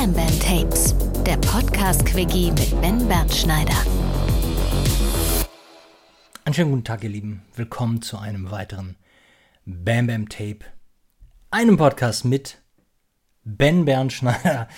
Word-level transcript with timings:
Bam 0.00 0.12
Bam 0.12 0.38
Tapes, 0.38 0.94
der 1.26 1.36
Podcast-Quickie 1.38 2.52
mit 2.52 2.80
Ben 2.80 3.08
Bernschneider. 3.08 3.74
Einen 6.44 6.54
schönen 6.54 6.70
guten 6.70 6.84
Tag, 6.84 7.02
ihr 7.02 7.10
Lieben. 7.10 7.42
Willkommen 7.56 8.00
zu 8.00 8.16
einem 8.16 8.52
weiteren 8.52 8.94
Bam 9.64 10.06
Bam 10.06 10.28
Tape, 10.28 10.60
einem 11.50 11.78
Podcast 11.78 12.24
mit 12.24 12.62
Ben 13.42 13.86
Bernschneider. 13.86 14.68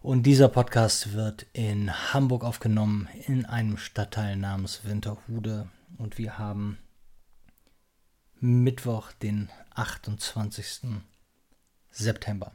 Und 0.00 0.22
dieser 0.22 0.48
Podcast 0.48 1.12
wird 1.14 1.46
in 1.52 2.14
Hamburg 2.14 2.44
aufgenommen, 2.44 3.08
in 3.26 3.46
einem 3.46 3.76
Stadtteil 3.76 4.36
namens 4.36 4.84
Winterhude. 4.84 5.68
Und 5.98 6.18
wir 6.18 6.38
haben 6.38 6.78
Mittwoch, 8.38 9.10
den 9.10 9.50
28. 9.74 11.02
September. 11.90 12.52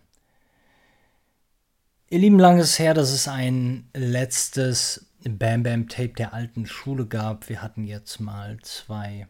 Ihr 2.12 2.20
Lieben, 2.20 2.40
lange 2.40 2.64
ist 2.64 2.78
her, 2.78 2.94
dass 2.94 3.10
es 3.10 3.30
ein 3.30 3.90
letztes 3.94 5.06
Bam 5.24 5.64
Bam 5.64 5.88
Tape 5.88 6.10
der 6.10 6.34
alten 6.34 6.66
Schule 6.66 7.08
gab. 7.08 7.48
Wir 7.48 7.62
hatten 7.62 7.86
jetzt 7.86 8.20
mal 8.20 8.60
zwei 8.64 9.30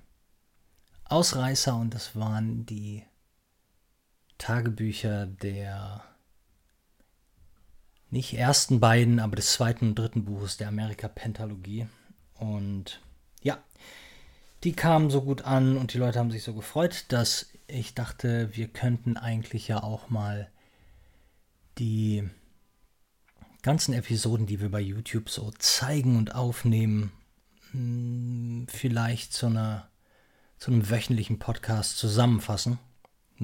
Ausreißer 1.06 1.76
und 1.76 1.94
das 1.94 2.16
waren 2.16 2.66
die 2.66 3.04
Tagebücher 4.40 5.28
der 5.28 6.04
nicht 8.10 8.34
ersten 8.34 8.80
beiden, 8.80 9.20
aber 9.20 9.36
des 9.36 9.54
zweiten 9.54 9.90
und 9.90 10.00
dritten 10.00 10.26
Buches 10.26 10.58
der 10.58 10.70
Amerika 10.70 11.08
Pentalogie. 11.08 11.86
Und 12.34 13.00
ja, 13.44 13.60
die 14.64 14.74
kamen 14.74 15.12
so 15.12 15.22
gut 15.22 15.44
an 15.44 15.78
und 15.78 15.94
die 15.94 16.00
Leute 16.00 16.18
haben 16.18 16.32
sich 16.32 16.42
so 16.42 16.56
gefreut, 16.56 17.06
dass 17.10 17.46
ich 17.68 17.94
dachte, 17.94 18.50
wir 18.58 18.70
könnten 18.70 19.18
eigentlich 19.18 19.68
ja 19.68 19.84
auch 19.84 20.10
mal 20.10 20.50
die 21.78 22.28
ganzen 23.62 23.94
Episoden, 23.94 24.46
die 24.46 24.60
wir 24.60 24.70
bei 24.70 24.82
YouTube 24.82 25.30
so 25.30 25.52
zeigen 25.58 26.18
und 26.18 26.36
aufnehmen, 26.36 27.12
hm, 27.72 28.68
vielleicht 28.68 29.34
zu, 29.34 29.48
einer, 29.48 29.88
zu 30.58 30.72
einem 30.72 30.90
wöchentlichen 30.90 31.40
Podcast 31.40 31.98
zusammenfassen. 31.98 32.80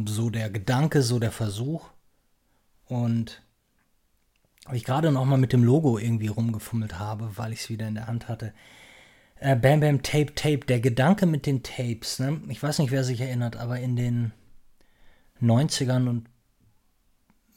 So 0.05 0.29
der 0.29 0.49
Gedanke, 0.49 1.01
so 1.01 1.19
der 1.19 1.31
Versuch. 1.31 1.89
Und 2.85 3.41
weil 4.65 4.75
ich 4.75 4.83
gerade 4.83 5.11
noch 5.11 5.25
mal 5.25 5.37
mit 5.37 5.53
dem 5.53 5.63
Logo 5.63 5.97
irgendwie 5.97 6.27
rumgefummelt 6.27 6.99
habe, 6.99 7.37
weil 7.37 7.53
ich 7.53 7.61
es 7.61 7.69
wieder 7.69 7.87
in 7.87 7.95
der 7.95 8.07
Hand 8.07 8.27
hatte. 8.27 8.53
Äh, 9.39 9.55
Bam 9.55 9.79
Bam 9.79 10.03
Tape 10.03 10.35
Tape, 10.35 10.59
der 10.59 10.79
Gedanke 10.79 11.25
mit 11.25 11.45
den 11.45 11.63
Tapes, 11.63 12.19
ne? 12.19 12.41
Ich 12.49 12.61
weiß 12.61 12.79
nicht, 12.79 12.91
wer 12.91 13.03
sich 13.03 13.21
erinnert, 13.21 13.55
aber 13.55 13.79
in 13.79 13.95
den 13.95 14.33
90ern 15.41 16.09
und 16.09 16.27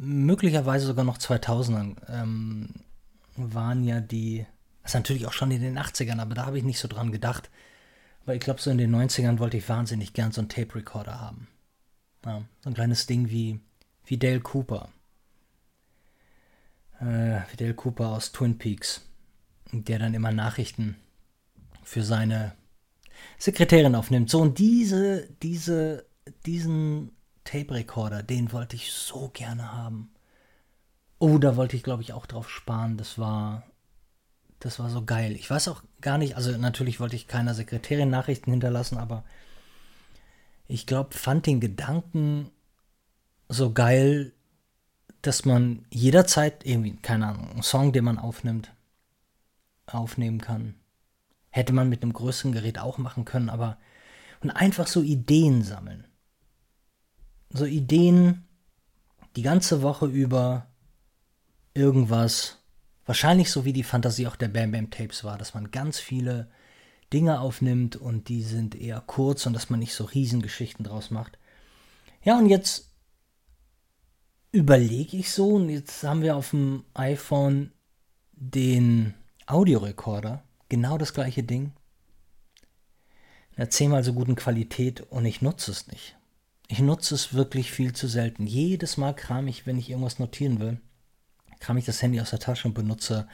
möglicherweise 0.02 0.86
sogar 0.86 1.04
noch 1.04 1.18
2000ern 1.18 1.96
ähm, 2.08 2.70
waren 3.36 3.84
ja 3.84 4.00
die, 4.00 4.46
das 4.82 4.92
ist 4.92 4.94
natürlich 4.94 5.26
auch 5.26 5.34
schon 5.34 5.50
in 5.50 5.60
den 5.60 5.78
80ern, 5.78 6.20
aber 6.20 6.34
da 6.34 6.46
habe 6.46 6.56
ich 6.56 6.64
nicht 6.64 6.78
so 6.78 6.88
dran 6.88 7.12
gedacht. 7.12 7.50
Weil 8.24 8.36
ich 8.36 8.42
glaube, 8.42 8.60
so 8.60 8.70
in 8.70 8.78
den 8.78 8.94
90ern 8.94 9.38
wollte 9.38 9.58
ich 9.58 9.68
wahnsinnig 9.68 10.12
gern 10.12 10.32
so 10.32 10.40
einen 10.40 10.48
Tape 10.48 10.74
Recorder 10.74 11.20
haben. 11.20 11.48
Ja, 12.24 12.42
so 12.60 12.70
ein 12.70 12.74
kleines 12.74 13.06
Ding 13.06 13.28
wie, 13.30 13.60
wie 14.04 14.18
Dale 14.18 14.40
Cooper. 14.40 14.90
Äh, 17.00 17.40
wie 17.50 17.56
Dale 17.56 17.74
Cooper 17.74 18.08
aus 18.08 18.32
Twin 18.32 18.58
Peaks. 18.58 19.06
Der 19.72 19.98
dann 19.98 20.14
immer 20.14 20.32
Nachrichten 20.32 20.96
für 21.82 22.02
seine 22.02 22.54
Sekretärin 23.38 23.94
aufnimmt. 23.94 24.30
So, 24.30 24.40
und 24.40 24.58
diese, 24.58 25.28
diese, 25.42 26.06
diesen 26.46 27.12
Tape 27.44 27.74
Recorder, 27.74 28.22
den 28.22 28.52
wollte 28.52 28.77
ich 28.77 28.92
so 28.92 29.30
gerne 29.33 29.72
haben. 29.72 30.10
Oh, 31.19 31.38
da 31.38 31.56
wollte 31.56 31.77
ich, 31.77 31.82
glaube 31.82 32.02
ich, 32.02 32.12
auch 32.12 32.27
drauf 32.27 32.48
sparen. 32.48 32.97
Das 32.97 33.19
war, 33.19 33.64
das 34.58 34.78
war 34.78 34.88
so 34.91 35.04
geil. 35.04 35.32
Ich 35.32 35.50
weiß 35.50 35.69
auch 35.69 35.82
gar 36.00 36.19
nicht, 36.19 36.37
also 36.37 36.56
natürlich 36.56 37.00
wollte 37.00 37.16
ich 37.16 37.26
keiner 37.26 37.54
Sekretärin 37.54 38.10
Nachrichten 38.10 38.50
hinterlassen, 38.50 38.98
aber 38.98 39.25
ich 40.69 40.87
glaube, 40.87 41.16
fand 41.16 41.47
den 41.47 41.60
Gedanken 41.60 42.50
so 43.48 43.72
geil, 43.72 44.32
dass 45.22 45.44
man 45.44 45.84
jederzeit 45.91 46.64
irgendwie, 46.64 46.97
keine 46.97 47.26
Ahnung, 47.26 47.50
einen 47.50 47.62
Song, 47.62 47.93
den 47.93 48.04
man 48.04 48.19
aufnimmt, 48.19 48.72
aufnehmen 49.87 50.41
kann. 50.41 50.76
Hätte 51.50 51.72
man 51.72 51.88
mit 51.88 52.03
einem 52.03 52.12
größeren 52.12 52.53
Gerät 52.53 52.78
auch 52.78 52.97
machen 52.97 53.25
können, 53.25 53.50
aber 53.50 53.76
und 54.41 54.50
einfach 54.50 54.87
so 54.87 55.03
Ideen 55.03 55.62
sammeln 55.62 56.06
so 57.50 57.65
Ideen 57.65 58.44
die 59.37 59.43
ganze 59.43 59.83
Woche 59.83 60.06
über 60.06 60.66
irgendwas, 61.75 62.59
wahrscheinlich 63.06 63.50
so 63.50 63.65
wie 63.65 63.72
die 63.72 63.83
Fantasie 63.83 64.27
auch 64.27 64.37
der 64.37 64.49
Bam 64.49 64.72
Bam 64.72 64.91
Tapes 64.91 65.25
war, 65.25 65.38
dass 65.38 65.55
man 65.55 65.71
ganz 65.71 65.99
viele 65.99 66.49
Dinge 67.12 67.41
aufnimmt 67.41 67.97
und 67.97 68.28
die 68.28 68.43
sind 68.43 68.75
eher 68.75 69.00
kurz 69.00 69.47
und 69.47 69.53
dass 69.53 69.71
man 69.71 69.81
nicht 69.81 69.94
so 69.94 70.05
Riesengeschichten 70.05 70.84
draus 70.84 71.11
macht. 71.11 71.38
Ja, 72.22 72.38
und 72.38 72.47
jetzt 72.47 72.91
überlege 74.53 75.17
ich 75.17 75.32
so, 75.32 75.55
und 75.56 75.69
jetzt 75.69 76.03
haben 76.05 76.22
wir 76.22 76.37
auf 76.37 76.50
dem 76.50 76.84
iPhone 76.94 77.72
den 78.32 79.15
Audiorekorder, 79.47 80.43
genau 80.69 80.99
das 80.99 81.15
gleiche 81.15 81.43
Ding. 81.43 81.72
In 83.53 83.56
einer 83.56 83.71
zehnmal 83.71 84.05
so 84.05 84.12
guten 84.12 84.37
Qualität 84.37 85.00
und 85.00 85.25
ich 85.25 85.43
nutze 85.43 85.71
es 85.72 85.88
nicht. 85.88 86.17
Ich 86.72 86.78
nutze 86.78 87.16
es 87.16 87.34
wirklich 87.34 87.72
viel 87.72 87.94
zu 87.94 88.06
selten. 88.06 88.47
Jedes 88.47 88.97
Mal 88.97 89.12
kram 89.12 89.48
ich, 89.48 89.66
wenn 89.66 89.76
ich 89.76 89.91
irgendwas 89.91 90.20
notieren 90.20 90.60
will, 90.60 90.81
kram 91.58 91.76
ich 91.76 91.84
das 91.84 92.00
Handy 92.00 92.20
aus 92.20 92.31
der 92.31 92.38
Tasche 92.38 92.69
und 92.69 92.75
benutze 92.75 93.26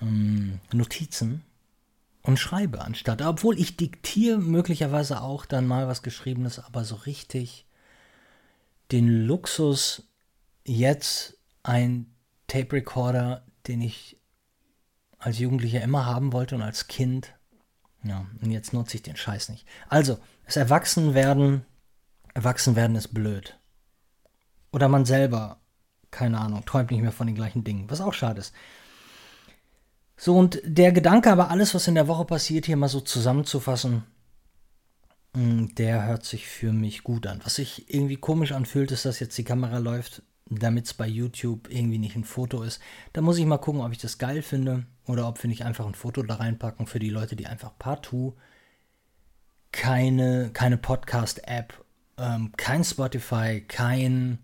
ähm, 0.00 0.58
Notizen 0.72 1.44
und 2.22 2.38
schreibe 2.38 2.80
anstatt. 2.80 3.20
Obwohl 3.20 3.60
ich 3.60 3.76
diktiere 3.76 4.38
möglicherweise 4.38 5.20
auch 5.20 5.44
dann 5.44 5.66
mal 5.66 5.86
was 5.86 6.02
Geschriebenes, 6.02 6.58
aber 6.58 6.84
so 6.84 6.94
richtig 6.94 7.66
den 8.90 9.26
Luxus, 9.26 10.04
jetzt 10.64 11.36
ein 11.62 12.06
Tape 12.46 12.72
Recorder, 12.72 13.44
den 13.66 13.82
ich 13.82 14.18
als 15.18 15.38
Jugendlicher 15.38 15.82
immer 15.82 16.06
haben 16.06 16.32
wollte 16.32 16.54
und 16.54 16.62
als 16.62 16.88
Kind. 16.88 17.34
Ja, 18.02 18.24
und 18.40 18.50
jetzt 18.50 18.72
nutze 18.72 18.96
ich 18.96 19.02
den 19.02 19.16
Scheiß 19.16 19.50
nicht. 19.50 19.66
Also, 19.90 20.18
das 20.46 20.56
Erwachsenwerden 20.56 21.66
Erwachsen 22.36 22.76
werden 22.76 22.96
ist 22.96 23.14
blöd. 23.14 23.58
Oder 24.70 24.88
man 24.88 25.06
selber, 25.06 25.58
keine 26.10 26.38
Ahnung, 26.38 26.66
träumt 26.66 26.90
nicht 26.90 27.00
mehr 27.00 27.10
von 27.10 27.26
den 27.26 27.34
gleichen 27.34 27.64
Dingen, 27.64 27.88
was 27.88 28.02
auch 28.02 28.12
schade 28.12 28.40
ist. 28.40 28.54
So, 30.18 30.36
und 30.36 30.60
der 30.62 30.92
Gedanke, 30.92 31.32
aber 31.32 31.50
alles, 31.50 31.74
was 31.74 31.88
in 31.88 31.94
der 31.94 32.08
Woche 32.08 32.26
passiert, 32.26 32.66
hier 32.66 32.76
mal 32.76 32.90
so 32.90 33.00
zusammenzufassen, 33.00 34.02
hm, 35.34 35.74
der 35.76 36.04
hört 36.04 36.26
sich 36.26 36.46
für 36.46 36.74
mich 36.74 37.04
gut 37.04 37.26
an. 37.26 37.40
Was 37.42 37.54
sich 37.54 37.92
irgendwie 37.92 38.18
komisch 38.18 38.52
anfühlt, 38.52 38.92
ist, 38.92 39.06
dass 39.06 39.18
jetzt 39.18 39.38
die 39.38 39.44
Kamera 39.44 39.78
läuft, 39.78 40.22
damit 40.50 40.84
es 40.84 40.92
bei 40.92 41.06
YouTube 41.06 41.70
irgendwie 41.70 41.98
nicht 41.98 42.16
ein 42.16 42.24
Foto 42.24 42.62
ist. 42.62 42.82
Da 43.14 43.22
muss 43.22 43.38
ich 43.38 43.46
mal 43.46 43.56
gucken, 43.56 43.80
ob 43.80 43.92
ich 43.92 43.98
das 43.98 44.18
geil 44.18 44.42
finde 44.42 44.84
oder 45.06 45.26
ob 45.26 45.42
wir 45.42 45.48
nicht 45.48 45.64
einfach 45.64 45.86
ein 45.86 45.94
Foto 45.94 46.22
da 46.22 46.34
reinpacken 46.34 46.86
für 46.86 46.98
die 46.98 47.08
Leute, 47.08 47.34
die 47.34 47.46
einfach 47.46 47.72
partout 47.78 48.34
keine, 49.72 50.50
keine 50.52 50.76
Podcast-App 50.76 51.85
ähm, 52.18 52.52
kein 52.56 52.84
Spotify, 52.84 53.60
kein 53.66 54.38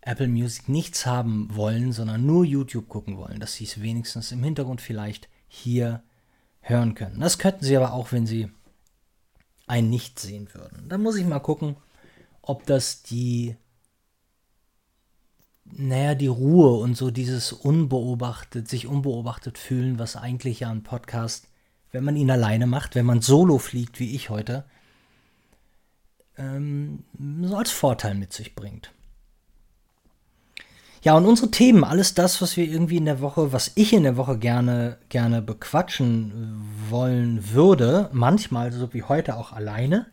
Apple 0.00 0.28
Music, 0.28 0.68
nichts 0.68 1.06
haben 1.06 1.54
wollen, 1.54 1.92
sondern 1.92 2.26
nur 2.26 2.44
YouTube 2.44 2.88
gucken 2.88 3.16
wollen, 3.16 3.40
dass 3.40 3.54
sie 3.54 3.64
es 3.64 3.80
wenigstens 3.80 4.32
im 4.32 4.42
Hintergrund 4.42 4.80
vielleicht 4.80 5.28
hier 5.48 6.02
hören 6.60 6.94
können. 6.94 7.20
Das 7.20 7.38
könnten 7.38 7.64
sie 7.64 7.76
aber 7.76 7.92
auch, 7.92 8.12
wenn 8.12 8.26
sie 8.26 8.50
ein 9.66 9.90
Nicht 9.90 10.18
sehen 10.18 10.48
würden. 10.52 10.88
Dann 10.88 11.02
muss 11.02 11.16
ich 11.16 11.24
mal 11.24 11.38
gucken, 11.38 11.76
ob 12.42 12.66
das 12.66 13.02
die, 13.02 13.56
naja, 15.64 16.14
die 16.14 16.26
Ruhe 16.26 16.72
und 16.78 16.96
so 16.96 17.10
dieses 17.10 17.52
unbeobachtet, 17.52 18.68
sich 18.68 18.86
unbeobachtet 18.86 19.56
fühlen, 19.56 19.98
was 19.98 20.16
eigentlich 20.16 20.60
ja 20.60 20.70
ein 20.70 20.82
Podcast, 20.82 21.48
wenn 21.92 22.04
man 22.04 22.16
ihn 22.16 22.30
alleine 22.30 22.66
macht, 22.66 22.94
wenn 22.96 23.06
man 23.06 23.20
solo 23.20 23.58
fliegt, 23.58 24.00
wie 24.00 24.14
ich 24.14 24.30
heute, 24.30 24.64
ähm, 26.38 27.04
so 27.42 27.56
als 27.56 27.70
Vorteil 27.70 28.14
mit 28.14 28.32
sich 28.32 28.54
bringt. 28.54 28.92
Ja, 31.02 31.16
und 31.16 31.26
unsere 31.26 31.50
Themen, 31.50 31.82
alles 31.82 32.14
das, 32.14 32.40
was 32.40 32.56
wir 32.56 32.64
irgendwie 32.64 32.96
in 32.96 33.06
der 33.06 33.20
Woche, 33.20 33.52
was 33.52 33.72
ich 33.74 33.92
in 33.92 34.04
der 34.04 34.16
Woche 34.16 34.38
gerne, 34.38 34.98
gerne 35.08 35.42
bequatschen 35.42 36.62
wollen 36.88 37.52
würde, 37.52 38.08
manchmal, 38.12 38.70
so 38.70 38.94
wie 38.94 39.02
heute 39.02 39.36
auch 39.36 39.52
alleine, 39.52 40.06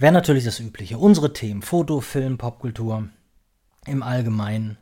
wäre 0.00 0.12
natürlich 0.12 0.44
das 0.44 0.58
Übliche. 0.58 0.98
Unsere 0.98 1.32
Themen, 1.32 1.62
Foto, 1.62 2.00
Film, 2.00 2.38
Popkultur 2.38 3.08
im 3.86 4.02
Allgemeinen. 4.02 4.78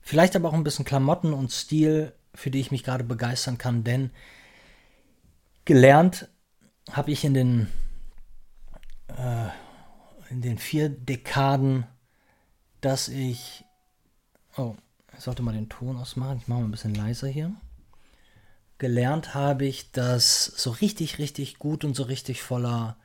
Vielleicht 0.00 0.36
aber 0.36 0.48
auch 0.48 0.54
ein 0.54 0.64
bisschen 0.64 0.86
Klamotten 0.86 1.34
und 1.34 1.52
Stil, 1.52 2.14
für 2.34 2.50
die 2.50 2.60
ich 2.60 2.70
mich 2.70 2.82
gerade 2.82 3.04
begeistern 3.04 3.58
kann, 3.58 3.84
denn 3.84 4.10
gelernt 5.66 6.28
habe 6.90 7.10
ich 7.10 7.24
in 7.24 7.34
den 7.34 7.66
äh, 9.20 10.32
in 10.32 10.42
den 10.42 10.58
vier 10.58 10.88
Dekaden, 10.88 11.84
dass 12.80 13.08
ich 13.08 13.64
Oh, 14.56 14.74
ich 15.16 15.20
sollte 15.20 15.42
mal 15.42 15.52
den 15.52 15.68
Ton 15.68 15.96
ausmachen. 15.96 16.38
Ich 16.38 16.48
mache 16.48 16.60
mal 16.60 16.66
ein 16.66 16.70
bisschen 16.70 16.94
leiser 16.94 17.28
hier. 17.28 17.54
Gelernt 18.78 19.34
habe 19.34 19.66
ich, 19.66 19.92
dass 19.92 20.44
so 20.44 20.70
richtig, 20.70 21.18
richtig 21.18 21.58
gut 21.58 21.84
und 21.84 21.94
so 21.94 22.04
richtig 22.04 22.42
voller 22.42 22.96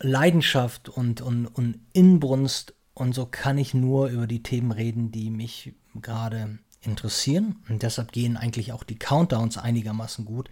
Leidenschaft 0.00 0.88
und, 0.88 1.20
und, 1.20 1.46
und 1.46 1.80
Inbrunst 1.92 2.74
und 2.94 3.14
so 3.14 3.26
kann 3.26 3.58
ich 3.58 3.74
nur 3.74 4.08
über 4.08 4.26
die 4.26 4.42
Themen 4.42 4.72
reden, 4.72 5.12
die 5.12 5.30
mich 5.30 5.74
gerade 6.00 6.58
interessieren. 6.80 7.62
Und 7.68 7.82
deshalb 7.82 8.12
gehen 8.12 8.36
eigentlich 8.36 8.72
auch 8.72 8.84
die 8.84 8.98
Countdowns 8.98 9.58
einigermaßen 9.58 10.24
gut. 10.24 10.50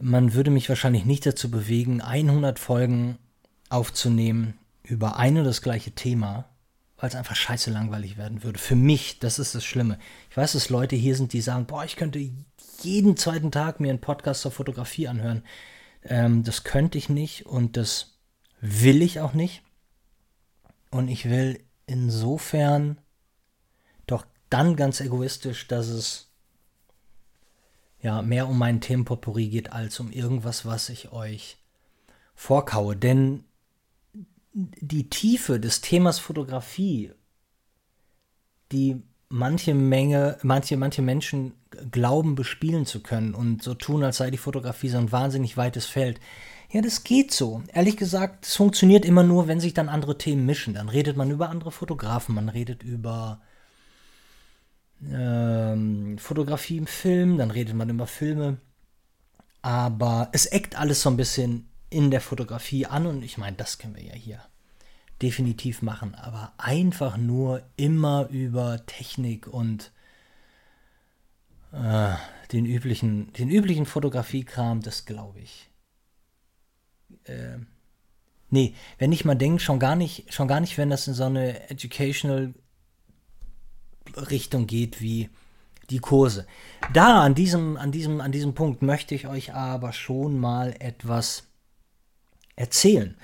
Man 0.00 0.34
würde 0.34 0.50
mich 0.50 0.68
wahrscheinlich 0.68 1.04
nicht 1.04 1.26
dazu 1.26 1.50
bewegen, 1.50 2.00
100 2.00 2.58
Folgen 2.58 3.18
aufzunehmen 3.68 4.58
über 4.82 5.16
ein 5.16 5.36
und 5.36 5.44
das 5.44 5.62
gleiche 5.62 5.90
Thema, 5.92 6.48
weil 6.96 7.08
es 7.08 7.14
einfach 7.14 7.36
scheiße 7.36 7.70
langweilig 7.70 8.16
werden 8.16 8.42
würde. 8.42 8.58
Für 8.58 8.76
mich, 8.76 9.18
das 9.18 9.38
ist 9.38 9.54
das 9.54 9.64
Schlimme. 9.64 9.98
Ich 10.30 10.36
weiß, 10.36 10.52
dass 10.52 10.70
Leute 10.70 10.96
hier 10.96 11.16
sind, 11.16 11.32
die 11.32 11.40
sagen, 11.40 11.66
boah, 11.66 11.84
ich 11.84 11.96
könnte 11.96 12.20
jeden 12.82 13.16
zweiten 13.16 13.50
Tag 13.50 13.80
mir 13.80 13.90
einen 13.90 14.00
Podcast 14.00 14.42
zur 14.42 14.52
Fotografie 14.52 15.08
anhören. 15.08 15.42
Ähm, 16.04 16.44
das 16.44 16.64
könnte 16.64 16.98
ich 16.98 17.08
nicht 17.08 17.46
und 17.46 17.76
das 17.76 18.18
will 18.60 19.02
ich 19.02 19.20
auch 19.20 19.34
nicht. 19.34 19.62
Und 20.90 21.08
ich 21.08 21.28
will 21.28 21.60
insofern 21.86 22.98
doch 24.06 24.24
dann 24.48 24.76
ganz 24.76 25.00
egoistisch, 25.00 25.68
dass 25.68 25.88
es 25.88 26.27
ja 28.00 28.22
mehr 28.22 28.48
um 28.48 28.58
meinen 28.58 28.80
Themenpotpourri 28.80 29.48
geht, 29.48 29.72
als 29.72 29.98
um 30.00 30.10
irgendwas, 30.10 30.64
was 30.64 30.88
ich 30.88 31.12
euch 31.12 31.56
vorkaue. 32.34 32.96
Denn 32.96 33.44
die 34.52 35.08
Tiefe 35.08 35.60
des 35.60 35.80
Themas 35.80 36.18
Fotografie, 36.18 37.12
die 38.72 39.02
manche 39.28 39.74
Menge, 39.74 40.38
manche, 40.42 40.76
manche 40.76 41.02
Menschen 41.02 41.52
glauben, 41.90 42.34
bespielen 42.34 42.86
zu 42.86 43.02
können 43.02 43.34
und 43.34 43.62
so 43.62 43.74
tun, 43.74 44.02
als 44.02 44.18
sei 44.18 44.30
die 44.30 44.38
Fotografie 44.38 44.88
so 44.88 44.98
ein 44.98 45.12
wahnsinnig 45.12 45.56
weites 45.56 45.86
Feld, 45.86 46.20
ja, 46.70 46.82
das 46.82 47.02
geht 47.02 47.32
so. 47.32 47.62
Ehrlich 47.72 47.96
gesagt, 47.96 48.46
es 48.46 48.56
funktioniert 48.56 49.06
immer 49.06 49.22
nur, 49.22 49.48
wenn 49.48 49.58
sich 49.58 49.72
dann 49.72 49.88
andere 49.88 50.18
Themen 50.18 50.44
mischen. 50.44 50.74
Dann 50.74 50.90
redet 50.90 51.16
man 51.16 51.30
über 51.30 51.48
andere 51.48 51.72
Fotografen, 51.72 52.34
man 52.34 52.50
redet 52.50 52.82
über 52.82 53.40
ähm, 55.06 56.18
Fotografie 56.18 56.78
im 56.78 56.86
Film, 56.86 57.38
dann 57.38 57.50
redet 57.50 57.74
man 57.74 57.90
über 57.90 58.06
Filme. 58.06 58.58
Aber 59.62 60.28
es 60.32 60.46
eckt 60.46 60.78
alles 60.78 61.02
so 61.02 61.10
ein 61.10 61.16
bisschen 61.16 61.68
in 61.90 62.10
der 62.10 62.20
Fotografie 62.20 62.86
an 62.86 63.06
und 63.06 63.22
ich 63.22 63.38
meine, 63.38 63.56
das 63.56 63.78
können 63.78 63.96
wir 63.96 64.04
ja 64.04 64.14
hier 64.14 64.40
definitiv 65.20 65.82
machen. 65.82 66.14
Aber 66.14 66.52
einfach 66.58 67.16
nur 67.16 67.62
immer 67.76 68.28
über 68.30 68.84
Technik 68.86 69.46
und 69.46 69.90
äh, 71.72 72.14
den 72.52 72.66
üblichen, 72.66 73.32
den 73.32 73.50
üblichen 73.50 73.86
Fotografiekram, 73.86 74.80
das 74.80 75.04
glaube 75.06 75.40
ich 75.40 75.68
äh, 77.24 77.58
nee, 78.50 78.74
wenn 78.98 79.12
ich 79.12 79.24
mal 79.24 79.34
denke, 79.34 79.62
schon 79.62 79.78
gar 79.78 79.96
nicht, 79.96 80.32
schon 80.32 80.48
gar 80.48 80.60
nicht, 80.60 80.78
wenn 80.78 80.90
das 80.90 81.06
in 81.06 81.14
so 81.14 81.24
eine 81.24 81.70
educational 81.70 82.54
Richtung 84.30 84.66
geht 84.66 85.00
wie 85.00 85.30
die 85.90 86.00
Kurse. 86.00 86.46
Da 86.92 87.22
an 87.22 87.34
diesem, 87.34 87.76
an 87.76 87.92
diesem, 87.92 88.20
an 88.20 88.32
diesem 88.32 88.54
Punkt 88.54 88.82
möchte 88.82 89.14
ich 89.14 89.26
euch 89.26 89.54
aber 89.54 89.92
schon 89.92 90.38
mal 90.38 90.74
etwas 90.78 91.44
erzählen. 92.56 93.16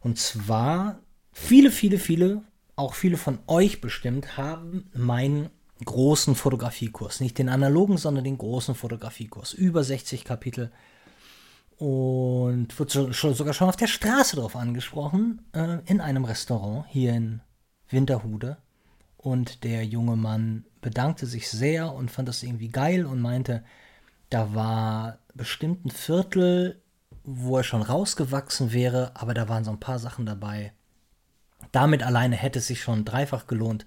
Und 0.00 0.18
zwar 0.18 1.00
viele, 1.32 1.70
viele, 1.70 1.98
viele, 1.98 2.42
auch 2.76 2.94
viele 2.94 3.16
von 3.16 3.38
euch 3.46 3.80
bestimmt, 3.80 4.36
haben 4.36 4.90
meinen 4.94 5.50
großen 5.84 6.34
Fotografiekurs. 6.34 7.20
Nicht 7.20 7.38
den 7.38 7.48
analogen, 7.48 7.98
sondern 7.98 8.24
den 8.24 8.38
großen 8.38 8.74
Fotografiekurs. 8.74 9.52
Über 9.52 9.84
60 9.84 10.24
Kapitel 10.24 10.72
und 11.78 12.76
wird 12.76 12.92
schon, 13.14 13.34
sogar 13.34 13.54
schon 13.54 13.68
auf 13.68 13.76
der 13.76 13.86
Straße 13.86 14.36
drauf 14.36 14.56
angesprochen, 14.56 15.42
äh, 15.52 15.78
in 15.86 16.00
einem 16.00 16.24
Restaurant 16.24 16.86
hier 16.88 17.14
in 17.14 17.40
Winterhude. 17.88 18.58
Und 19.18 19.64
der 19.64 19.84
junge 19.84 20.16
Mann 20.16 20.64
bedankte 20.80 21.26
sich 21.26 21.50
sehr 21.50 21.92
und 21.92 22.10
fand 22.10 22.28
das 22.28 22.42
irgendwie 22.42 22.68
geil 22.68 23.04
und 23.04 23.20
meinte, 23.20 23.64
da 24.30 24.54
war 24.54 25.18
bestimmt 25.34 25.84
ein 25.84 25.90
Viertel, 25.90 26.80
wo 27.24 27.58
er 27.58 27.64
schon 27.64 27.82
rausgewachsen 27.82 28.72
wäre, 28.72 29.12
aber 29.14 29.34
da 29.34 29.48
waren 29.48 29.64
so 29.64 29.70
ein 29.70 29.80
paar 29.80 29.98
Sachen 29.98 30.24
dabei. 30.24 30.72
Damit 31.72 32.02
alleine 32.02 32.36
hätte 32.36 32.60
es 32.60 32.68
sich 32.68 32.80
schon 32.80 33.04
dreifach 33.04 33.46
gelohnt. 33.46 33.84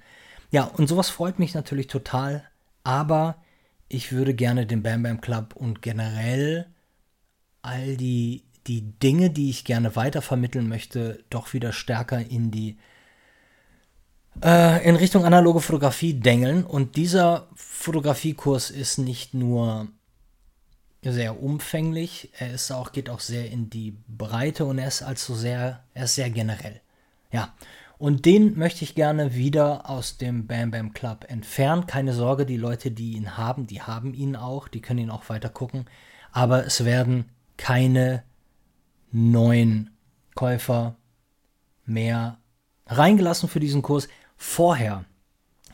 Ja, 0.52 0.66
und 0.66 0.88
sowas 0.88 1.10
freut 1.10 1.40
mich 1.40 1.54
natürlich 1.54 1.88
total, 1.88 2.44
aber 2.84 3.38
ich 3.88 4.12
würde 4.12 4.34
gerne 4.34 4.66
den 4.66 4.84
Bam 4.84 5.04
Bam 5.04 5.22
Club 5.22 5.56
und 5.56 5.82
generell 5.82 6.68
all 7.62 7.96
die, 7.96 8.44
die 8.68 8.82
Dinge, 8.82 9.30
die 9.30 9.50
ich 9.50 9.64
gerne 9.64 9.96
weitervermitteln 9.96 10.68
möchte, 10.68 11.24
doch 11.30 11.54
wieder 11.54 11.72
stärker 11.72 12.20
in 12.20 12.52
die 12.52 12.78
äh, 14.44 14.88
in 14.88 14.96
Richtung 14.96 15.26
analoge 15.26 15.62
Fotografie 15.62 16.14
dengeln. 16.14 16.64
Und 16.64 16.96
dieser 16.96 17.48
Fotografiekurs 17.56 18.70
ist 18.70 18.98
nicht 18.98 19.34
nur 19.34 19.88
sehr 21.04 21.42
umfänglich, 21.42 22.30
er 22.38 22.54
ist 22.54 22.72
auch, 22.72 22.92
geht 22.92 23.10
auch 23.10 23.22
sehr 23.22 23.50
in 23.50 23.70
die 23.70 23.98
Breite 24.08 24.66
und 24.66 24.78
er 24.78 24.88
ist 24.88 25.02
also 25.02 25.34
sehr, 25.34 25.84
er 25.94 26.04
ist 26.04 26.16
sehr 26.16 26.30
generell. 26.30 26.80
Ja. 27.32 27.54
Und 27.98 28.26
den 28.26 28.58
möchte 28.58 28.84
ich 28.84 28.96
gerne 28.96 29.36
wieder 29.36 29.88
aus 29.88 30.18
dem 30.18 30.48
Bam 30.48 30.72
Bam 30.72 30.94
Club 30.94 31.26
entfernen. 31.28 31.86
Keine 31.86 32.14
Sorge, 32.14 32.48
die 32.48 32.58
Leute, 32.58 32.90
die 32.90 33.14
ihn 33.14 33.38
haben, 33.38 33.68
die 33.68 33.82
haben 33.82 34.16
ihn 34.16 34.36
auch, 34.36 34.68
die 34.68 34.82
können 34.82 35.02
ihn 35.02 35.12
auch 35.12 35.30
weiter 35.30 35.50
gucken. 35.50 35.86
Aber 36.32 36.66
es 36.66 36.84
werden 36.84 37.26
keine 37.58 38.24
neuen 39.12 39.92
Käufer 40.34 40.96
mehr 41.86 42.40
reingelassen 42.88 43.50
für 43.50 43.60
diesen 43.60 43.84
Kurs. 43.84 44.08
Vorher, 44.44 45.06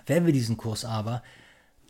wenn 0.08 0.26
wir 0.26 0.34
diesen 0.34 0.58
Kurs 0.58 0.84
aber 0.84 1.24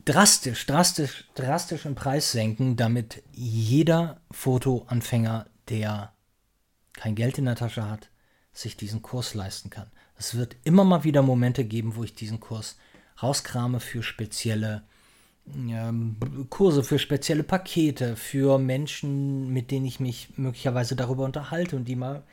drastisch, 0.05 0.63
drastisch, 0.67 1.27
drastisch 1.33 1.85
im 1.85 1.95
Preis 1.95 2.31
senken, 2.31 2.75
damit 2.75 3.23
jeder 3.33 4.21
Fotoanfänger, 4.29 5.47
der 5.69 6.13
kein 6.93 7.15
Geld 7.15 7.39
in 7.39 7.45
der 7.45 7.55
Tasche 7.55 7.89
hat, 7.89 8.11
sich 8.53 8.77
diesen 8.77 9.01
Kurs 9.01 9.33
leisten 9.33 9.71
kann. 9.71 9.89
Es 10.19 10.35
wird 10.35 10.55
immer 10.65 10.83
mal 10.83 11.03
wieder 11.03 11.23
Momente 11.23 11.65
geben, 11.65 11.95
wo 11.95 12.03
ich 12.03 12.13
diesen 12.13 12.39
Kurs 12.39 12.77
rauskrame 13.23 13.79
für 13.79 14.03
spezielle 14.03 14.83
ähm, 15.55 16.17
Kurse 16.51 16.83
für 16.83 16.99
spezielle 16.99 17.43
Pakete, 17.43 18.15
für 18.15 18.59
Menschen, 18.59 19.51
mit 19.51 19.71
denen 19.71 19.87
ich 19.87 19.99
mich 19.99 20.37
möglicherweise 20.37 20.95
darüber 20.95 21.25
unterhalte 21.25 21.75
und 21.75 21.85
die 21.85 21.95
mal 21.95 22.23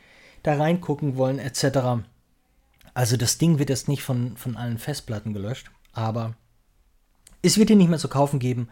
da 0.42 0.54
reingucken 0.54 1.16
wollen, 1.16 1.38
etc. 1.38 2.04
Also 2.94 3.16
das 3.16 3.38
Ding 3.38 3.58
wird 3.58 3.70
jetzt 3.70 3.88
nicht 3.88 4.02
von, 4.02 4.36
von 4.36 4.56
allen 4.56 4.78
Festplatten 4.78 5.34
gelöscht, 5.34 5.70
aber 5.92 6.34
es 7.42 7.58
wird 7.58 7.70
ihn 7.70 7.78
nicht 7.78 7.90
mehr 7.90 7.98
zu 7.98 8.08
kaufen 8.08 8.38
geben. 8.38 8.68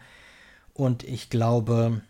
Und 0.73 1.03
ich 1.03 1.29
glaube, 1.29 2.01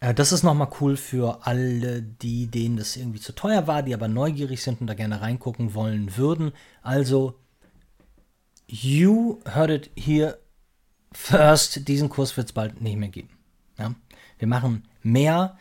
äh, 0.00 0.14
das 0.14 0.32
ist 0.32 0.42
nochmal 0.42 0.70
cool 0.80 0.96
für 0.96 1.46
alle, 1.46 2.02
die, 2.02 2.46
denen 2.46 2.76
das 2.76 2.96
irgendwie 2.96 3.20
zu 3.20 3.34
teuer 3.34 3.66
war, 3.66 3.82
die 3.82 3.94
aber 3.94 4.08
neugierig 4.08 4.62
sind 4.62 4.80
und 4.80 4.86
da 4.86 4.94
gerne 4.94 5.20
reingucken 5.20 5.74
wollen 5.74 6.16
würden. 6.16 6.52
Also, 6.82 7.34
you 8.66 9.40
heard 9.46 9.70
it 9.70 9.90
here 9.96 10.38
First, 11.12 11.88
diesen 11.88 12.10
Kurs 12.10 12.36
wird 12.36 12.48
es 12.48 12.52
bald 12.52 12.80
nicht 12.80 12.96
mehr 12.96 13.08
geben. 13.08 13.30
Ja? 13.78 13.94
Wir 14.38 14.48
machen 14.48 14.86
mehr 15.02 15.56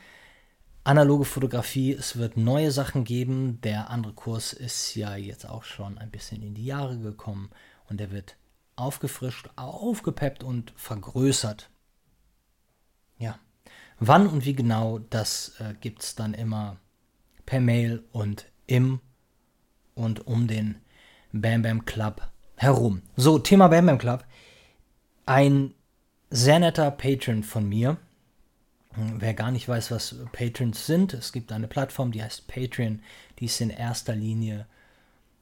analoge 0.87 1.25
Fotografie. 1.25 1.91
Es 1.91 2.17
wird 2.17 2.37
neue 2.37 2.71
Sachen 2.71 3.03
geben. 3.03 3.59
Der 3.61 3.89
andere 3.89 4.13
Kurs 4.13 4.53
ist 4.53 4.95
ja 4.95 5.15
jetzt 5.15 5.47
auch 5.47 5.63
schon 5.63 5.97
ein 5.97 6.09
bisschen 6.09 6.41
in 6.41 6.53
die 6.53 6.65
Jahre 6.65 6.97
gekommen 6.97 7.49
und 7.89 7.99
der 7.99 8.11
wird 8.11 8.37
aufgefrischt, 8.77 9.49
aufgepeppt 9.57 10.43
und 10.43 10.73
vergrößert. 10.77 11.69
Ja. 13.17 13.37
Wann 13.99 14.27
und 14.27 14.45
wie 14.45 14.53
genau, 14.53 14.99
das 14.99 15.59
äh, 15.59 15.73
gibt 15.81 16.03
es 16.03 16.15
dann 16.15 16.33
immer 16.33 16.77
per 17.45 17.59
Mail 17.59 18.03
und 18.11 18.45
im 18.67 19.01
und 19.95 20.25
um 20.27 20.47
den 20.47 20.75
Bam 21.33 21.63
Bam 21.63 21.83
Club 21.85 22.21
herum. 22.55 23.01
So, 23.15 23.39
Thema 23.39 23.67
Bam 23.67 23.87
Bam 23.87 23.97
Club 23.97 24.23
ein 25.25 25.73
sehr 26.29 26.59
netter 26.59 26.91
Patron 26.91 27.43
von 27.43 27.67
mir. 27.67 27.97
Wer 28.99 29.35
gar 29.35 29.51
nicht 29.51 29.67
weiß, 29.67 29.91
was 29.91 30.15
Patrons 30.31 30.87
sind, 30.87 31.13
es 31.13 31.31
gibt 31.31 31.51
eine 31.51 31.67
Plattform, 31.67 32.11
die 32.11 32.23
heißt 32.23 32.47
Patreon. 32.47 33.03
Die 33.37 33.45
ist 33.45 33.61
in 33.61 33.69
erster 33.69 34.15
Linie 34.15 34.65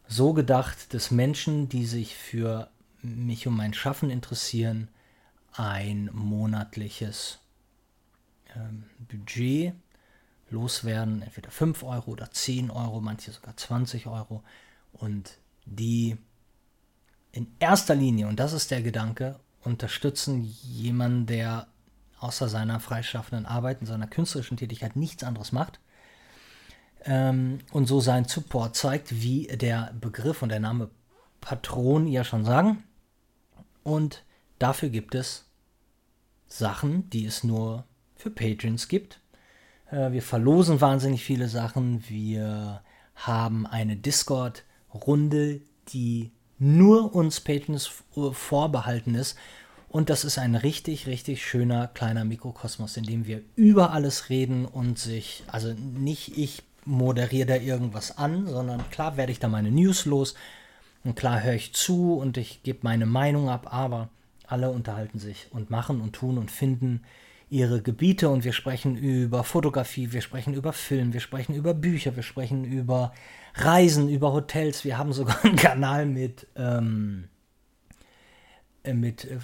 so 0.08 0.34
gedacht, 0.34 0.94
dass 0.94 1.10
Menschen, 1.10 1.70
die 1.70 1.86
sich 1.86 2.16
für 2.16 2.70
mich 3.02 3.48
und 3.48 3.56
mein 3.56 3.74
Schaffen 3.74 4.10
interessieren, 4.10 4.90
ein 5.54 6.10
monatliches 6.12 7.40
ähm, 8.56 8.84
Budget 9.00 9.74
loswerden, 10.50 11.22
entweder 11.22 11.50
5 11.50 11.84
Euro 11.84 12.12
oder 12.12 12.30
10 12.30 12.70
Euro, 12.72 13.00
manche 13.00 13.32
sogar 13.32 13.56
20 13.56 14.08
Euro. 14.08 14.44
Und 14.92 15.38
die 15.66 16.18
in 17.32 17.48
erster 17.60 17.96
Linie, 17.96 18.28
und 18.28 18.38
das 18.38 18.52
ist 18.52 18.70
der 18.72 18.82
Gedanke, 18.82 19.40
unterstützen 19.64 20.44
jemanden, 20.44 21.26
der 21.26 21.68
außer 22.26 22.50
seiner 22.50 22.80
freischaffenden 22.80 23.46
Arbeit 23.46 23.82
und 23.82 23.88
seiner 23.88 24.08
künstlerischen 24.08 24.58
Tätigkeit 24.58 24.96
nichts 24.96 25.24
anderes 25.24 25.52
macht 25.52 25.80
ähm, 27.06 27.60
und 27.72 27.86
so 27.88 28.00
seinen 28.00 28.26
Support 28.26 28.76
zeigt, 28.76 29.22
wie 29.22 29.48
der 29.48 29.94
Begriff 30.00 30.42
und 30.42 30.50
der 30.50 30.60
Name 30.60 30.90
Patron 31.42 32.08
ja 32.08 32.24
schon 32.24 32.46
sagen. 32.46 32.84
Und 33.84 34.24
dafür 34.60 34.90
gibt 34.90 35.16
es 35.16 35.46
Sachen, 36.48 37.10
die 37.12 37.26
es 37.26 37.44
nur 37.44 37.86
für 38.16 38.32
Patrons 38.32 38.88
gibt. 38.88 39.20
Äh, 39.92 40.12
wir 40.12 40.24
verlosen 40.24 40.82
wahnsinnig 40.82 41.24
viele 41.24 41.48
Sachen. 41.48 42.04
Wir 42.10 42.82
haben 43.16 43.68
eine 43.68 43.96
Discord-Runde, 43.96 45.62
die 45.90 46.32
nur 46.58 47.14
uns 47.14 47.42
Patrons 47.42 47.92
vorbehalten 48.32 49.14
ist. 49.14 49.38
Und 49.90 50.10
das 50.10 50.26
ist 50.26 50.38
ein 50.38 50.56
richtig, 50.56 51.08
richtig 51.08 51.46
schöner 51.46 51.88
kleiner 51.88 52.26
Mikrokosmos, 52.26 52.98
in 52.98 53.04
dem 53.04 53.26
wir 53.26 53.42
über 53.56 53.92
alles 53.92 54.30
reden 54.30 54.66
und 54.66 55.00
sich, 55.00 55.44
also 55.48 55.74
nicht 55.74 56.38
ich 56.38 56.64
moderiere 56.86 57.48
da 57.48 57.56
irgendwas 57.56 58.18
an, 58.18 58.48
sondern 58.48 58.90
klar 58.90 59.18
werde 59.18 59.32
ich 59.32 59.40
da 59.40 59.48
meine 59.48 59.72
News 59.72 60.06
los 60.06 60.36
und 61.04 61.16
klar 61.16 61.44
höre 61.44 61.54
ich 61.54 61.74
zu 61.74 62.16
und 62.16 62.38
ich 62.38 62.62
gebe 62.64 62.80
meine 62.82 63.06
Meinung 63.06 63.50
ab, 63.50 63.74
aber 63.74 64.10
alle 64.48 64.70
unterhalten 64.70 65.20
sich 65.20 65.48
und 65.52 65.70
machen 65.70 66.02
und 66.02 66.14
tun 66.14 66.38
und 66.38 66.52
finden 66.52 67.02
ihre 67.50 67.82
Gebiete 67.82 68.30
und 68.30 68.44
wir 68.44 68.54
sprechen 68.54 68.98
über 68.98 69.44
Fotografie, 69.44 70.12
wir 70.12 70.22
sprechen 70.22 70.54
über 70.54 70.74
Film, 70.74 71.14
wir 71.14 71.20
sprechen 71.20 71.56
über 71.56 71.74
Bücher, 71.74 72.16
wir 72.16 72.24
sprechen 72.24 72.66
über 72.66 73.14
Reisen, 73.56 74.10
über 74.10 74.34
Hotels. 74.34 74.84
Wir 74.84 74.98
haben 74.98 75.14
sogar 75.14 75.44
einen 75.46 75.56
Kanal 75.56 76.06
mit, 76.06 76.48
ähm, 76.56 77.26
äh, 77.26 77.35
mit 78.94 79.26
äh, 79.26 79.40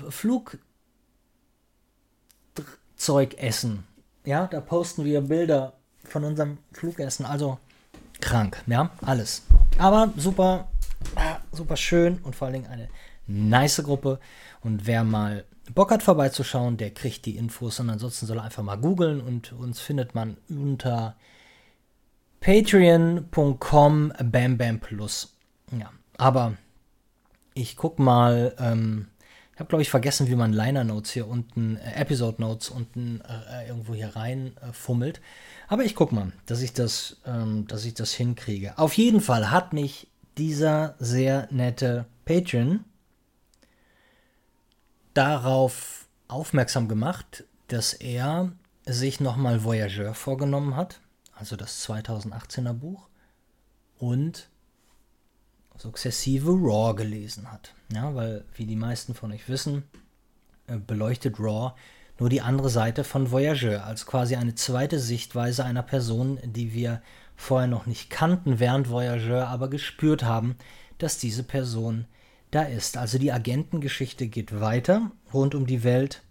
Flugzeugessen. 2.96 3.84
Ja, 4.24 4.48
da 4.48 4.62
posten 4.62 5.06
wir 5.06 5.22
Bilder 5.22 5.74
von 6.04 6.24
unserem 6.24 6.60
Flugessen. 6.72 7.26
Also 7.26 7.58
krank, 8.20 8.64
ja, 8.68 8.92
alles. 9.02 9.44
Aber 9.78 10.14
super, 10.16 10.70
super 11.52 11.78
schön 11.78 12.20
und 12.20 12.36
vor 12.36 12.48
allen 12.48 12.62
Dingen 12.62 12.72
eine 12.72 12.90
nice 13.28 13.82
Gruppe. 13.84 14.20
Und 14.62 14.86
wer 14.86 15.04
mal 15.04 15.46
Bock 15.74 15.92
hat 15.92 16.04
vorbeizuschauen, 16.04 16.78
der 16.78 16.92
kriegt 16.92 17.26
die 17.26 17.38
Infos. 17.38 17.80
Und 17.80 17.90
ansonsten 17.90 18.26
soll 18.26 18.38
er 18.38 18.44
einfach 18.44 18.64
mal 18.64 18.78
googeln 18.78 19.22
und 19.22 19.54
uns 19.54 19.80
findet 19.80 20.16
man 20.16 20.38
unter 20.50 21.16
patreon.com 22.42 24.14
bambamplus. 24.24 25.36
Ja, 25.72 25.92
aber 26.18 26.54
ich 27.54 27.78
guck 27.78 28.00
mal, 28.00 28.56
ähm, 28.60 29.08
habe 29.62 29.70
glaube 29.70 29.84
ich 29.84 29.91
vergessen, 29.91 30.27
wie 30.27 30.36
man 30.36 30.53
Liner 30.53 30.84
Notes 30.84 31.12
hier 31.12 31.27
unten, 31.27 31.77
äh, 31.77 31.94
Episode 31.94 32.41
Notes 32.41 32.70
unten 32.70 33.22
äh, 33.22 33.68
irgendwo 33.68 33.94
hier 33.94 34.15
rein 34.15 34.58
äh, 34.58 34.74
fummelt. 34.74 35.22
Aber 35.68 35.84
ich 35.86 35.94
guck 35.94 36.12
mal, 36.12 36.34
dass 36.48 36.62
ich 36.62 36.74
das, 36.74 37.18
ähm, 37.25 37.68
dass 37.68 37.86
ich 37.86 37.94
das 37.94 38.12
hinkriege. 38.12 38.77
Auf 38.77 38.96
jeden 38.96 39.22
Fall 39.22 39.51
hat 39.51 39.72
mich 39.72 40.08
dieser 40.38 40.96
sehr 40.98 41.48
nette 41.51 42.06
Patreon 42.25 42.84
darauf 45.13 46.08
aufmerksam 46.27 46.88
gemacht, 46.88 47.44
dass 47.68 47.94
er 47.94 48.51
sich 48.86 49.20
nochmal 49.20 49.63
Voyageur 49.63 50.15
vorgenommen 50.15 50.75
hat, 50.75 51.01
also 51.36 51.56
das 51.56 51.88
2018er 51.88 52.74
Buch, 52.74 53.10
und 54.00 54.50
sukzessive 55.82 56.52
Raw 56.52 56.94
gelesen 56.96 57.52
hat. 57.52 57.74
Ja, 57.94 58.14
weil, 58.16 58.46
wie 58.56 58.66
die 58.66 58.76
meisten 58.76 59.14
von 59.14 59.32
euch 59.32 59.50
wissen, 59.50 59.84
äh, 60.68 60.78
beleuchtet 60.78 61.40
Raw 61.40 61.74
nur 62.22 62.30
die 62.30 62.42
andere 62.42 62.70
Seite 62.70 63.04
von 63.04 63.32
Voyageur, 63.32 63.84
als 63.84 64.06
quasi 64.06 64.36
eine 64.36 64.54
zweite 64.54 65.00
Sichtweise 65.00 65.66
einer 65.66 65.82
Person, 65.82 66.38
die 66.44 66.72
wir 66.72 67.02
vorher 67.36 67.68
noch 67.68 67.88
nicht 67.88 68.12
kannten 68.12 68.60
während 68.60 68.92
Voyageur, 68.92 69.48
aber 69.48 69.72
gespürt 69.72 70.24
haben, 70.24 70.56
dass 71.00 71.18
diese 71.18 71.42
Person 71.42 72.06
da 72.52 72.62
ist. 72.62 72.96
Also 72.96 73.18
die 73.18 73.32
Agentengeschichte 73.32 74.28
geht 74.28 74.60
weiter 74.60 75.10
rund 75.34 75.56
um 75.56 75.66
die 75.66 75.84
Welt 75.84 76.22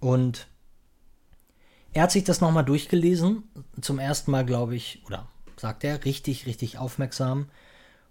und 0.00 0.46
er 1.92 2.04
hat 2.04 2.12
sich 2.12 2.24
das 2.24 2.40
nochmal 2.40 2.64
durchgelesen, 2.64 3.42
zum 3.82 3.98
ersten 3.98 4.30
Mal, 4.30 4.46
glaube 4.46 4.74
ich, 4.74 5.02
oder 5.06 5.28
sagt 5.56 5.84
er, 5.84 6.06
richtig, 6.06 6.46
richtig 6.46 6.78
aufmerksam 6.78 7.50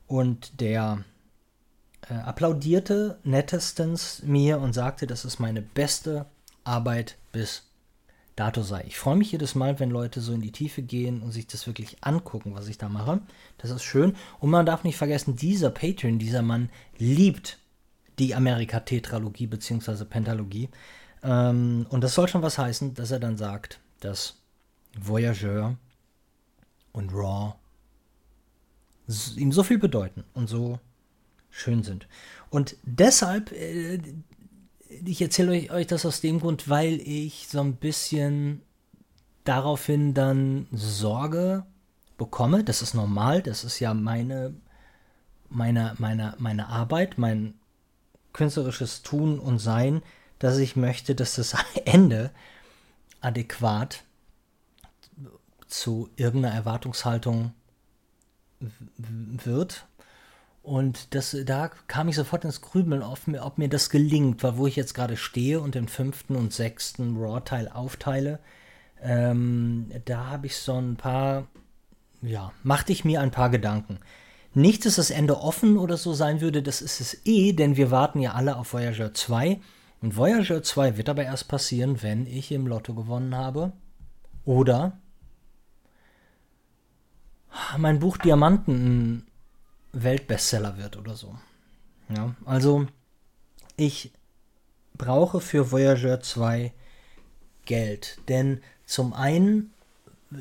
und 0.08 0.60
der 0.60 1.04
äh, 2.10 2.14
applaudierte 2.14 3.20
nettestens 3.24 4.22
mir 4.24 4.60
und 4.60 4.74
sagte, 4.74 5.08
das 5.08 5.26
ist 5.26 5.40
meine 5.40 5.62
beste 5.62 6.26
Arbeit 6.64 7.18
bis 7.32 7.64
dato 8.36 8.64
sei. 8.64 8.84
Ich 8.88 8.98
freue 8.98 9.16
mich 9.16 9.32
jedes 9.32 9.56
Mal, 9.56 9.80
wenn 9.80 9.92
Leute 9.92 10.22
so 10.22 10.34
in 10.34 10.42
die 10.42 10.52
Tiefe 10.52 10.82
gehen 10.82 11.22
und 11.22 11.32
sich 11.32 11.48
das 11.48 11.68
wirklich 11.68 11.98
angucken, 12.02 12.56
was 12.56 12.68
ich 12.68 12.78
da 12.78 12.90
mache. 12.90 13.22
Das 13.58 13.72
ist 13.72 13.84
schön. 13.84 14.16
Und 14.40 14.50
man 14.50 14.66
darf 14.66 14.84
nicht 14.84 14.98
vergessen, 14.98 15.36
dieser 15.36 15.70
Patreon, 15.70 16.20
dieser 16.20 16.42
Mann 16.42 16.70
liebt 16.98 17.60
die 18.20 18.36
Amerika-Tetralogie 18.36 19.48
bzw. 19.48 20.06
Pentalogie. 20.06 20.70
Ähm, 21.24 21.86
und 21.90 22.04
das 22.04 22.16
soll 22.16 22.28
schon 22.28 22.42
was 22.42 22.58
heißen, 22.58 22.94
dass 22.96 23.12
er 23.12 23.20
dann 23.20 23.38
sagt, 23.38 23.80
dass 24.00 24.36
Voyageur 25.00 25.76
und 26.92 27.12
Raw 27.14 27.56
ihm 29.36 29.52
so 29.52 29.64
viel 29.64 29.80
bedeuten 29.80 30.24
und 30.34 30.48
so 30.48 30.80
schön 31.50 31.84
sind. 31.84 32.08
Und 32.50 32.76
deshalb 32.84 33.52
äh, 33.52 34.00
ich 35.06 35.22
erzähle 35.22 35.72
euch, 35.72 35.88
das 35.88 36.06
aus 36.06 36.22
dem 36.22 36.40
Grund, 36.40 36.70
weil 36.70 37.02
ich 37.02 37.48
so 37.48 37.60
ein 37.60 37.76
bisschen 37.76 38.62
daraufhin 39.44 40.14
dann 40.14 40.68
Sorge 40.72 41.66
bekomme. 42.18 42.64
Das 42.64 42.82
ist 42.82 42.94
normal, 42.94 43.42
das 43.42 43.64
ist 43.64 43.80
ja 43.80 43.94
meine, 43.94 44.54
meine, 45.50 45.96
meine, 45.98 46.36
meine 46.38 46.68
Arbeit, 46.68 47.18
mein 47.18 47.56
künstlerisches 48.34 49.02
Tun 49.04 49.40
und 49.40 49.60
Sein, 49.60 50.02
dass 50.40 50.58
ich 50.58 50.76
möchte, 50.76 51.16
dass 51.16 51.36
das 51.36 51.56
Ende 51.86 52.32
adäquat 53.22 54.04
zu 55.68 56.10
irgendeiner 56.16 56.56
Erwartungshaltung 56.56 57.54
wird 58.98 59.86
und 60.64 61.14
das, 61.14 61.36
da 61.46 61.70
kam 61.88 62.08
ich 62.08 62.16
sofort 62.16 62.46
ins 62.46 62.62
Grübeln, 62.62 63.04
ob 63.04 63.28
mir, 63.28 63.44
ob 63.44 63.58
mir 63.58 63.68
das 63.68 63.90
gelingt, 63.90 64.44
weil 64.44 64.58
wo 64.58 64.66
ich 64.66 64.78
jetzt 64.78 64.94
gerade 64.94 65.18
stehe 65.18 65.60
und 65.60 65.76
den 65.76 65.90
fünften 65.90 66.38
und 66.38 66.54
sechsten 66.54 67.18
Raw-Teil 67.18 67.68
aufteile, 67.68 68.40
ähm, 69.02 69.92
da 70.06 70.28
habe 70.28 70.48
ich 70.48 70.56
so 70.56 70.74
ein 70.76 70.96
paar, 70.96 71.48
ja, 72.22 72.54
machte 72.64 72.94
ich 72.94 73.04
mir 73.04 73.20
ein 73.20 73.32
paar 73.32 73.50
Gedanken. 73.50 74.00
Nicht, 74.54 74.86
dass 74.86 74.96
das 74.96 75.10
Ende 75.10 75.42
offen 75.42 75.78
oder 75.78 75.98
so 75.98 76.14
sein 76.14 76.40
würde, 76.40 76.64
das 76.64 76.82
ist 76.82 77.02
es 77.02 77.22
eh, 77.26 77.52
denn 77.52 77.76
wir 77.76 77.92
warten 77.92 78.22
ja 78.22 78.32
alle 78.32 78.56
auf 78.56 78.72
Voyager 78.72 79.14
2. 79.14 79.60
Und 80.02 80.16
Voyager 80.16 80.64
2 80.64 80.96
wird 80.96 81.10
aber 81.10 81.26
erst 81.26 81.50
passieren, 81.50 82.02
wenn 82.04 82.26
ich 82.26 82.54
im 82.54 82.68
Lotto 82.68 82.94
gewonnen 82.94 83.36
habe. 83.36 83.74
Oder 84.46 84.98
mein 87.78 88.00
Buch 88.00 88.18
Diamanten 88.18 89.26
Weltbestseller 89.92 90.78
wird 90.78 90.98
oder 90.98 91.16
so. 91.16 91.38
Ja, 92.10 92.36
also 92.46 92.88
ich 93.78 94.12
brauche 94.96 95.40
für 95.40 95.72
Voyager 95.72 96.20
2 96.20 96.74
Geld, 97.66 98.20
denn 98.28 98.62
zum 98.86 99.14
einen 99.14 99.72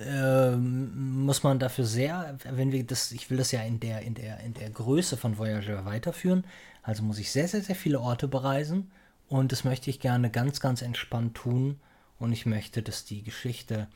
äh, 0.00 0.56
muss 0.56 1.42
man 1.42 1.58
dafür 1.58 1.84
sehr, 1.84 2.36
wenn 2.44 2.72
wir 2.72 2.84
das, 2.84 3.12
ich 3.12 3.30
will 3.30 3.38
das 3.38 3.52
ja 3.52 3.62
in 3.62 3.78
der, 3.78 4.00
in 4.02 4.14
der, 4.14 4.40
in 4.40 4.54
der 4.54 4.70
Größe 4.70 5.16
von 5.16 5.38
Voyager 5.38 5.84
weiterführen, 5.84 6.44
also 6.82 7.02
muss 7.02 7.18
ich 7.18 7.30
sehr, 7.30 7.48
sehr, 7.48 7.62
sehr 7.62 7.76
viele 7.76 8.00
Orte 8.00 8.26
bereisen 8.26 8.90
und 9.28 9.52
das 9.52 9.64
möchte 9.64 9.90
ich 9.90 10.00
gerne 10.00 10.30
ganz, 10.30 10.60
ganz 10.60 10.82
entspannt 10.82 11.36
tun 11.36 11.78
und 12.18 12.32
ich 12.32 12.46
möchte, 12.46 12.82
dass 12.82 13.04
die 13.04 13.22
Geschichte 13.22 13.86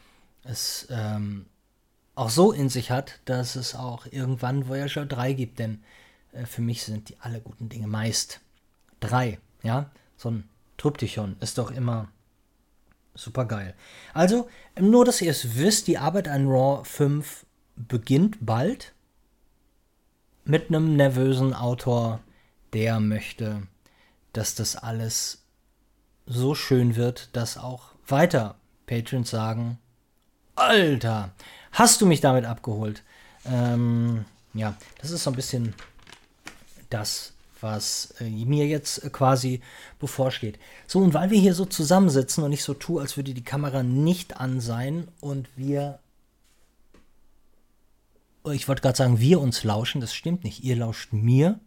es 0.44 0.86
ähm, 0.90 1.46
auch 2.16 2.30
so 2.30 2.50
in 2.50 2.68
sich 2.68 2.90
hat, 2.90 3.20
dass 3.26 3.54
es 3.54 3.76
auch 3.76 4.06
irgendwann 4.10 4.68
Voyager 4.68 5.06
3 5.06 5.34
gibt, 5.34 5.58
denn 5.60 5.84
äh, 6.32 6.46
für 6.46 6.62
mich 6.62 6.82
sind 6.82 7.10
die 7.10 7.20
alle 7.20 7.40
guten 7.40 7.68
Dinge 7.68 7.86
meist 7.86 8.40
drei. 8.98 9.38
Ja, 9.62 9.90
so 10.16 10.30
ein 10.30 10.48
Tryptychon 10.78 11.36
ist 11.40 11.58
doch 11.58 11.70
immer 11.70 12.08
super 13.14 13.44
geil. 13.44 13.74
Also, 14.14 14.48
nur 14.78 15.04
dass 15.04 15.22
ihr 15.22 15.30
es 15.30 15.56
wisst, 15.56 15.86
die 15.86 15.98
Arbeit 15.98 16.28
an 16.28 16.46
Raw 16.46 16.84
5 16.84 17.46
beginnt 17.76 18.44
bald 18.44 18.94
mit 20.44 20.68
einem 20.68 20.96
nervösen 20.96 21.52
Autor, 21.52 22.20
der 22.72 23.00
möchte, 23.00 23.62
dass 24.32 24.54
das 24.54 24.76
alles 24.76 25.44
so 26.24 26.54
schön 26.54 26.96
wird, 26.96 27.34
dass 27.36 27.58
auch 27.58 27.90
weiter 28.06 28.56
Patrons 28.86 29.30
sagen, 29.30 29.78
Alter, 30.54 31.32
hast 31.76 32.00
du 32.00 32.06
mich 32.06 32.20
damit 32.20 32.44
abgeholt? 32.44 33.02
Ähm, 33.44 34.24
ja, 34.54 34.76
das 35.00 35.10
ist 35.10 35.22
so 35.22 35.30
ein 35.30 35.36
bisschen 35.36 35.74
das, 36.90 37.32
was 37.60 38.14
äh, 38.20 38.28
mir 38.28 38.66
jetzt 38.66 39.04
äh, 39.04 39.10
quasi 39.10 39.60
bevorsteht. 39.98 40.58
So, 40.86 41.00
und 41.00 41.14
weil 41.14 41.30
wir 41.30 41.38
hier 41.38 41.54
so 41.54 41.64
zusammensitzen 41.64 42.42
und 42.42 42.52
ich 42.52 42.62
so 42.62 42.74
tue, 42.74 43.00
als 43.00 43.16
würde 43.16 43.34
die 43.34 43.44
Kamera 43.44 43.82
nicht 43.82 44.38
an 44.40 44.60
sein 44.60 45.08
und 45.20 45.48
wir, 45.56 45.98
ich 48.50 48.68
wollte 48.68 48.82
gerade 48.82 48.96
sagen, 48.96 49.20
wir 49.20 49.40
uns 49.40 49.62
lauschen, 49.62 50.00
das 50.00 50.14
stimmt 50.14 50.44
nicht, 50.44 50.64
ihr 50.64 50.76
lauscht 50.76 51.12
mir. 51.12 51.60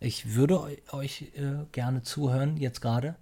Ich 0.00 0.34
würde 0.34 0.60
euch 0.90 1.30
äh, 1.36 1.64
gerne 1.70 2.02
zuhören, 2.02 2.56
jetzt 2.56 2.80
gerade. 2.80 3.14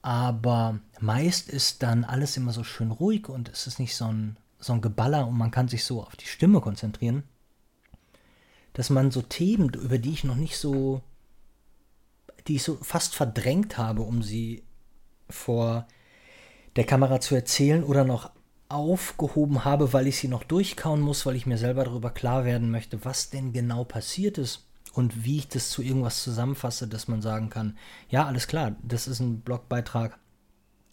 Aber 0.00 0.78
meist 1.00 1.48
ist 1.48 1.82
dann 1.82 2.04
alles 2.04 2.36
immer 2.36 2.52
so 2.52 2.62
schön 2.62 2.92
ruhig 2.92 3.28
und 3.28 3.48
es 3.48 3.66
ist 3.66 3.80
nicht 3.80 3.96
so 3.96 4.04
ein, 4.04 4.36
so 4.58 4.72
ein 4.72 4.80
Geballer 4.80 5.26
und 5.26 5.36
man 5.36 5.50
kann 5.50 5.68
sich 5.68 5.84
so 5.84 6.02
auf 6.02 6.16
die 6.16 6.26
Stimme 6.26 6.60
konzentrieren 6.60 7.24
dass 8.78 8.90
man 8.90 9.10
so 9.10 9.22
Themen, 9.22 9.70
über 9.74 9.98
die 9.98 10.12
ich 10.12 10.22
noch 10.22 10.36
nicht 10.36 10.56
so, 10.56 11.02
die 12.46 12.54
ich 12.54 12.62
so 12.62 12.76
fast 12.76 13.12
verdrängt 13.12 13.76
habe, 13.76 14.02
um 14.02 14.22
sie 14.22 14.62
vor 15.28 15.88
der 16.76 16.84
Kamera 16.84 17.20
zu 17.20 17.34
erzählen 17.34 17.82
oder 17.82 18.04
noch 18.04 18.30
aufgehoben 18.68 19.64
habe, 19.64 19.92
weil 19.92 20.06
ich 20.06 20.18
sie 20.18 20.28
noch 20.28 20.44
durchkauen 20.44 21.00
muss, 21.00 21.26
weil 21.26 21.34
ich 21.34 21.44
mir 21.44 21.58
selber 21.58 21.82
darüber 21.82 22.10
klar 22.10 22.44
werden 22.44 22.70
möchte, 22.70 23.04
was 23.04 23.30
denn 23.30 23.52
genau 23.52 23.82
passiert 23.82 24.38
ist 24.38 24.68
und 24.92 25.24
wie 25.24 25.38
ich 25.38 25.48
das 25.48 25.70
zu 25.70 25.82
irgendwas 25.82 26.22
zusammenfasse, 26.22 26.86
dass 26.86 27.08
man 27.08 27.20
sagen 27.20 27.50
kann, 27.50 27.76
ja, 28.08 28.26
alles 28.26 28.46
klar, 28.46 28.76
das 28.84 29.08
ist 29.08 29.18
ein 29.18 29.40
Blogbeitrag. 29.40 30.20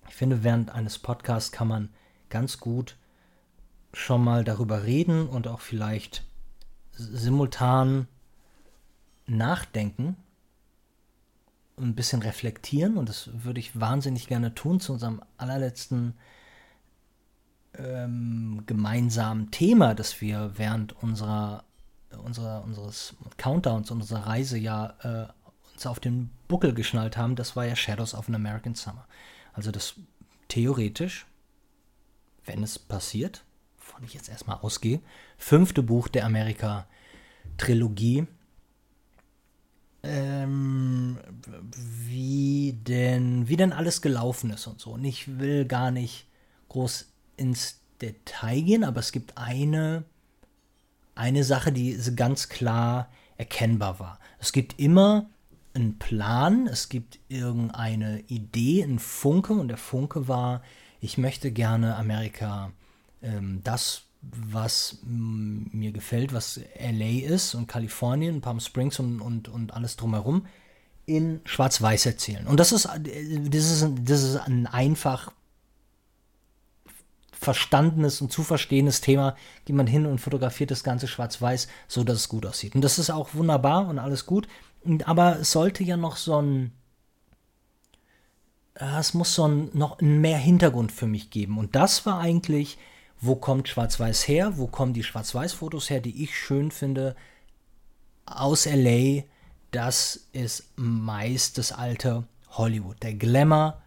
Ich 0.10 0.16
finde, 0.16 0.44
während 0.44 0.72
eines 0.72 0.98
Podcasts 0.98 1.52
kann 1.52 1.68
man 1.68 1.90
ganz 2.30 2.60
gut 2.60 2.98
schon 3.96 4.24
mal 4.24 4.44
darüber 4.44 4.84
reden 4.84 5.28
und 5.28 5.48
auch 5.48 5.62
vielleicht 5.62 6.24
simultan 6.92 8.08
nachdenken, 9.26 10.18
ein 11.78 11.96
bisschen 11.96 12.22
reflektieren 12.22 12.98
und 12.98 13.10
das 13.10 13.30
würde 13.34 13.60
ich 13.60 13.80
wahnsinnig 13.80 14.28
gerne 14.28 14.54
tun 14.54 14.80
zu 14.80 14.94
unserem 14.94 15.22
allerletzten 15.38 16.14
ähm, 17.78 18.64
gemeinsamen 18.66 19.52
Thema, 19.52 19.94
das 19.96 20.22
wir 20.22 20.52
während 20.56 21.02
unserer, 21.02 21.64
unserer 22.24 22.64
unseres 22.64 23.16
Countdowns, 23.38 23.92
unserer 23.92 24.28
Reise 24.28 24.58
ja 24.58 24.94
äh, 25.02 25.74
uns 25.74 25.86
auf 25.86 26.00
den 26.00 26.32
Buckel 26.48 26.74
geschnallt 26.74 27.18
haben. 27.18 27.36
Das 27.36 27.56
war 27.56 27.66
ja 27.66 27.76
Shadows 27.76 28.14
of 28.14 28.28
an 28.28 28.36
American 28.36 28.76
Summer. 28.76 29.06
Also 29.54 29.72
das 29.72 29.96
theoretisch, 30.48 31.26
wenn 32.46 32.64
es 32.64 32.78
passiert, 32.78 33.44
wovon 33.96 34.06
ich 34.06 34.14
jetzt 34.14 34.28
erstmal 34.28 34.58
ausgehe, 34.58 35.00
fünfte 35.38 35.82
Buch 35.82 36.10
der 36.10 36.26
Amerika-Trilogie. 36.26 38.28
Ähm, 40.04 41.18
wie 41.78 42.74
denn, 42.74 43.48
wie 43.48 43.56
denn 43.56 43.72
alles 43.72 44.02
gelaufen 44.02 44.52
ist 44.52 44.68
und 44.68 44.82
so. 44.82 44.92
Und 44.92 45.06
ich 45.06 45.40
will 45.40 45.66
gar 45.66 45.92
nicht 45.92 46.28
groß 46.68 47.08
ins 47.38 47.80
Detail 48.02 48.62
gehen, 48.62 48.84
aber 48.84 49.00
es 49.00 49.14
gibt 49.14 49.38
eine, 49.38 50.04
eine 51.16 51.46
Sache, 51.46 51.72
die 51.72 51.98
ganz 52.18 52.50
klar 52.50 53.10
erkennbar 53.38 54.00
war. 54.00 54.20
Es 54.40 54.52
gibt 54.52 54.78
immer 54.78 55.30
einen 55.74 55.98
Plan, 56.00 56.68
es 56.68 56.90
gibt 56.90 57.20
irgendeine 57.30 58.20
Idee, 58.28 58.84
einen 58.84 59.00
Funke 59.00 59.54
und 59.54 59.70
der 59.70 59.78
Funke 59.78 60.28
war, 60.28 60.62
ich 61.00 61.18
möchte 61.18 61.52
gerne 61.52 61.96
Amerika 61.96 62.74
ähm, 63.26 63.62
das, 63.64 64.04
was 64.22 65.00
mir 65.04 65.92
gefällt, 65.92 66.34
was 66.34 66.60
LA 66.80 67.26
ist 67.28 67.54
und 67.54 67.68
Kalifornien, 67.68 68.42
Palm 68.42 68.60
Springs 68.60 69.00
und, 69.00 69.22
und, 69.22 69.48
und 69.48 69.74
alles 69.74 69.98
drumherum, 69.98 70.48
in 71.06 71.42
Schwarz-Weiß 71.46 72.06
erzählen. 72.08 72.48
Und 72.48 72.60
das 72.60 72.72
ist, 72.72 72.86
das 72.86 73.72
ist, 73.72 73.88
das 74.04 74.24
ist 74.24 74.38
ein 74.38 74.66
einfach 74.66 75.32
verstandenes 77.32 78.22
und 78.22 78.32
zu 78.32 78.42
verstehendes 78.42 79.02
Thema. 79.02 79.36
Geht 79.66 79.76
man 79.76 79.86
hin 79.86 80.08
und 80.08 80.20
fotografiert 80.20 80.72
das 80.72 80.84
Ganze 80.84 81.08
schwarz-weiß, 81.08 81.68
so 81.88 82.04
dass 82.04 82.18
es 82.18 82.30
gut 82.30 82.46
aussieht. 82.46 82.74
Und 82.74 82.82
das 82.82 82.98
ist 82.98 83.12
auch 83.12 83.36
wunderbar 83.36 83.88
und 83.88 84.00
alles 84.00 84.26
gut. 84.26 84.48
Aber 85.06 85.40
es 85.40 85.52
sollte 85.52 85.84
ja 85.84 85.98
noch 85.98 86.18
so 86.18 86.42
ein 86.42 86.72
es 88.76 89.14
muss 89.14 89.34
so 89.34 89.48
ein, 89.48 89.70
noch 89.74 90.02
mehr 90.02 90.38
Hintergrund 90.38 90.92
für 90.92 91.08
mich 91.08 91.30
geben. 91.30 91.58
Und 91.58 91.76
das 91.76 92.06
war 92.06 92.20
eigentlich 92.20 92.78
wo 93.22 93.36
kommt 93.36 93.68
Schwarz-Weiß 93.68 94.28
her, 94.28 94.58
wo 94.58 94.68
kommen 94.68 94.94
die 94.94 95.04
Schwarz-Weiß-Fotos 95.04 95.90
her, 95.90 96.02
die 96.02 96.24
ich 96.24 96.38
schön 96.38 96.72
finde, 96.72 97.16
aus 98.26 98.66
LA, 98.66 99.24
das 99.72 100.28
ist 100.32 100.72
meist 100.76 101.58
das 101.58 101.72
alte 101.72 102.28
Hollywood. 102.50 103.02
Der 103.04 103.14
Glamour 103.14 103.82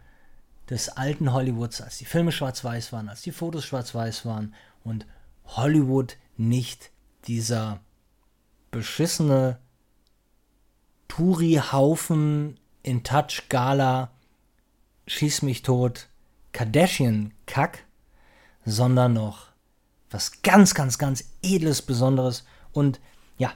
des 0.68 0.90
alten 0.90 1.32
Hollywoods, 1.32 1.80
als 1.80 1.98
die 1.98 2.04
Filme 2.04 2.32
schwarz-weiß 2.32 2.92
waren, 2.92 3.08
als 3.08 3.22
die 3.22 3.32
Fotos 3.32 3.64
schwarz-weiß 3.64 4.26
waren 4.26 4.54
und 4.84 5.06
Hollywood 5.44 6.16
nicht 6.36 6.90
dieser 7.26 7.80
beschissene 8.70 9.58
Touri-Haufen 11.08 12.60
in 12.82 13.02
Touch 13.02 13.48
Gala, 13.48 14.10
Schieß 15.06 15.40
mich 15.40 15.62
tot, 15.62 16.08
Kardashian-Kack, 16.52 17.86
sondern 18.70 19.14
noch 19.14 19.48
was 20.10 20.42
ganz, 20.42 20.74
ganz, 20.74 20.98
ganz 20.98 21.24
Edles, 21.42 21.82
Besonderes. 21.82 22.44
Und 22.72 23.00
ja, 23.36 23.52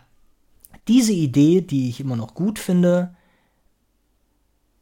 diese 0.89 1.13
Idee, 1.13 1.61
die 1.61 1.89
ich 1.89 2.01
immer 2.01 2.17
noch 2.17 2.35
gut 2.35 2.59
finde, 2.59 3.15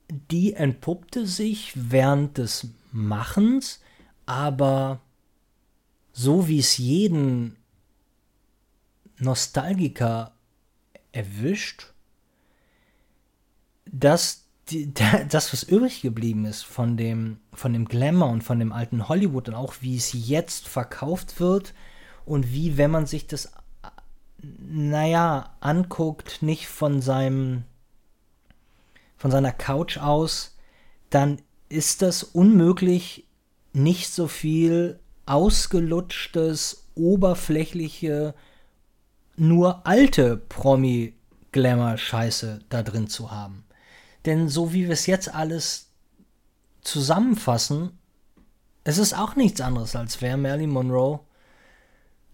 die 0.08 0.54
entpuppte 0.54 1.26
sich 1.26 1.72
während 1.74 2.38
des 2.38 2.68
Machens, 2.92 3.80
aber 4.26 5.00
so 6.12 6.48
wie 6.48 6.58
es 6.58 6.78
jeden 6.78 7.56
Nostalgiker 9.18 10.32
erwischt, 11.12 11.92
dass 13.86 14.39
die, 14.70 14.92
das, 15.28 15.52
was 15.52 15.62
übrig 15.62 16.02
geblieben 16.02 16.44
ist 16.44 16.64
von 16.64 16.96
dem, 16.96 17.38
von 17.52 17.72
dem 17.72 17.86
Glamour 17.86 18.28
und 18.28 18.42
von 18.42 18.58
dem 18.58 18.72
alten 18.72 19.08
Hollywood 19.08 19.48
und 19.48 19.54
auch 19.54 19.74
wie 19.80 19.96
es 19.96 20.12
jetzt 20.12 20.68
verkauft 20.68 21.40
wird 21.40 21.74
und 22.24 22.52
wie, 22.52 22.76
wenn 22.76 22.90
man 22.90 23.06
sich 23.06 23.26
das, 23.26 23.52
naja, 24.42 25.50
anguckt, 25.60 26.42
nicht 26.42 26.68
von 26.68 27.02
seinem, 27.02 27.64
von 29.16 29.30
seiner 29.30 29.52
Couch 29.52 29.98
aus, 29.98 30.56
dann 31.10 31.42
ist 31.68 32.02
das 32.02 32.22
unmöglich, 32.22 33.26
nicht 33.72 34.12
so 34.12 34.26
viel 34.26 34.98
ausgelutschtes, 35.26 36.88
oberflächliche, 36.94 38.34
nur 39.36 39.86
alte 39.86 40.36
Promi-Glamour-Scheiße 40.36 42.60
da 42.68 42.82
drin 42.82 43.06
zu 43.08 43.30
haben. 43.30 43.64
Denn 44.26 44.48
so 44.48 44.72
wie 44.72 44.84
wir 44.84 44.92
es 44.92 45.06
jetzt 45.06 45.34
alles 45.34 45.90
zusammenfassen, 46.82 47.98
es 48.84 48.98
ist 48.98 49.14
auch 49.14 49.36
nichts 49.36 49.60
anderes, 49.60 49.94
als 49.96 50.20
wäre 50.20 50.36
Marilyn 50.36 50.70
Monroe 50.70 51.20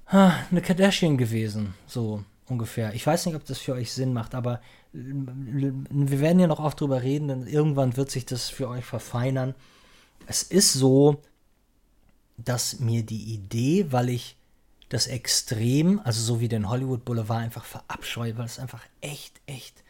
eine 0.06 0.62
Kardashian 0.62 1.16
gewesen. 1.16 1.74
So 1.86 2.24
ungefähr. 2.48 2.94
Ich 2.94 3.06
weiß 3.06 3.26
nicht, 3.26 3.34
ob 3.34 3.44
das 3.44 3.58
für 3.58 3.74
euch 3.74 3.92
Sinn 3.92 4.12
macht, 4.12 4.34
aber 4.34 4.60
wir 4.92 6.20
werden 6.20 6.38
ja 6.38 6.46
noch 6.46 6.60
oft 6.60 6.80
drüber 6.80 7.02
reden, 7.02 7.28
denn 7.28 7.46
irgendwann 7.46 7.96
wird 7.96 8.10
sich 8.10 8.24
das 8.24 8.48
für 8.48 8.68
euch 8.68 8.84
verfeinern. 8.84 9.54
Es 10.26 10.42
ist 10.42 10.72
so, 10.72 11.22
dass 12.38 12.80
mir 12.80 13.02
die 13.02 13.34
Idee, 13.34 13.90
weil 13.90 14.10
ich 14.10 14.36
das 14.88 15.06
Extrem, 15.08 16.00
also 16.04 16.22
so 16.22 16.40
wie 16.40 16.48
den 16.48 16.68
Hollywood 16.68 17.04
Boulevard 17.04 17.42
einfach 17.42 17.64
verabscheue, 17.64 18.38
weil 18.38 18.46
es 18.46 18.58
einfach 18.58 18.82
echt, 19.00 19.40
echt 19.46 19.82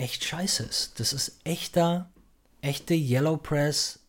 echt 0.00 0.24
scheiße 0.24 0.62
ist. 0.64 0.98
Das 0.98 1.12
ist 1.12 1.40
echter, 1.44 2.10
echte 2.62 2.94
Yellow 2.94 3.36
Press, 3.36 4.00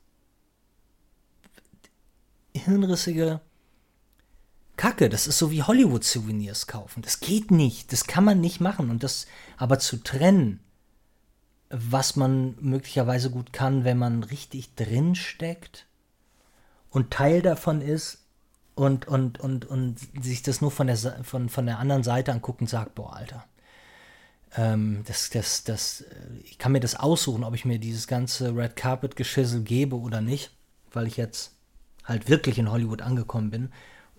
hirnrissige 2.54 3.41
Kacke. 4.77 5.10
Das 5.10 5.27
ist 5.27 5.38
so 5.38 5.51
wie 5.51 5.63
Hollywood-Souvenirs 5.63 6.67
kaufen. 6.67 7.01
Das 7.01 7.19
geht 7.19 7.51
nicht. 7.51 7.91
Das 7.91 8.06
kann 8.06 8.23
man 8.23 8.41
nicht 8.41 8.62
machen. 8.62 8.89
Und 8.89 9.04
das 9.04 9.27
aber 9.58 9.80
zu 9.80 9.97
trennen, 9.97 10.60
was 11.69 12.15
man 12.15 12.56
möglicherweise 12.60 13.30
gut 13.30 13.54
kann, 13.54 13.84
wenn 13.84 13.97
man 13.97 14.23
richtig 14.23 14.75
drin 14.75 15.15
steckt 15.15 15.86
und 16.89 17.12
Teil 17.12 17.41
davon 17.41 17.82
ist 17.82 18.19
und, 18.75 19.08
und, 19.08 19.39
und, 19.39 19.65
und 19.65 19.99
sich 20.21 20.41
das 20.41 20.62
nur 20.62 20.71
von 20.71 20.88
der, 20.88 20.97
von, 21.23 21.47
von 21.47 21.65
der 21.65 21.80
anderen 21.80 22.04
Seite 22.04 22.32
anguckt 22.34 22.62
und 22.62 22.67
sagt, 22.67 22.95
boah, 22.95 23.15
Alter, 23.15 23.45
ähm, 24.55 25.03
das, 25.07 25.29
das, 25.29 25.63
das, 25.63 26.05
ich 26.43 26.57
kann 26.57 26.71
mir 26.71 26.79
das 26.79 26.95
aussuchen, 26.95 27.43
ob 27.43 27.55
ich 27.55 27.65
mir 27.65 27.79
dieses 27.79 28.07
ganze 28.07 28.55
Red 28.55 28.75
Carpet 28.75 29.15
Geschissel 29.15 29.61
gebe 29.63 29.97
oder 29.97 30.21
nicht, 30.21 30.51
weil 30.91 31.07
ich 31.07 31.17
jetzt 31.17 31.55
halt 32.03 32.29
wirklich 32.29 32.57
in 32.57 32.71
Hollywood 32.71 33.01
angekommen 33.01 33.51
bin 33.51 33.69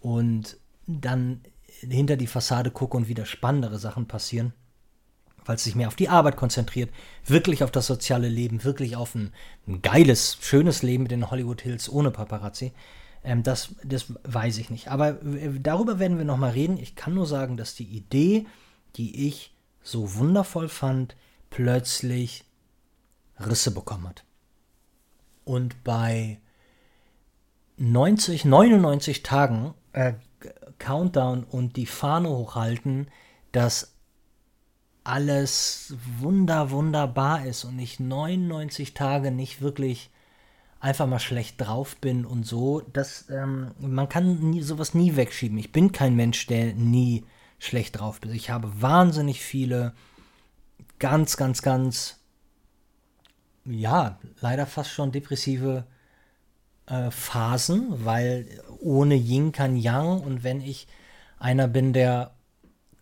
und 0.00 0.56
dann 0.86 1.42
hinter 1.80 2.16
die 2.16 2.26
Fassade 2.26 2.70
gucke 2.70 2.96
und 2.96 3.08
wieder 3.08 3.26
spannendere 3.26 3.78
Sachen 3.78 4.06
passieren. 4.06 4.52
weil 5.44 5.56
es 5.56 5.64
sich 5.64 5.74
mehr 5.74 5.88
auf 5.88 5.96
die 5.96 6.08
Arbeit 6.08 6.36
konzentriert, 6.36 6.90
wirklich 7.26 7.64
auf 7.64 7.70
das 7.70 7.86
soziale 7.86 8.28
Leben, 8.28 8.62
wirklich 8.64 8.96
auf 8.96 9.14
ein, 9.14 9.32
ein 9.66 9.82
geiles, 9.82 10.38
schönes 10.40 10.82
Leben 10.82 11.02
mit 11.04 11.12
den 11.12 11.30
Hollywood 11.30 11.62
Hills 11.62 11.90
ohne 11.90 12.10
Paparazzi. 12.10 12.72
Ähm, 13.24 13.42
das, 13.42 13.74
das 13.84 14.12
weiß 14.24 14.58
ich 14.58 14.70
nicht. 14.70 14.88
Aber 14.88 15.20
äh, 15.22 15.58
darüber 15.60 15.98
werden 15.98 16.18
wir 16.18 16.24
nochmal 16.24 16.52
reden. 16.52 16.78
Ich 16.78 16.94
kann 16.94 17.14
nur 17.14 17.26
sagen, 17.26 17.56
dass 17.56 17.74
die 17.74 17.84
Idee, 17.84 18.46
die 18.96 19.28
ich 19.28 19.51
so 19.82 20.14
wundervoll 20.16 20.68
fand, 20.68 21.16
plötzlich 21.50 22.44
Risse 23.38 23.72
bekommen 23.72 24.08
hat. 24.08 24.24
Und 25.44 25.82
bei 25.84 26.40
90, 27.76 28.44
99 28.44 29.22
Tagen 29.22 29.74
äh, 29.92 30.14
Countdown 30.78 31.44
und 31.44 31.76
die 31.76 31.86
Fahne 31.86 32.28
hochhalten, 32.28 33.08
dass 33.52 33.94
alles 35.04 35.94
wunder, 36.20 36.70
wunderbar 36.70 37.44
ist 37.44 37.64
und 37.64 37.78
ich 37.78 37.98
99 37.98 38.94
Tage 38.94 39.30
nicht 39.30 39.60
wirklich 39.60 40.10
einfach 40.80 41.06
mal 41.06 41.18
schlecht 41.18 41.60
drauf 41.60 41.96
bin 41.96 42.24
und 42.24 42.44
so, 42.44 42.80
dass 42.80 43.28
ähm, 43.30 43.72
man 43.78 44.08
kann 44.08 44.50
nie, 44.50 44.62
sowas 44.62 44.94
nie 44.94 45.16
wegschieben. 45.16 45.58
Ich 45.58 45.72
bin 45.72 45.92
kein 45.92 46.16
Mensch, 46.16 46.46
der 46.46 46.74
nie 46.74 47.24
schlecht 47.62 47.98
drauf 47.98 48.20
ist. 48.25 48.35
Ich 48.35 48.51
habe 48.51 48.83
wahnsinnig 48.83 49.40
viele 49.40 49.92
ganz, 50.98 51.37
ganz, 51.37 51.62
ganz, 51.62 52.18
ja, 53.64 54.18
leider 54.40 54.66
fast 54.66 54.90
schon 54.90 55.12
depressive 55.12 55.85
äh, 56.87 57.11
Phasen, 57.11 58.05
weil 58.05 58.46
ohne 58.81 59.14
Yin 59.14 59.53
kann 59.53 59.77
Yang 59.77 60.20
und 60.20 60.42
wenn 60.42 60.61
ich 60.61 60.88
einer 61.38 61.68
bin, 61.68 61.92
der 61.92 62.33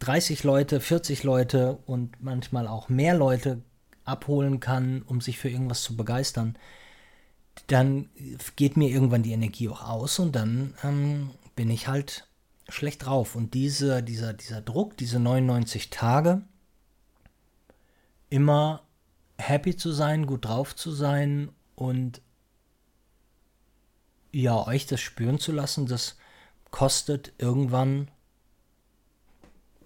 30 0.00 0.44
Leute, 0.44 0.80
40 0.80 1.22
Leute 1.24 1.78
und 1.86 2.22
manchmal 2.22 2.66
auch 2.68 2.88
mehr 2.88 3.14
Leute 3.14 3.62
abholen 4.04 4.60
kann, 4.60 5.02
um 5.02 5.20
sich 5.20 5.38
für 5.38 5.48
irgendwas 5.48 5.82
zu 5.82 5.96
begeistern, 5.96 6.56
dann 7.66 8.10
geht 8.56 8.76
mir 8.76 8.88
irgendwann 8.90 9.22
die 9.22 9.32
Energie 9.32 9.68
auch 9.68 9.86
aus 9.88 10.18
und 10.18 10.36
dann 10.36 10.74
ähm, 10.82 11.30
bin 11.54 11.70
ich 11.70 11.88
halt 11.88 12.29
schlecht 12.72 13.06
drauf. 13.06 13.36
Und 13.36 13.54
diese, 13.54 14.02
dieser, 14.02 14.32
dieser 14.32 14.60
Druck, 14.60 14.96
diese 14.96 15.18
99 15.18 15.90
Tage, 15.90 16.42
immer 18.28 18.82
happy 19.38 19.76
zu 19.76 19.92
sein, 19.92 20.26
gut 20.26 20.44
drauf 20.44 20.76
zu 20.76 20.92
sein 20.92 21.50
und 21.74 22.22
ja, 24.32 24.66
euch 24.66 24.86
das 24.86 25.00
spüren 25.00 25.38
zu 25.38 25.52
lassen, 25.52 25.86
das 25.86 26.16
kostet 26.70 27.32
irgendwann, 27.38 28.08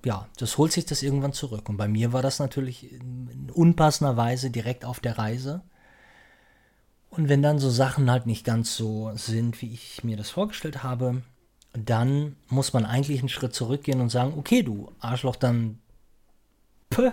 ja, 0.04 0.28
das 0.36 0.58
holt 0.58 0.72
sich 0.72 0.84
das 0.84 1.02
irgendwann 1.02 1.32
zurück. 1.32 1.68
Und 1.68 1.78
bei 1.78 1.88
mir 1.88 2.12
war 2.12 2.20
das 2.20 2.38
natürlich 2.38 2.92
in 2.92 3.50
unpassender 3.52 4.16
Weise 4.16 4.50
direkt 4.50 4.84
auf 4.84 5.00
der 5.00 5.16
Reise. 5.16 5.62
Und 7.08 7.28
wenn 7.28 7.42
dann 7.42 7.58
so 7.58 7.70
Sachen 7.70 8.10
halt 8.10 8.26
nicht 8.26 8.44
ganz 8.44 8.76
so 8.76 9.12
sind, 9.14 9.62
wie 9.62 9.72
ich 9.72 10.04
mir 10.04 10.16
das 10.16 10.30
vorgestellt 10.30 10.82
habe, 10.82 11.22
dann 11.74 12.36
muss 12.48 12.72
man 12.72 12.86
eigentlich 12.86 13.18
einen 13.20 13.28
Schritt 13.28 13.54
zurückgehen 13.54 14.00
und 14.00 14.10
sagen, 14.10 14.34
okay, 14.38 14.62
du 14.62 14.92
Arschloch, 15.00 15.36
dann 15.36 15.78
pö, 16.88 17.10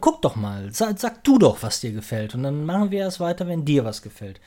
guck 0.00 0.20
doch 0.22 0.34
mal, 0.34 0.72
sag, 0.72 0.98
sag 0.98 1.22
du 1.24 1.38
doch, 1.38 1.62
was 1.62 1.80
dir 1.80 1.92
gefällt. 1.92 2.34
Und 2.34 2.42
dann 2.42 2.64
machen 2.66 2.90
wir 2.90 3.06
es 3.06 3.20
weiter, 3.20 3.46
wenn 3.46 3.64
dir 3.64 3.84
was 3.84 4.02
gefällt. 4.02 4.40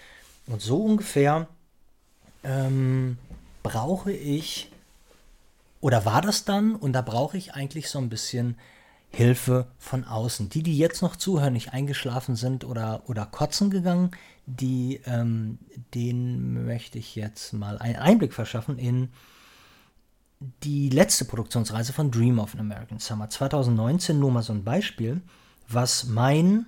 Und 0.47 0.61
so 0.61 0.83
ungefähr 0.83 1.47
ähm, 2.43 3.17
brauche 3.63 4.11
ich, 4.11 4.69
oder 5.79 6.05
war 6.05 6.21
das 6.21 6.43
dann, 6.43 6.75
und 6.75 6.93
da 6.93 7.01
brauche 7.01 7.37
ich 7.37 7.53
eigentlich 7.53 7.89
so 7.89 7.99
ein 7.99 8.09
bisschen 8.09 8.57
Hilfe 9.09 9.67
von 9.77 10.03
außen. 10.03 10.49
Die, 10.49 10.63
die 10.63 10.77
jetzt 10.77 11.01
noch 11.01 11.15
zuhören, 11.15 11.53
nicht 11.53 11.73
eingeschlafen 11.73 12.35
sind 12.35 12.65
oder, 12.65 13.03
oder 13.07 13.25
kotzen 13.25 13.69
gegangen, 13.69 14.11
die, 14.45 15.01
ähm, 15.05 15.57
denen 15.93 16.65
möchte 16.65 16.99
ich 16.99 17.15
jetzt 17.15 17.53
mal 17.53 17.77
einen 17.77 17.95
Einblick 17.95 18.33
verschaffen 18.33 18.77
in 18.77 19.09
die 20.63 20.89
letzte 20.89 21.25
Produktionsreise 21.25 21.93
von 21.93 22.11
Dream 22.11 22.39
of 22.39 22.53
an 22.53 22.59
American 22.59 22.99
Summer 22.99 23.29
2019. 23.29 24.19
Nur 24.19 24.31
mal 24.31 24.43
so 24.43 24.53
ein 24.53 24.63
Beispiel, 24.63 25.21
was 25.67 26.05
mein, 26.05 26.67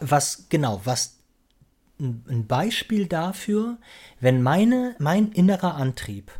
was 0.00 0.48
genau, 0.48 0.80
was 0.84 1.18
ein 1.98 2.46
Beispiel 2.46 3.06
dafür, 3.06 3.78
wenn 4.20 4.42
meine, 4.42 4.96
mein 4.98 5.32
innerer 5.32 5.76
Antrieb 5.76 6.32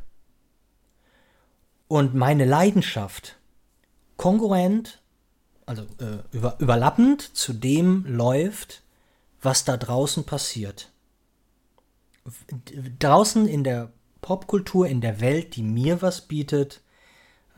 und 1.86 2.14
meine 2.14 2.44
Leidenschaft 2.44 3.36
kongruent, 4.24 5.02
also 5.66 5.82
äh, 6.00 6.16
über, 6.32 6.56
überlappend 6.58 7.20
zu 7.36 7.52
dem 7.52 8.06
läuft, 8.06 8.82
was 9.42 9.66
da 9.66 9.76
draußen 9.76 10.24
passiert. 10.24 10.90
Draußen 13.00 13.46
in 13.46 13.64
der 13.64 13.92
Popkultur, 14.22 14.86
in 14.86 15.02
der 15.02 15.20
Welt, 15.20 15.56
die 15.56 15.62
mir 15.62 16.00
was 16.00 16.22
bietet, 16.22 16.80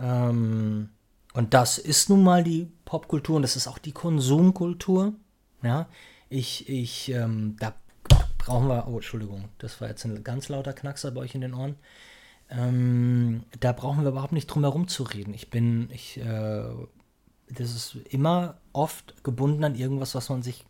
ähm, 0.00 0.88
und 1.34 1.54
das 1.54 1.78
ist 1.78 2.08
nun 2.08 2.24
mal 2.24 2.42
die 2.42 2.68
Popkultur 2.84 3.36
und 3.36 3.42
das 3.42 3.54
ist 3.54 3.68
auch 3.68 3.78
die 3.78 3.92
Konsumkultur. 3.92 5.14
Ja, 5.62 5.88
ich, 6.28 6.68
ich, 6.68 7.10
ähm, 7.10 7.54
da 7.60 7.74
brauchen 8.38 8.66
wir, 8.66 8.88
oh, 8.88 8.96
Entschuldigung, 8.96 9.50
das 9.58 9.80
war 9.80 9.88
jetzt 9.88 10.04
ein 10.04 10.24
ganz 10.24 10.48
lauter 10.48 10.72
Knackser 10.72 11.12
bei 11.12 11.20
euch 11.20 11.36
in 11.36 11.42
den 11.42 11.54
Ohren. 11.54 11.76
Ähm, 12.48 13.44
da 13.58 13.72
brauchen 13.72 14.02
wir 14.02 14.10
überhaupt 14.10 14.32
nicht 14.32 14.46
drum 14.46 14.62
herum 14.62 14.88
zu 14.88 15.02
reden. 15.02 15.34
Ich 15.34 15.50
bin, 15.50 15.90
ich, 15.90 16.18
äh, 16.18 16.64
das 17.48 17.74
ist 17.74 17.96
immer 18.08 18.58
oft 18.72 19.24
gebunden 19.24 19.64
an 19.64 19.74
irgendwas, 19.74 20.14
was 20.14 20.28
man 20.28 20.42
sich 20.42 20.64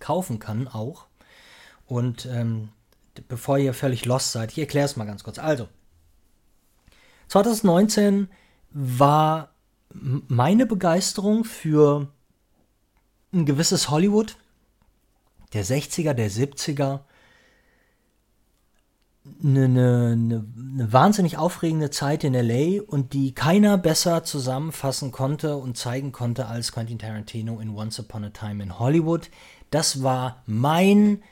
kaufen 0.00 0.38
kann, 0.38 0.68
auch. 0.68 1.06
Und 1.86 2.26
ähm, 2.26 2.70
bevor 3.28 3.58
ihr 3.58 3.74
völlig 3.74 4.04
lost 4.04 4.32
seid, 4.32 4.52
ich 4.52 4.58
erkläre 4.58 4.86
es 4.86 4.96
mal 4.96 5.04
ganz 5.04 5.24
kurz. 5.24 5.38
Also, 5.38 5.68
2019 7.28 8.28
war 8.70 9.50
meine 9.92 10.66
Begeisterung 10.66 11.44
für 11.44 12.08
ein 13.32 13.46
gewisses 13.46 13.90
Hollywood 13.90 14.36
der 15.52 15.64
60er, 15.64 16.12
der 16.12 16.30
70er 16.30 17.00
eine, 19.42 19.64
eine, 19.64 20.12
eine, 20.12 20.92
wahnsinnig 20.92 21.38
aufregende 21.38 21.90
Zeit 21.90 22.24
in 22.24 22.34
LA 22.34 22.82
und 22.86 23.12
die 23.12 23.34
keiner 23.34 23.78
besser 23.78 24.24
zusammenfassen 24.24 25.12
konnte 25.12 25.56
und 25.56 25.76
zeigen 25.76 26.12
konnte 26.12 26.46
als 26.46 26.72
Quentin 26.72 26.98
Tarantino 26.98 27.60
in 27.60 27.70
Once 27.70 27.98
Upon 28.00 28.24
a 28.24 28.30
Time 28.30 28.62
in 28.62 28.78
Hollywood. 28.78 29.30
Das 29.70 30.02
war 30.02 30.42
mein 30.46 31.22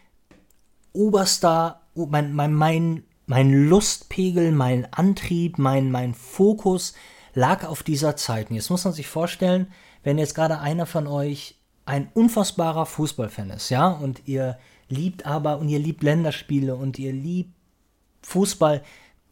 oberster, 0.92 1.82
mein, 1.94 2.32
mein, 2.34 2.52
mein, 2.52 3.04
mein 3.26 3.68
Lustpegel, 3.68 4.52
mein 4.52 4.92
Antrieb, 4.92 5.58
mein, 5.58 5.90
mein 5.90 6.14
Fokus 6.14 6.94
lag 7.34 7.64
auf 7.66 7.82
dieser 7.82 8.16
Zeit. 8.16 8.50
Und 8.50 8.56
jetzt 8.56 8.70
muss 8.70 8.84
man 8.84 8.92
sich 8.92 9.06
vorstellen, 9.06 9.68
wenn 10.02 10.18
jetzt 10.18 10.34
gerade 10.34 10.60
einer 10.60 10.86
von 10.86 11.06
euch 11.06 11.56
ein 11.86 12.08
unfassbarer 12.14 12.86
Fußballfan 12.86 13.50
ist, 13.50 13.70
ja, 13.70 13.88
und 13.88 14.22
ihr 14.26 14.58
liebt 14.88 15.26
aber 15.26 15.58
und 15.58 15.68
ihr 15.68 15.78
liebt 15.78 16.02
Länderspiele 16.02 16.76
und 16.76 16.98
ihr 16.98 17.12
liebt 17.12 17.53
Fußball, 18.24 18.82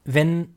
wenn 0.05 0.55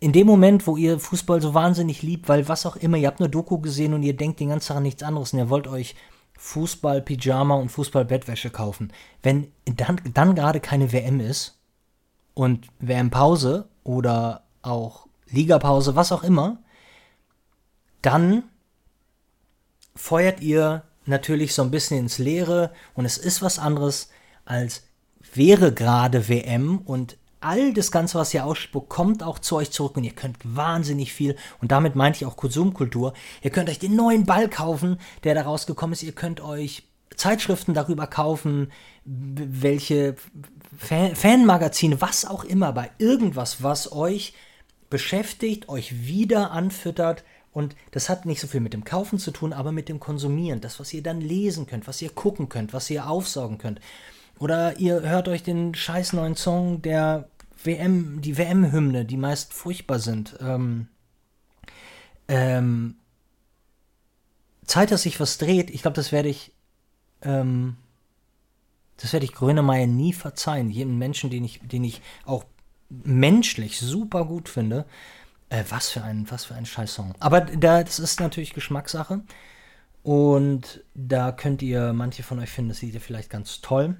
in 0.00 0.12
dem 0.12 0.26
Moment, 0.26 0.66
wo 0.66 0.76
ihr 0.76 0.98
Fußball 0.98 1.40
so 1.40 1.54
wahnsinnig 1.54 2.02
liebt, 2.02 2.28
weil 2.28 2.48
was 2.48 2.66
auch 2.66 2.76
immer, 2.76 2.96
ihr 2.96 3.08
habt 3.08 3.20
eine 3.20 3.28
Doku 3.28 3.58
gesehen 3.58 3.94
und 3.94 4.02
ihr 4.02 4.16
denkt 4.16 4.38
den 4.40 4.50
ganzen 4.50 4.68
Tag 4.68 4.76
an 4.76 4.82
nichts 4.84 5.02
anderes 5.02 5.32
und 5.32 5.40
ihr 5.40 5.50
wollt 5.50 5.66
euch 5.66 5.96
Fußball, 6.38 7.02
Pyjama 7.02 7.56
und 7.56 7.68
Fußball, 7.68 8.04
Bettwäsche 8.04 8.50
kaufen, 8.50 8.92
wenn 9.22 9.50
dann, 9.64 10.00
dann 10.14 10.36
gerade 10.36 10.60
keine 10.60 10.92
WM 10.92 11.18
ist 11.18 11.58
und 12.34 12.68
WM-Pause 12.78 13.68
oder 13.82 14.44
auch 14.62 15.08
Ligapause, 15.30 15.96
was 15.96 16.12
auch 16.12 16.22
immer, 16.22 16.62
dann 18.02 18.44
feuert 19.96 20.40
ihr 20.40 20.84
natürlich 21.06 21.54
so 21.54 21.62
ein 21.62 21.72
bisschen 21.72 21.98
ins 21.98 22.18
Leere 22.18 22.72
und 22.94 23.04
es 23.04 23.18
ist 23.18 23.42
was 23.42 23.58
anderes 23.58 24.10
als 24.44 24.87
wäre 25.38 25.72
gerade 25.72 26.28
WM 26.28 26.78
und 26.78 27.16
all 27.40 27.72
das 27.72 27.90
Ganze, 27.90 28.18
was 28.18 28.34
ihr 28.34 28.44
ausspuckt, 28.44 28.88
kommt 28.88 29.22
auch 29.22 29.38
zu 29.38 29.56
euch 29.56 29.70
zurück 29.70 29.96
und 29.96 30.04
ihr 30.04 30.12
könnt 30.12 30.36
wahnsinnig 30.42 31.12
viel 31.12 31.36
und 31.60 31.72
damit 31.72 31.94
meinte 31.94 32.18
ich 32.18 32.26
auch 32.26 32.36
Konsumkultur. 32.36 33.14
Ihr 33.42 33.50
könnt 33.50 33.70
euch 33.70 33.78
den 33.78 33.96
neuen 33.96 34.26
Ball 34.26 34.48
kaufen, 34.48 34.98
der 35.24 35.34
da 35.34 35.42
rausgekommen 35.42 35.92
ist. 35.94 36.02
Ihr 36.02 36.12
könnt 36.12 36.40
euch 36.40 36.82
Zeitschriften 37.16 37.74
darüber 37.74 38.06
kaufen, 38.06 38.70
welche 39.04 40.16
Fan 40.76 41.16
Fanmagazine, 41.16 42.00
was 42.00 42.24
auch 42.24 42.44
immer, 42.44 42.72
bei 42.72 42.90
irgendwas, 42.98 43.62
was 43.62 43.90
euch 43.92 44.34
beschäftigt, 44.90 45.68
euch 45.68 46.06
wieder 46.06 46.50
anfüttert 46.50 47.24
und 47.52 47.74
das 47.90 48.08
hat 48.08 48.26
nicht 48.26 48.40
so 48.40 48.46
viel 48.46 48.60
mit 48.60 48.72
dem 48.72 48.84
Kaufen 48.84 49.18
zu 49.18 49.30
tun, 49.30 49.52
aber 49.52 49.72
mit 49.72 49.88
dem 49.88 50.00
Konsumieren. 50.00 50.60
Das, 50.60 50.78
was 50.78 50.92
ihr 50.92 51.02
dann 51.02 51.20
lesen 51.20 51.66
könnt, 51.66 51.88
was 51.88 52.00
ihr 52.02 52.10
gucken 52.10 52.48
könnt, 52.48 52.72
was 52.72 52.90
ihr 52.90 53.08
aufsaugen 53.08 53.58
könnt. 53.58 53.80
Oder 54.38 54.78
ihr 54.78 55.02
hört 55.02 55.28
euch 55.28 55.42
den 55.42 55.74
scheiß 55.74 56.12
neuen 56.12 56.36
Song 56.36 56.82
der 56.82 57.28
WM, 57.62 58.20
die 58.20 58.38
WM-Hymne, 58.38 59.04
die 59.04 59.16
meist 59.16 59.52
furchtbar 59.52 59.98
sind. 59.98 60.36
Ähm, 60.40 60.88
ähm, 62.28 62.96
Zeit, 64.64 64.90
dass 64.90 65.02
sich 65.02 65.18
was 65.18 65.38
dreht, 65.38 65.70
ich 65.70 65.82
glaube, 65.82 65.96
das 65.96 66.12
werde 66.12 66.28
ich, 66.28 66.52
ähm, 67.22 67.76
das 68.98 69.12
werde 69.12 69.24
ich 69.24 69.32
Grönemeyer 69.32 69.86
nie 69.86 70.12
verzeihen. 70.12 70.70
Jedem 70.70 70.98
Menschen, 70.98 71.30
den 71.30 71.44
ich, 71.44 71.60
den 71.62 71.84
ich 71.84 72.00
auch 72.24 72.44
menschlich 72.88 73.78
super 73.80 74.24
gut 74.24 74.48
finde. 74.48 74.84
Äh, 75.50 75.64
was 75.70 75.88
für 75.88 76.02
ein, 76.02 76.30
was 76.30 76.44
für 76.44 76.54
ein 76.54 76.66
Scheiß-Song. 76.66 77.14
Aber 77.20 77.40
da, 77.40 77.82
das 77.82 77.98
ist 77.98 78.20
natürlich 78.20 78.52
Geschmackssache. 78.52 79.22
Und 80.02 80.84
da 80.94 81.32
könnt 81.32 81.62
ihr, 81.62 81.92
manche 81.92 82.22
von 82.22 82.38
euch 82.38 82.50
finden 82.50 82.68
das 82.68 82.82
Lied 82.82 82.94
ja 82.94 83.00
vielleicht 83.00 83.30
ganz 83.30 83.60
toll. 83.60 83.96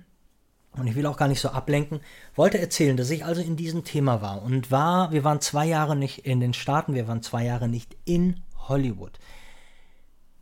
Und 0.79 0.87
ich 0.87 0.95
will 0.95 1.07
auch 1.07 1.17
gar 1.17 1.29
nicht 1.29 1.41
so 1.41 1.51
ablenken. 1.51 2.01
Wollte 2.35 2.59
erzählen, 2.59 2.97
dass 2.97 3.11
ich 3.11 3.25
also 3.25 3.41
in 3.41 3.57
diesem 3.57 3.85
Thema 3.85 4.23
war. 4.23 4.43
Und 4.43 4.71
war, 4.71 5.13
wir 5.13 5.25
waren 5.25 5.41
zwei 5.41 5.67
Jahre 5.67 5.97
nicht 5.97 6.27
in 6.27 6.41
den 6.41 6.55
Staaten, 6.55 6.95
wir 6.95 7.09
waren 7.09 7.23
zwei 7.23 7.45
Jahre 7.45 7.69
nicht 7.69 7.97
in 8.05 8.41
Hollywood. 8.69 9.19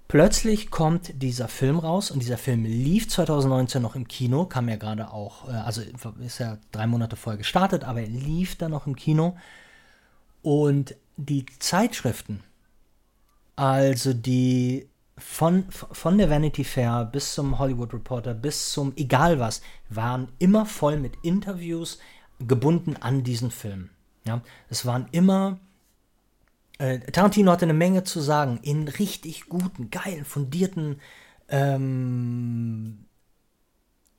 Plötzlich 0.09 0.71
kommt 0.71 1.21
dieser 1.21 1.49
Film 1.49 1.79
raus 1.79 2.13
und 2.13 2.21
dieser 2.21 2.39
Film 2.39 2.65
lief 2.65 3.09
2019 3.09 3.83
noch 3.83 3.97
im 3.97 4.07
Kino, 4.07 4.45
kam 4.45 4.69
ja 4.69 4.77
gerade 4.77 5.11
auch, 5.11 5.49
äh, 5.49 5.53
also 5.53 5.83
ist 6.21 6.39
ja 6.39 6.59
drei 6.71 6.87
Monate 6.87 7.17
vorher 7.17 7.39
gestartet, 7.39 7.83
aber 7.83 8.03
er 8.03 8.09
lief 8.09 8.57
dann 8.57 8.71
noch 8.71 8.87
im 8.87 8.95
Kino. 8.95 9.37
Und 10.43 10.95
die 11.17 11.47
Zeitschriften, 11.59 12.45
also 13.57 14.13
die 14.13 14.89
von, 15.19 15.65
von 15.71 16.19
der 16.19 16.29
Vanity 16.31 16.65
Fair 16.65 17.05
bis 17.11 17.35
zum 17.35 17.59
Hollywood 17.59 17.95
Reporter 17.95 18.35
bis 18.35 18.73
zum 18.73 18.93
egal 18.97 19.39
was, 19.39 19.63
waren 19.89 20.33
immer 20.39 20.67
voll 20.67 20.99
mit 20.99 21.15
Interviews 21.23 21.99
gebunden 22.39 22.97
an 22.97 23.25
diesen 23.25 23.51
Film. 23.51 23.91
Ja, 24.27 24.43
es 24.69 24.85
waren 24.85 25.09
immer 25.13 25.61
äh, 26.79 26.99
Tarantino 26.99 27.53
hatte 27.53 27.65
eine 27.65 27.75
Menge 27.75 28.05
zu 28.05 28.21
sagen 28.21 28.59
in 28.63 28.89
richtig 28.89 29.47
guten, 29.47 29.91
geilen, 29.91 30.25
fundierten 30.25 31.01
ähm, 31.49 33.07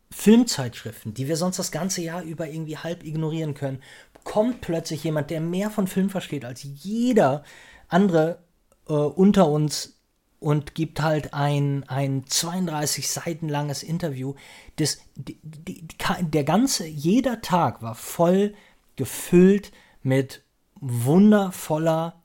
Filmzeitschriften, 0.09 1.13
die 1.13 1.27
wir 1.27 1.37
sonst 1.37 1.59
das 1.59 1.71
ganze 1.71 2.01
Jahr 2.01 2.23
über 2.23 2.47
irgendwie 2.47 2.77
halb 2.77 3.03
ignorieren 3.03 3.53
können, 3.53 3.83
kommt 4.23 4.61
plötzlich 4.61 5.03
jemand, 5.03 5.29
der 5.29 5.41
mehr 5.41 5.69
von 5.69 5.87
Film 5.87 6.09
versteht 6.09 6.45
als 6.45 6.63
jeder 6.63 7.43
andere 7.87 8.39
äh, 8.87 8.93
unter 8.93 9.49
uns 9.49 9.96
und 10.39 10.75
gibt 10.75 11.01
halt 11.01 11.33
ein, 11.33 11.83
ein 11.87 12.25
32 12.27 13.09
Seiten 13.09 13.49
langes 13.49 13.83
Interview. 13.83 14.35
Das, 14.75 14.99
die, 15.15 15.39
die, 15.43 15.87
der 16.21 16.43
ganze, 16.43 16.85
jeder 16.85 17.41
Tag 17.41 17.81
war 17.81 17.95
voll 17.95 18.53
gefüllt 18.95 19.71
mit 20.03 20.43
wundervoller 20.79 22.21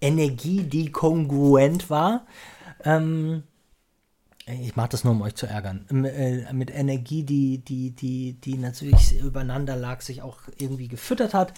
Energie, 0.00 0.62
die 0.62 0.90
kongruent 0.90 1.90
war. 1.90 2.26
Ähm, 2.84 3.44
ich 4.46 4.76
mache 4.76 4.90
das 4.90 5.04
nur, 5.04 5.14
um 5.14 5.22
euch 5.22 5.36
zu 5.36 5.46
ärgern. 5.46 5.86
Äh, 6.04 6.52
mit 6.52 6.70
Energie, 6.70 7.22
die, 7.22 7.58
die, 7.58 7.92
die, 7.92 8.34
die 8.34 8.58
natürlich 8.58 9.18
übereinander 9.18 9.76
lag, 9.76 10.02
sich 10.02 10.22
auch 10.22 10.40
irgendwie 10.58 10.88
gefüttert 10.88 11.32
hat. 11.34 11.54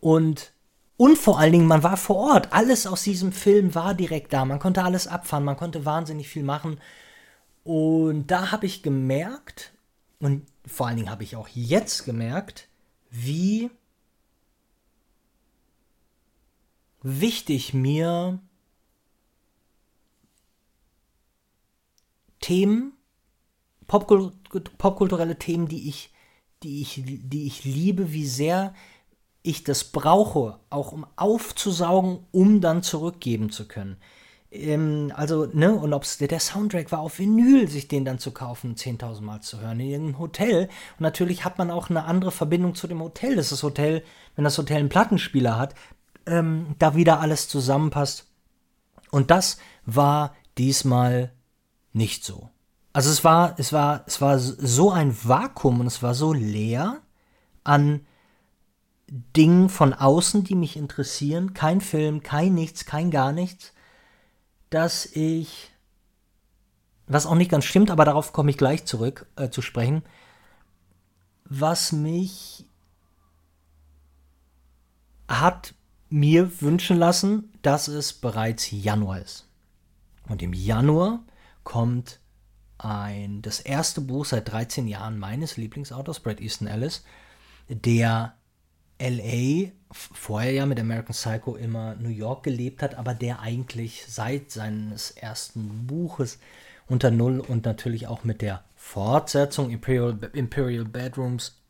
Und, 0.00 0.52
und 0.96 1.18
vor 1.18 1.38
allen 1.38 1.52
Dingen, 1.52 1.66
man 1.66 1.82
war 1.82 1.96
vor 1.96 2.16
Ort. 2.16 2.52
Alles 2.52 2.86
aus 2.86 3.02
diesem 3.02 3.32
Film 3.32 3.74
war 3.74 3.94
direkt 3.94 4.32
da. 4.32 4.44
Man 4.44 4.58
konnte 4.58 4.82
alles 4.82 5.06
abfahren, 5.06 5.44
man 5.44 5.56
konnte 5.56 5.84
wahnsinnig 5.84 6.28
viel 6.28 6.42
machen. 6.42 6.80
Und 7.64 8.28
da 8.30 8.50
habe 8.50 8.66
ich 8.66 8.82
gemerkt, 8.82 9.72
und 10.20 10.46
vor 10.64 10.86
allen 10.86 10.96
Dingen 10.96 11.10
habe 11.10 11.22
ich 11.22 11.36
auch 11.36 11.48
jetzt 11.48 12.04
gemerkt, 12.04 12.68
wie 13.10 13.70
wichtig 17.02 17.74
mir 17.74 18.38
Themen, 22.40 22.92
popkulturelle 23.86 25.38
Themen, 25.38 25.68
die 25.68 25.88
ich, 25.88 26.12
die, 26.62 26.80
ich, 26.80 27.02
die 27.04 27.46
ich 27.46 27.64
liebe, 27.64 28.12
wie 28.12 28.26
sehr 28.26 28.74
ich 29.46 29.64
das 29.64 29.84
brauche, 29.84 30.58
auch 30.70 30.92
um 30.92 31.06
aufzusaugen, 31.16 32.20
um 32.32 32.60
dann 32.60 32.82
zurückgeben 32.82 33.50
zu 33.50 33.68
können. 33.68 33.96
Ähm, 34.50 35.12
also, 35.14 35.46
ne, 35.46 35.72
und 35.74 35.92
ob 35.92 36.02
es 36.02 36.18
der 36.18 36.40
Soundtrack 36.40 36.92
war 36.92 37.00
auf 37.00 37.18
Vinyl, 37.18 37.68
sich 37.68 37.88
den 37.88 38.04
dann 38.04 38.18
zu 38.18 38.32
kaufen, 38.32 38.74
10.000 38.74 39.20
Mal 39.22 39.40
zu 39.40 39.60
hören, 39.60 39.80
in 39.80 39.90
irgendeinem 39.90 40.18
Hotel. 40.18 40.68
Und 40.98 41.00
natürlich 41.00 41.44
hat 41.44 41.58
man 41.58 41.70
auch 41.70 41.90
eine 41.90 42.04
andere 42.04 42.32
Verbindung 42.32 42.74
zu 42.74 42.86
dem 42.86 43.00
Hotel. 43.00 43.36
Das 43.36 43.46
ist 43.46 43.52
das 43.52 43.62
Hotel, 43.62 44.02
wenn 44.34 44.44
das 44.44 44.58
Hotel 44.58 44.78
einen 44.78 44.88
Plattenspieler 44.88 45.58
hat, 45.58 45.74
ähm, 46.26 46.74
da 46.78 46.94
wieder 46.94 47.20
alles 47.20 47.48
zusammenpasst. 47.48 48.26
Und 49.10 49.30
das 49.30 49.58
war 49.84 50.34
diesmal 50.58 51.32
nicht 51.92 52.24
so. 52.24 52.50
Also 52.92 53.10
es 53.10 53.24
war, 53.24 53.54
es 53.58 53.72
war, 53.72 54.04
es 54.06 54.20
war 54.20 54.38
so 54.38 54.90
ein 54.90 55.16
Vakuum 55.22 55.80
und 55.80 55.86
es 55.86 56.02
war 56.02 56.14
so 56.14 56.32
leer 56.32 56.98
an 57.62 58.06
Dingen 59.08 59.68
von 59.68 59.92
außen, 59.92 60.44
die 60.44 60.54
mich 60.54 60.76
interessieren. 60.76 61.54
Kein 61.54 61.80
Film, 61.80 62.22
kein 62.22 62.54
nichts, 62.54 62.84
kein 62.84 63.10
gar 63.10 63.32
nichts, 63.32 63.72
dass 64.70 65.06
ich, 65.06 65.70
was 67.06 67.26
auch 67.26 67.36
nicht 67.36 67.50
ganz 67.50 67.64
stimmt, 67.64 67.90
aber 67.90 68.04
darauf 68.04 68.32
komme 68.32 68.50
ich 68.50 68.58
gleich 68.58 68.84
zurück 68.84 69.26
äh, 69.36 69.48
zu 69.50 69.62
sprechen, 69.62 70.02
was 71.44 71.92
mich 71.92 72.64
hat 75.28 75.74
mir 76.08 76.60
wünschen 76.60 76.96
lassen, 76.96 77.52
dass 77.62 77.88
es 77.88 78.12
bereits 78.12 78.70
Januar 78.70 79.20
ist. 79.20 79.48
Und 80.28 80.42
im 80.42 80.52
Januar 80.52 81.20
kommt 81.64 82.20
ein, 82.78 83.42
das 83.42 83.60
erste 83.60 84.00
Buch 84.00 84.24
seit 84.24 84.50
13 84.50 84.86
Jahren 84.86 85.18
meines 85.18 85.56
Lieblingsautors, 85.56 86.20
Brad 86.20 86.40
Easton 86.40 86.68
Ellis, 86.68 87.04
der 87.68 88.35
LA, 88.98 89.70
vorher 89.90 90.52
ja 90.52 90.66
mit 90.66 90.80
American 90.80 91.14
Psycho 91.14 91.56
immer 91.56 91.94
New 91.96 92.08
York 92.08 92.42
gelebt 92.42 92.82
hat, 92.82 92.94
aber 92.94 93.14
der 93.14 93.40
eigentlich 93.40 94.04
seit 94.08 94.50
seines 94.50 95.10
ersten 95.10 95.86
Buches 95.86 96.38
unter 96.88 97.10
Null 97.10 97.40
und 97.40 97.64
natürlich 97.64 98.06
auch 98.06 98.24
mit 98.24 98.42
der 98.42 98.64
Fortsetzung 98.74 99.70
Imperial, 99.70 100.18
Imperial 100.32 100.84
Bedrooms 100.84 101.60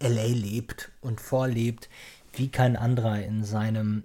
LA 0.00 0.26
lebt 0.26 0.90
und 1.00 1.20
vorlebt, 1.20 1.88
wie 2.32 2.48
kein 2.48 2.76
anderer 2.76 3.22
in 3.22 3.44
seinem 3.44 4.04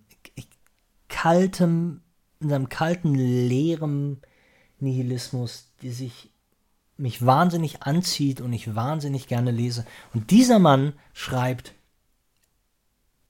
kaltem, 1.08 2.02
in 2.40 2.50
seinem 2.50 2.70
kalten, 2.70 3.16
leeren 3.16 4.22
Nihilismus, 4.80 5.72
die 5.82 5.92
sich 5.92 6.32
mich 6.98 7.26
wahnsinnig 7.26 7.84
anzieht 7.84 8.42
und 8.42 8.54
ich 8.54 8.76
wahnsinnig 8.76 9.28
gerne 9.28 9.52
lese. 9.52 9.86
Und 10.14 10.32
dieser 10.32 10.60
Mann 10.60 10.94
schreibt, 11.14 11.74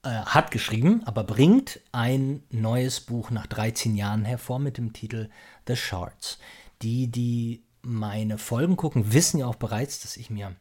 äh, 0.04 0.10
hat 0.10 0.52
geschrieben, 0.52 1.02
aber 1.06 1.24
bringt 1.24 1.80
ein 1.92 2.44
neues 2.50 3.02
Buch 3.02 3.32
nach 3.32 3.48
13 3.48 3.96
Jahren 3.96 4.26
hervor 4.26 4.60
mit 4.60 4.78
dem 4.78 4.94
Titel 4.94 5.30
The 5.68 5.76
Shards. 5.76 6.40
Die, 6.82 7.08
die 7.12 7.64
meine 7.82 8.38
Folgen 8.38 8.78
gucken, 8.78 9.14
wissen 9.14 9.40
ja 9.40 9.48
auch 9.48 9.56
bereits, 9.56 10.02
dass 10.02 10.18
ich 10.18 10.30
mir 10.30 10.56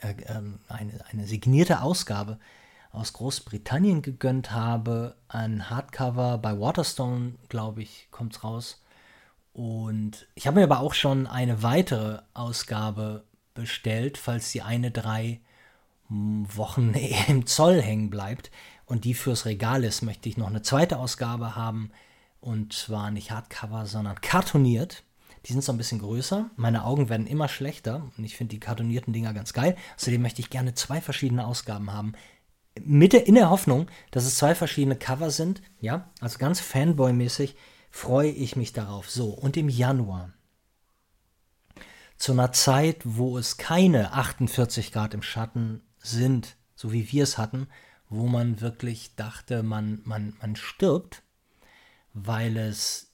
äh, 0.00 0.10
äh, 0.10 0.42
eine, 0.68 1.04
eine 1.10 1.26
signierte 1.26 1.80
Ausgabe 1.82 2.38
aus 2.92 3.12
Großbritannien 3.12 4.02
gegönnt 4.02 4.52
habe. 4.52 5.16
Ein 5.28 5.68
Hardcover 5.70 6.38
bei 6.38 6.58
Waterstone, 6.58 7.34
glaube 7.48 7.82
ich, 7.82 8.08
kommt 8.10 8.34
es 8.34 8.44
raus. 8.44 8.82
Und 9.52 10.26
ich 10.34 10.46
habe 10.46 10.58
mir 10.58 10.64
aber 10.64 10.80
auch 10.80 10.94
schon 10.94 11.26
eine 11.26 11.62
weitere 11.62 12.20
Ausgabe 12.34 13.24
bestellt, 13.54 14.18
falls 14.18 14.50
die 14.52 14.62
eine 14.62 14.90
drei 14.90 15.40
Wochen 16.08 16.94
im 17.28 17.46
Zoll 17.46 17.80
hängen 17.80 18.10
bleibt 18.10 18.50
und 18.86 19.04
die 19.04 19.14
fürs 19.14 19.46
Regal 19.46 19.84
ist, 19.84 20.02
möchte 20.02 20.28
ich 20.28 20.36
noch 20.36 20.48
eine 20.48 20.62
zweite 20.62 20.98
Ausgabe 20.98 21.56
haben. 21.56 21.90
Und 22.40 22.74
zwar 22.74 23.10
nicht 23.10 23.30
Hardcover, 23.30 23.86
sondern 23.86 24.20
kartoniert. 24.20 25.02
Die 25.46 25.52
sind 25.52 25.64
so 25.64 25.72
ein 25.72 25.78
bisschen 25.78 25.98
größer. 25.98 26.50
Meine 26.56 26.84
Augen 26.84 27.08
werden 27.08 27.26
immer 27.26 27.48
schlechter 27.48 28.10
und 28.16 28.24
ich 28.24 28.36
finde 28.36 28.54
die 28.54 28.60
kartonierten 28.60 29.12
Dinger 29.12 29.32
ganz 29.32 29.54
geil. 29.54 29.76
Außerdem 29.96 30.20
möchte 30.20 30.40
ich 30.40 30.50
gerne 30.50 30.74
zwei 30.74 31.00
verschiedene 31.00 31.46
Ausgaben 31.46 31.92
haben 31.92 32.12
mit 32.80 33.12
der, 33.12 33.26
in 33.26 33.34
der 33.34 33.50
Hoffnung, 33.50 33.88
dass 34.10 34.24
es 34.24 34.36
zwei 34.36 34.54
verschiedene 34.54 34.96
Cover 34.96 35.30
sind, 35.30 35.62
ja, 35.80 36.10
also 36.20 36.38
ganz 36.38 36.60
Fanboy-mäßig, 36.60 37.54
freue 37.90 38.30
ich 38.30 38.56
mich 38.56 38.72
darauf. 38.72 39.10
So, 39.10 39.28
und 39.28 39.56
im 39.56 39.68
Januar, 39.68 40.32
zu 42.16 42.32
einer 42.32 42.52
Zeit, 42.52 43.02
wo 43.04 43.38
es 43.38 43.56
keine 43.56 44.12
48 44.12 44.92
Grad 44.92 45.14
im 45.14 45.22
Schatten 45.22 45.82
sind, 46.04 46.56
so 46.74 46.92
wie 46.92 47.10
wir 47.10 47.24
es 47.24 47.38
hatten, 47.38 47.68
wo 48.08 48.26
man 48.26 48.60
wirklich 48.60 49.16
dachte, 49.16 49.62
man, 49.62 50.00
man, 50.04 50.34
man 50.40 50.56
stirbt, 50.56 51.22
weil 52.12 52.56
es, 52.56 53.10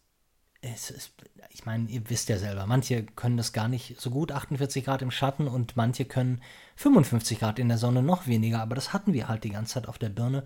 es 0.61 0.91
ist, 0.91 1.13
ich 1.51 1.65
meine, 1.65 1.89
ihr 1.89 2.09
wisst 2.11 2.29
ja 2.29 2.39
selber, 2.39 2.67
manche 2.67 3.05
können 3.05 3.37
das 3.37 3.53
gar 3.53 3.69
nicht 3.69 4.01
so 4.01 4.11
gut, 4.11 4.33
48 4.33 4.85
Grad 4.85 5.03
im 5.03 5.11
Schatten, 5.11 5.49
und 5.49 5.77
manche 5.77 6.05
können 6.05 6.43
55 6.77 7.39
Grad 7.39 7.59
in 7.59 7.69
der 7.69 7.79
Sonne 7.79 8.03
noch 8.03 8.27
weniger, 8.27 8.61
aber 8.61 8.75
das 8.75 8.93
hatten 8.93 9.13
wir 9.13 9.29
halt 9.29 9.45
die 9.45 9.51
ganze 9.51 9.75
Zeit 9.75 9.89
auf 9.89 9.99
der 9.99 10.11
Birne. 10.11 10.45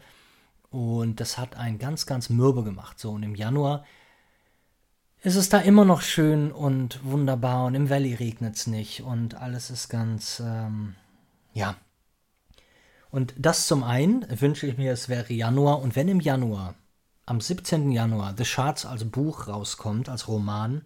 Und 0.70 1.20
das 1.20 1.38
hat 1.38 1.56
einen 1.56 1.78
ganz, 1.78 2.04
ganz 2.04 2.30
mürbe 2.30 2.64
gemacht. 2.64 2.98
So, 2.98 3.12
und 3.12 3.22
im 3.22 3.36
Januar 3.36 3.84
ist 5.22 5.36
es 5.36 5.48
da 5.48 5.58
immer 5.58 5.84
noch 5.84 6.02
schön 6.02 6.50
und 6.52 7.02
wunderbar 7.04 7.64
und 7.64 7.74
im 7.74 7.88
Valley 7.88 8.12
regnet 8.14 8.56
es 8.56 8.66
nicht 8.66 9.02
und 9.02 9.36
alles 9.36 9.70
ist 9.70 9.88
ganz, 9.88 10.42
ähm, 10.44 10.96
ja. 11.54 11.76
Und 13.14 13.32
das 13.38 13.68
zum 13.68 13.84
einen 13.84 14.26
wünsche 14.40 14.66
ich 14.66 14.76
mir, 14.76 14.92
es 14.92 15.08
wäre 15.08 15.32
Januar 15.32 15.80
und 15.80 15.94
wenn 15.94 16.08
im 16.08 16.18
Januar, 16.18 16.74
am 17.26 17.40
17. 17.40 17.92
Januar, 17.92 18.34
The 18.36 18.44
Shards 18.44 18.84
als 18.84 19.04
Buch 19.04 19.46
rauskommt, 19.46 20.08
als 20.08 20.26
Roman, 20.26 20.84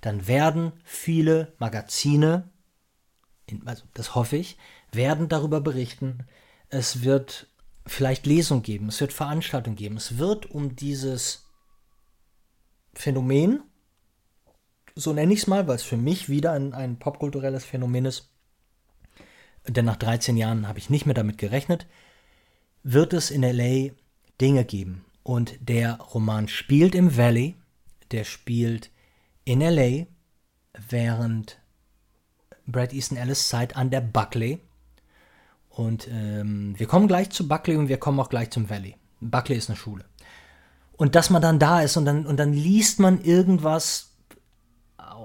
dann 0.00 0.26
werden 0.26 0.72
viele 0.82 1.52
Magazine, 1.60 2.50
also 3.64 3.84
das 3.94 4.16
hoffe 4.16 4.38
ich, 4.38 4.58
werden 4.90 5.28
darüber 5.28 5.60
berichten. 5.60 6.26
Es 6.68 7.04
wird 7.04 7.46
vielleicht 7.86 8.26
Lesungen 8.26 8.64
geben, 8.64 8.88
es 8.88 9.00
wird 9.00 9.12
Veranstaltungen 9.12 9.76
geben, 9.76 9.98
es 9.98 10.18
wird 10.18 10.50
um 10.50 10.74
dieses 10.74 11.46
Phänomen, 12.92 13.62
so 14.96 15.12
nenne 15.12 15.32
ich 15.32 15.42
es 15.42 15.46
mal, 15.46 15.68
weil 15.68 15.76
es 15.76 15.84
für 15.84 15.96
mich 15.96 16.28
wieder 16.28 16.50
ein, 16.54 16.74
ein 16.74 16.98
popkulturelles 16.98 17.64
Phänomen 17.64 18.06
ist, 18.06 18.32
denn 19.68 19.84
nach 19.84 19.96
13 19.96 20.36
Jahren 20.36 20.68
habe 20.68 20.78
ich 20.78 20.90
nicht 20.90 21.06
mehr 21.06 21.14
damit 21.14 21.38
gerechnet, 21.38 21.86
wird 22.82 23.12
es 23.12 23.30
in 23.30 23.42
LA 23.42 23.92
Dinge 24.40 24.64
geben. 24.64 25.04
Und 25.22 25.56
der 25.60 25.98
Roman 25.98 26.48
spielt 26.48 26.94
im 26.94 27.16
Valley, 27.16 27.56
der 28.12 28.24
spielt 28.24 28.90
in 29.44 29.60
LA, 29.60 30.06
während 30.88 31.58
Brad 32.66 32.92
Easton 32.92 33.18
Ellis 33.18 33.48
Zeit 33.48 33.76
an 33.76 33.90
der 33.90 34.00
Buckley. 34.00 34.60
Und 35.68 36.08
ähm, 36.10 36.74
wir 36.78 36.86
kommen 36.86 37.08
gleich 37.08 37.30
zu 37.30 37.46
Buckley 37.48 37.76
und 37.76 37.88
wir 37.88 37.98
kommen 37.98 38.20
auch 38.20 38.30
gleich 38.30 38.50
zum 38.50 38.68
Valley. 38.70 38.96
Buckley 39.20 39.56
ist 39.56 39.68
eine 39.68 39.76
Schule. 39.76 40.04
Und 40.92 41.14
dass 41.14 41.30
man 41.30 41.42
dann 41.42 41.58
da 41.58 41.82
ist 41.82 41.96
und 41.96 42.04
dann, 42.04 42.26
und 42.26 42.38
dann 42.38 42.52
liest 42.52 42.98
man 42.98 43.22
irgendwas 43.22 44.07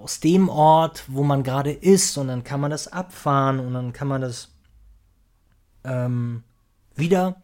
aus 0.04 0.20
dem 0.20 0.50
Ort, 0.50 1.06
wo 1.08 1.24
man 1.24 1.44
gerade 1.44 1.72
ist, 1.72 2.18
und 2.18 2.28
dann 2.28 2.44
kann 2.44 2.60
man 2.60 2.72
das 2.72 2.90
abfahren 2.90 3.60
und 3.60 3.74
dann 3.74 3.94
kann 3.94 4.10
man 4.10 4.22
das 4.22 4.50
ähm, 5.86 6.44
wieder 6.96 7.42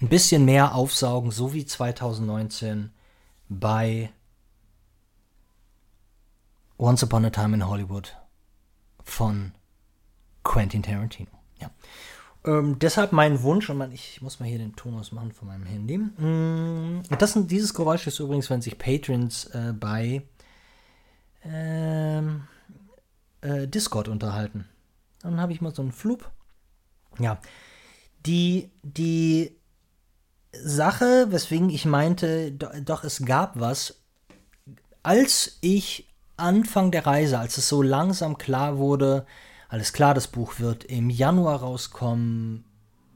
ein 0.00 0.08
bisschen 0.08 0.44
mehr 0.44 0.74
aufsaugen, 0.74 1.30
so 1.30 1.54
wie 1.54 1.64
2019 1.64 2.90
bei 3.48 4.10
Once 6.78 7.04
Upon 7.04 7.26
a 7.26 7.30
Time 7.30 7.54
in 7.54 7.68
Hollywood 7.68 8.16
von 9.04 9.52
Quentin 10.42 10.82
Tarantino. 10.82 11.30
Ja. 11.60 11.70
Ähm, 12.44 12.78
deshalb 12.80 13.12
mein 13.12 13.42
Wunsch, 13.42 13.70
und 13.70 13.78
man, 13.78 13.92
ich 13.92 14.20
muss 14.20 14.40
mal 14.40 14.48
hier 14.48 14.58
den 14.58 14.74
Ton 14.74 14.98
ausmachen 14.98 15.30
von 15.30 15.46
meinem 15.46 15.64
Handy. 15.64 15.98
Mm, 15.98 17.02
das 17.18 17.38
dieses 17.46 17.72
Geräusch 17.72 18.08
ist 18.08 18.18
übrigens, 18.18 18.50
wenn 18.50 18.60
sich 18.60 18.76
Patrons 18.76 19.46
äh, 19.46 19.72
bei 19.72 20.22
ähm, 21.44 22.44
äh, 23.40 23.68
Discord 23.68 24.08
unterhalten. 24.08 24.66
Dann 25.20 25.40
habe 25.40 25.52
ich 25.52 25.60
mal 25.60 25.74
so 25.74 25.82
einen 25.82 25.92
Flup. 25.92 26.30
Ja. 27.18 27.38
Die, 28.26 28.70
die 28.82 29.56
Sache, 30.52 31.26
weswegen 31.30 31.70
ich 31.70 31.84
meinte, 31.84 32.52
do, 32.52 32.68
doch 32.84 33.04
es 33.04 33.24
gab 33.24 33.58
was, 33.58 34.02
als 35.02 35.58
ich 35.60 36.08
Anfang 36.36 36.90
der 36.90 37.06
Reise, 37.06 37.38
als 37.38 37.58
es 37.58 37.68
so 37.68 37.82
langsam 37.82 38.38
klar 38.38 38.78
wurde, 38.78 39.26
alles 39.68 39.92
klar, 39.92 40.14
das 40.14 40.28
Buch 40.28 40.58
wird 40.60 40.84
im 40.84 41.10
Januar 41.10 41.60
rauskommen. 41.60 42.64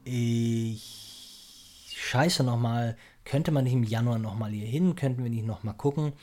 Ich 0.03 1.95
scheiße 1.97 2.43
nochmal, 2.43 2.97
könnte 3.23 3.51
man 3.51 3.63
nicht 3.63 3.73
im 3.73 3.83
Januar 3.83 4.19
nochmal 4.19 4.51
hier 4.51 4.67
hin, 4.67 4.95
könnten 4.95 5.23
wir 5.23 5.29
nicht 5.29 5.45
nochmal 5.45 5.75
gucken. 5.75 6.13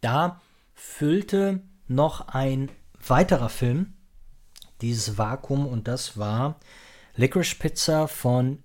Da 0.00 0.40
füllte 0.74 1.62
noch 1.86 2.28
ein 2.28 2.70
weiterer 3.06 3.48
Film 3.48 3.94
dieses 4.80 5.18
Vakuum 5.18 5.66
und 5.66 5.88
das 5.88 6.18
war 6.18 6.58
Licorice 7.14 7.56
Pizza 7.56 8.08
von 8.08 8.62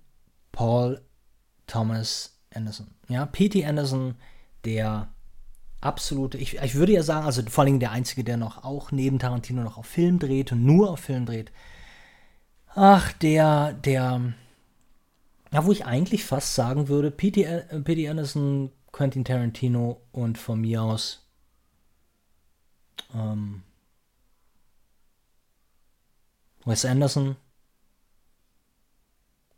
Paul 0.52 1.00
Thomas 1.66 2.38
Anderson. 2.54 2.88
Ja, 3.08 3.26
P.T. 3.26 3.64
Anderson, 3.64 4.16
der 4.64 5.08
absolute, 5.80 6.36
ich, 6.36 6.56
ich 6.56 6.74
würde 6.74 6.92
ja 6.92 7.02
sagen, 7.02 7.26
also 7.26 7.42
vor 7.48 7.64
allem 7.64 7.80
der 7.80 7.92
Einzige, 7.92 8.24
der 8.24 8.36
noch 8.36 8.64
auch 8.64 8.92
neben 8.92 9.18
Tarantino 9.18 9.62
noch 9.62 9.78
auf 9.78 9.86
Film 9.86 10.18
dreht 10.18 10.52
und 10.52 10.64
nur 10.64 10.90
auf 10.90 11.00
Film 11.00 11.26
dreht. 11.26 11.52
Ach, 12.74 13.12
der, 13.12 13.72
der, 13.72 14.34
ja, 15.52 15.64
wo 15.64 15.72
ich 15.72 15.86
eigentlich 15.86 16.24
fast 16.24 16.54
sagen 16.54 16.88
würde, 16.88 17.10
P.T. 17.10 17.44
P.T. 17.84 18.08
Anderson, 18.08 18.72
Quentin 18.92 19.24
Tarantino 19.24 20.00
und 20.12 20.38
von 20.38 20.60
mir 20.60 20.82
aus 20.82 21.29
ähm, 23.14 23.62
Wes 26.64 26.84
Anderson 26.84 27.36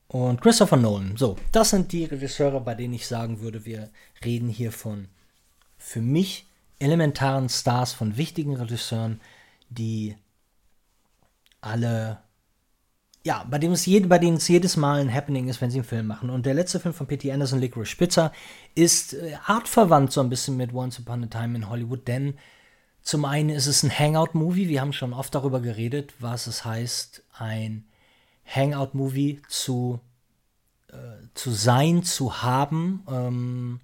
und 0.09 0.41
Christopher 0.41 0.77
Nolan. 0.77 1.17
So, 1.17 1.37
das 1.53 1.71
sind 1.71 1.93
die 1.93 2.05
Regisseure, 2.05 2.61
bei 2.61 2.75
denen 2.75 2.95
ich 2.95 3.07
sagen 3.07 3.41
würde, 3.41 3.65
wir 3.65 3.91
reden 4.25 4.49
hier 4.49 4.71
von 4.71 5.09
für 5.79 6.01
mich 6.01 6.47
elementaren 6.79 7.49
Stars, 7.49 7.93
von 7.93 8.17
wichtigen 8.17 8.57
Regisseuren, 8.57 9.21
die 9.71 10.17
alle, 11.61 12.19
ja, 13.25 13.47
bei 13.49 13.59
denen 13.59 13.75
es, 13.75 13.87
jed, 13.87 14.09
bei 14.09 14.19
denen 14.19 14.37
es 14.37 14.49
jedes 14.49 14.77
Mal 14.77 15.01
ein 15.01 15.13
Happening 15.13 15.49
ist, 15.49 15.61
wenn 15.61 15.71
sie 15.71 15.79
einen 15.79 15.89
Film 15.89 16.07
machen. 16.07 16.29
Und 16.29 16.45
der 16.45 16.55
letzte 16.55 16.81
Film 16.81 16.93
von 16.93 17.07
P.T. 17.07 17.33
Anderson, 17.33 17.61
Licorice 17.61 17.97
Pizza, 17.97 18.33
ist 18.75 19.15
äh, 19.15 19.37
artverwandt 19.47 20.13
so 20.13 20.21
ein 20.21 20.29
bisschen 20.29 20.57
mit 20.57 20.75
Once 20.75 20.99
Upon 20.99 21.25
a 21.25 21.27
Time 21.27 21.57
in 21.57 21.69
Hollywood, 21.69 22.07
denn 22.07 22.35
zum 23.03 23.25
einen 23.25 23.51
ist 23.51 23.67
es 23.67 23.83
ein 23.83 23.97
Hangout-Movie. 23.97 24.69
Wir 24.69 24.81
haben 24.81 24.93
schon 24.93 25.13
oft 25.13 25.35
darüber 25.35 25.61
geredet, 25.61 26.15
was 26.19 26.47
es 26.47 26.65
heißt, 26.65 27.25
ein 27.33 27.85
Hangout-Movie 28.47 29.43
zu, 29.49 30.01
äh, 30.89 30.95
zu 31.35 31.51
sein, 31.51 32.03
zu 32.03 32.43
haben. 32.43 33.05
Ähm, 33.09 33.81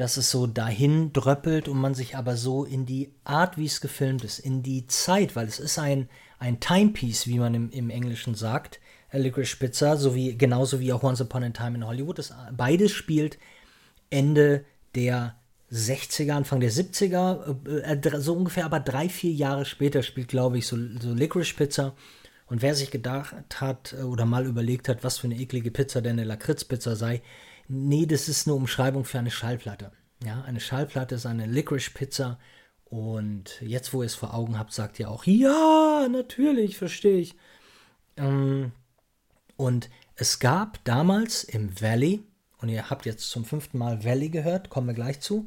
dass 0.00 0.16
es 0.16 0.30
so 0.30 0.46
dahin 0.46 1.12
dröppelt 1.12 1.68
und 1.68 1.76
man 1.76 1.92
sich 1.92 2.16
aber 2.16 2.38
so 2.38 2.64
in 2.64 2.86
die 2.86 3.12
Art, 3.22 3.58
wie 3.58 3.66
es 3.66 3.82
gefilmt 3.82 4.24
ist, 4.24 4.38
in 4.38 4.62
die 4.62 4.86
Zeit, 4.86 5.36
weil 5.36 5.46
es 5.46 5.58
ist 5.58 5.78
ein, 5.78 6.08
ein 6.38 6.58
Timepiece, 6.58 7.26
wie 7.26 7.38
man 7.38 7.52
im, 7.52 7.70
im 7.70 7.90
Englischen 7.90 8.34
sagt, 8.34 8.80
Licorice 9.12 9.56
Pizza, 9.56 9.98
sowie, 9.98 10.38
genauso 10.38 10.80
wie 10.80 10.94
auch 10.94 11.02
Once 11.02 11.20
Upon 11.20 11.44
a 11.44 11.50
Time 11.50 11.76
in 11.76 11.86
Hollywood. 11.86 12.18
Das, 12.18 12.32
beides 12.52 12.92
spielt 12.92 13.38
Ende 14.08 14.64
der 14.94 15.36
60er, 15.72 16.32
Anfang 16.32 16.60
der 16.60 16.72
70er, 16.72 17.66
äh, 17.68 17.94
äh, 17.94 18.20
so 18.20 18.34
ungefähr, 18.34 18.64
aber 18.64 18.80
drei, 18.80 19.08
vier 19.08 19.32
Jahre 19.32 19.64
später 19.64 20.02
spielt, 20.02 20.28
glaube 20.28 20.58
ich, 20.58 20.66
so, 20.66 20.76
so 21.00 21.14
Licorice 21.14 21.54
Pizza. 21.54 21.94
Und 22.46 22.62
wer 22.62 22.74
sich 22.74 22.90
gedacht 22.90 23.60
hat 23.60 23.94
äh, 23.98 24.02
oder 24.02 24.26
mal 24.26 24.46
überlegt 24.46 24.88
hat, 24.88 25.04
was 25.04 25.18
für 25.18 25.28
eine 25.28 25.36
eklige 25.36 25.70
Pizza 25.70 26.02
denn 26.02 26.18
eine 26.18 26.24
Lakritzpizza 26.24 26.96
sei, 26.96 27.22
nee, 27.68 28.06
das 28.06 28.28
ist 28.28 28.46
eine 28.46 28.56
Umschreibung 28.56 29.04
für 29.04 29.20
eine 29.20 29.30
Schallplatte. 29.30 29.92
Ja, 30.24 30.42
eine 30.42 30.60
Schallplatte 30.60 31.14
ist 31.14 31.26
eine 31.26 31.46
Licorice 31.46 31.90
Pizza. 31.94 32.38
Und 32.84 33.60
jetzt, 33.60 33.92
wo 33.92 34.02
ihr 34.02 34.06
es 34.06 34.16
vor 34.16 34.34
Augen 34.34 34.58
habt, 34.58 34.72
sagt 34.72 34.98
ihr 34.98 35.08
auch, 35.08 35.24
ja, 35.24 36.08
natürlich, 36.10 36.76
verstehe 36.76 37.20
ich. 37.20 37.36
Ähm, 38.16 38.72
und 39.56 39.88
es 40.16 40.40
gab 40.40 40.84
damals 40.84 41.44
im 41.44 41.80
Valley, 41.80 42.24
und 42.60 42.68
ihr 42.68 42.90
habt 42.90 43.06
jetzt 43.06 43.30
zum 43.30 43.44
fünften 43.44 43.78
Mal 43.78 44.04
Valley 44.04 44.28
gehört, 44.28 44.70
kommen 44.70 44.86
wir 44.86 44.94
gleich 44.94 45.20
zu. 45.20 45.46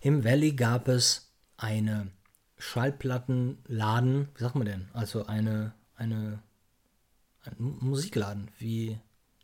Im 0.00 0.24
Valley 0.24 0.52
gab 0.52 0.88
es 0.88 1.32
eine 1.56 2.08
Schallplattenladen, 2.58 4.28
wie 4.34 4.40
sagt 4.40 4.54
man 4.56 4.66
denn? 4.66 4.88
Also 4.92 5.26
eine, 5.26 5.74
eine, 5.94 6.42
ein 7.44 7.54
Musikladen, 7.58 8.50
wie 8.58 8.98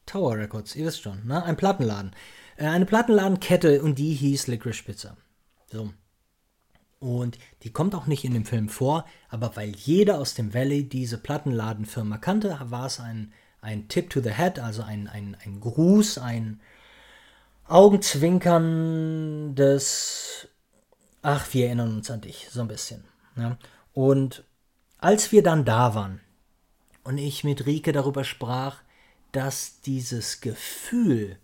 Tower 0.06 0.36
Records, 0.36 0.76
ihr 0.76 0.86
wisst 0.86 1.02
schon, 1.02 1.26
ne? 1.26 1.42
Ein 1.42 1.56
Plattenladen. 1.56 2.12
Äh, 2.56 2.66
eine 2.66 2.86
Plattenladenkette 2.86 3.82
und 3.82 3.98
die 3.98 4.14
hieß 4.14 4.48
Licorice 4.48 4.82
Pizza. 4.84 5.16
So. 5.70 5.92
Und 6.98 7.38
die 7.62 7.72
kommt 7.72 7.94
auch 7.94 8.06
nicht 8.06 8.24
in 8.24 8.34
dem 8.34 8.44
Film 8.44 8.68
vor, 8.68 9.04
aber 9.28 9.56
weil 9.56 9.70
jeder 9.70 10.18
aus 10.18 10.34
dem 10.34 10.54
Valley 10.54 10.88
diese 10.88 11.18
Plattenladenfirma 11.18 12.18
kannte, 12.18 12.58
war 12.64 12.86
es 12.86 12.98
ein, 13.00 13.32
ein 13.60 13.88
Tip 13.88 14.10
to 14.10 14.20
the 14.20 14.32
Head, 14.32 14.58
also 14.58 14.82
ein, 14.82 15.08
ein, 15.08 15.36
ein 15.44 15.60
Gruß, 15.60 16.18
ein 16.18 16.60
Augenzwinkern 17.66 19.54
des, 19.54 20.48
ach, 21.22 21.46
wir 21.52 21.66
erinnern 21.66 21.94
uns 21.94 22.10
an 22.10 22.20
dich, 22.20 22.48
so 22.50 22.60
ein 22.60 22.68
bisschen. 22.68 23.04
Ja. 23.36 23.56
Und 23.92 24.44
als 24.98 25.32
wir 25.32 25.42
dann 25.42 25.64
da 25.64 25.94
waren 25.94 26.20
und 27.04 27.18
ich 27.18 27.44
mit 27.44 27.66
Rike 27.66 27.92
darüber 27.92 28.24
sprach, 28.24 28.82
dass 29.32 29.80
dieses 29.80 30.40
Gefühl, 30.40 31.38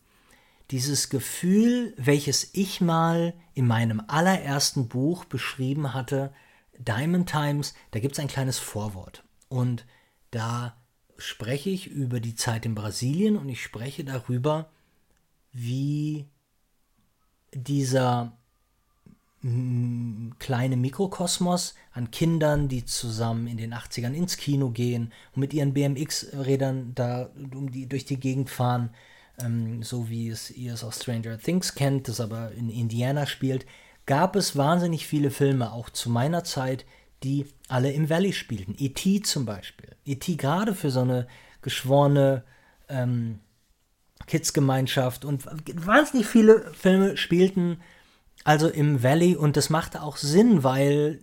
dieses 0.70 1.08
Gefühl, 1.08 1.94
welches 1.96 2.50
ich 2.54 2.80
mal 2.80 3.34
in 3.54 3.66
meinem 3.66 4.02
allerersten 4.06 4.88
Buch 4.88 5.24
beschrieben 5.24 5.92
hatte, 5.94 6.32
Diamond 6.78 7.28
Times, 7.28 7.74
da 7.90 8.00
gibt 8.00 8.14
es 8.14 8.20
ein 8.20 8.28
kleines 8.28 8.58
Vorwort. 8.58 9.24
Und 9.48 9.84
da 10.30 10.76
spreche 11.18 11.70
ich 11.70 11.88
über 11.88 12.20
die 12.20 12.34
Zeit 12.34 12.64
in 12.64 12.74
Brasilien 12.74 13.36
und 13.36 13.48
ich 13.48 13.62
spreche 13.62 14.04
darüber, 14.04 14.70
wie 15.52 16.26
dieser 17.52 18.32
kleine 20.38 20.76
Mikrokosmos 20.76 21.74
an 21.92 22.10
Kindern, 22.10 22.68
die 22.68 22.84
zusammen 22.84 23.46
in 23.46 23.56
den 23.56 23.72
80ern 23.72 24.12
ins 24.12 24.36
Kino 24.36 24.68
gehen 24.68 25.12
und 25.34 25.40
mit 25.40 25.54
ihren 25.54 25.72
BMX-Rädern 25.72 26.92
da 26.94 27.30
um 27.54 27.70
die, 27.70 27.86
durch 27.86 28.04
die 28.04 28.20
Gegend 28.20 28.50
fahren, 28.50 28.90
ähm, 29.40 29.82
so 29.82 30.10
wie 30.10 30.28
es 30.28 30.50
ihr 30.50 30.74
es 30.74 30.84
aus 30.84 31.00
Stranger 31.00 31.38
Things 31.38 31.74
kennt, 31.74 32.08
das 32.08 32.20
aber 32.20 32.52
in 32.52 32.68
Indiana 32.68 33.24
spielt, 33.24 33.64
gab 34.04 34.36
es 34.36 34.56
wahnsinnig 34.56 35.06
viele 35.06 35.30
Filme, 35.30 35.72
auch 35.72 35.88
zu 35.88 36.10
meiner 36.10 36.44
Zeit, 36.44 36.84
die 37.22 37.46
alle 37.68 37.92
im 37.92 38.10
Valley 38.10 38.34
spielten. 38.34 38.74
E.T. 38.78 39.22
zum 39.22 39.46
Beispiel. 39.46 39.96
E.T. 40.04 40.36
gerade 40.36 40.74
für 40.74 40.90
so 40.90 41.00
eine 41.00 41.26
geschworene 41.62 42.44
ähm, 42.88 43.40
Kids-Gemeinschaft 44.30 45.24
und 45.24 45.44
wahnsinnig 45.86 46.26
viele 46.26 46.72
Filme 46.72 47.16
spielten 47.16 47.78
also 48.44 48.68
im 48.68 49.02
Valley 49.02 49.36
und 49.36 49.56
das 49.56 49.68
machte 49.68 50.02
auch 50.02 50.16
Sinn, 50.16 50.64
weil 50.64 51.20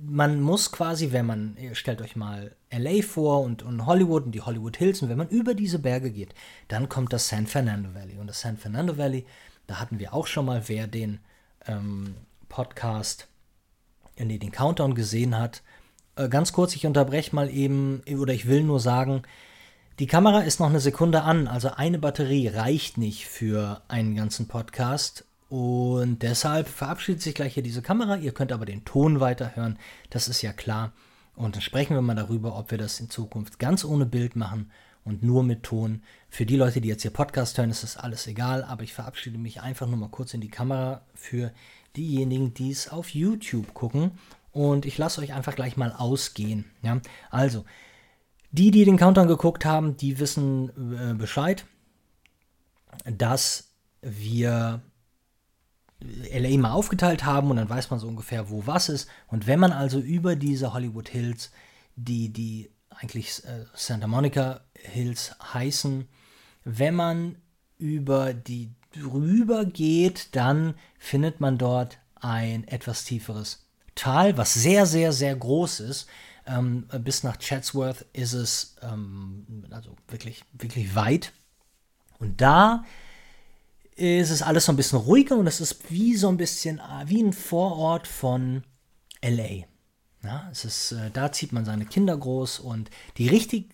man 0.00 0.40
muss 0.40 0.72
quasi, 0.72 1.12
wenn 1.12 1.26
man, 1.26 1.56
stellt 1.74 2.00
euch 2.00 2.16
mal 2.16 2.56
LA 2.72 3.02
vor 3.02 3.42
und, 3.42 3.62
und 3.62 3.84
Hollywood 3.84 4.24
und 4.24 4.32
die 4.32 4.40
Hollywood 4.40 4.76
Hills 4.76 5.02
und 5.02 5.10
wenn 5.10 5.18
man 5.18 5.28
über 5.28 5.54
diese 5.54 5.78
Berge 5.78 6.10
geht, 6.10 6.34
dann 6.68 6.88
kommt 6.88 7.12
das 7.12 7.28
San 7.28 7.46
Fernando 7.46 7.94
Valley. 7.94 8.16
Und 8.16 8.28
das 8.28 8.40
San 8.40 8.56
Fernando 8.56 8.96
Valley, 8.96 9.26
da 9.66 9.80
hatten 9.80 9.98
wir 9.98 10.14
auch 10.14 10.26
schon 10.26 10.46
mal, 10.46 10.62
wer 10.66 10.86
den 10.86 11.20
ähm, 11.66 12.14
Podcast, 12.48 13.28
in 14.14 14.30
den 14.30 14.50
Countdown 14.50 14.94
gesehen 14.94 15.38
hat. 15.38 15.62
Äh, 16.16 16.30
ganz 16.30 16.54
kurz, 16.54 16.74
ich 16.74 16.86
unterbreche 16.86 17.36
mal 17.36 17.50
eben, 17.50 18.02
oder 18.18 18.32
ich 18.32 18.46
will 18.46 18.62
nur 18.62 18.80
sagen, 18.80 19.22
die 19.98 20.06
Kamera 20.06 20.40
ist 20.40 20.60
noch 20.60 20.68
eine 20.68 20.80
Sekunde 20.80 21.22
an, 21.22 21.48
also 21.48 21.70
eine 21.70 21.98
Batterie 21.98 22.48
reicht 22.48 22.98
nicht 22.98 23.26
für 23.26 23.80
einen 23.88 24.14
ganzen 24.14 24.46
Podcast. 24.46 25.24
Und 25.48 26.22
deshalb 26.22 26.68
verabschiedet 26.68 27.22
sich 27.22 27.34
gleich 27.34 27.54
hier 27.54 27.62
diese 27.62 27.80
Kamera. 27.80 28.16
Ihr 28.16 28.34
könnt 28.34 28.52
aber 28.52 28.66
den 28.66 28.84
Ton 28.84 29.20
weiterhören, 29.20 29.78
das 30.10 30.28
ist 30.28 30.42
ja 30.42 30.52
klar. 30.52 30.92
Und 31.34 31.54
dann 31.54 31.62
sprechen 31.62 31.94
wir 31.94 32.02
mal 32.02 32.14
darüber, 32.14 32.58
ob 32.58 32.70
wir 32.70 32.78
das 32.78 33.00
in 33.00 33.08
Zukunft 33.08 33.58
ganz 33.58 33.84
ohne 33.84 34.04
Bild 34.04 34.36
machen 34.36 34.70
und 35.04 35.22
nur 35.22 35.42
mit 35.42 35.62
Ton. 35.62 36.02
Für 36.28 36.44
die 36.44 36.56
Leute, 36.56 36.82
die 36.82 36.88
jetzt 36.88 37.02
hier 37.02 37.10
Podcast 37.10 37.56
hören, 37.56 37.70
ist 37.70 37.82
das 37.82 37.96
alles 37.96 38.26
egal, 38.26 38.64
aber 38.64 38.82
ich 38.82 38.92
verabschiede 38.92 39.38
mich 39.38 39.62
einfach 39.62 39.86
nur 39.86 39.96
mal 39.96 40.10
kurz 40.10 40.34
in 40.34 40.42
die 40.42 40.50
Kamera 40.50 41.02
für 41.14 41.52
diejenigen, 41.96 42.52
die 42.52 42.70
es 42.70 42.90
auf 42.90 43.10
YouTube 43.10 43.72
gucken. 43.72 44.12
Und 44.52 44.84
ich 44.84 44.98
lasse 44.98 45.22
euch 45.22 45.32
einfach 45.32 45.54
gleich 45.54 45.78
mal 45.78 45.92
ausgehen. 45.92 46.66
Ja? 46.82 47.00
Also, 47.30 47.64
die, 48.50 48.70
die 48.70 48.84
den 48.84 48.96
Countdown 48.96 49.28
geguckt 49.28 49.64
haben, 49.64 49.96
die 49.96 50.18
wissen 50.18 50.70
äh, 50.98 51.14
Bescheid, 51.14 51.66
dass 53.04 53.72
wir 54.00 54.80
LA 56.00 56.58
mal 56.58 56.72
aufgeteilt 56.72 57.24
haben 57.24 57.50
und 57.50 57.56
dann 57.56 57.68
weiß 57.68 57.90
man 57.90 57.98
so 57.98 58.08
ungefähr, 58.08 58.50
wo 58.50 58.66
was 58.66 58.88
ist. 58.88 59.08
Und 59.28 59.46
wenn 59.46 59.60
man 59.60 59.72
also 59.72 59.98
über 59.98 60.36
diese 60.36 60.72
Hollywood 60.72 61.08
Hills, 61.08 61.50
die, 61.96 62.32
die 62.32 62.70
eigentlich 62.90 63.44
äh, 63.44 63.64
Santa 63.74 64.06
Monica 64.06 64.60
Hills 64.74 65.34
heißen, 65.52 66.06
wenn 66.64 66.94
man 66.94 67.36
über 67.78 68.34
die 68.34 68.70
drüber 68.92 69.64
geht, 69.64 70.34
dann 70.34 70.74
findet 70.98 71.40
man 71.40 71.58
dort 71.58 71.98
ein 72.16 72.66
etwas 72.68 73.04
tieferes 73.04 73.66
Tal, 73.94 74.36
was 74.36 74.52
sehr, 74.52 74.84
sehr, 74.84 75.12
sehr 75.12 75.34
groß 75.34 75.80
ist. 75.80 76.06
Ähm, 76.46 76.86
bis 77.00 77.22
nach 77.22 77.38
Chatsworth 77.38 78.06
ist 78.12 78.32
es 78.32 78.76
ähm, 78.82 79.66
also 79.70 79.96
wirklich, 80.08 80.44
wirklich 80.52 80.94
weit. 80.94 81.32
Und 82.18 82.40
da 82.40 82.84
ist 83.96 84.30
es 84.30 84.42
alles 84.42 84.66
so 84.66 84.72
ein 84.72 84.76
bisschen 84.76 84.98
ruhiger 84.98 85.36
und 85.36 85.46
es 85.46 85.60
ist 85.60 85.90
wie 85.90 86.14
so 86.14 86.28
ein 86.28 86.36
bisschen 86.36 86.78
äh, 86.78 87.08
wie 87.08 87.22
ein 87.22 87.32
Vorort 87.32 88.06
von 88.06 88.62
LA. 89.22 89.64
Ja, 90.22 90.48
es 90.50 90.64
ist, 90.64 90.92
äh, 90.92 91.10
da 91.10 91.32
zieht 91.32 91.52
man 91.52 91.64
seine 91.64 91.86
Kinder 91.86 92.16
groß 92.16 92.60
und 92.60 92.90
die 93.16 93.28
richtig, 93.28 93.70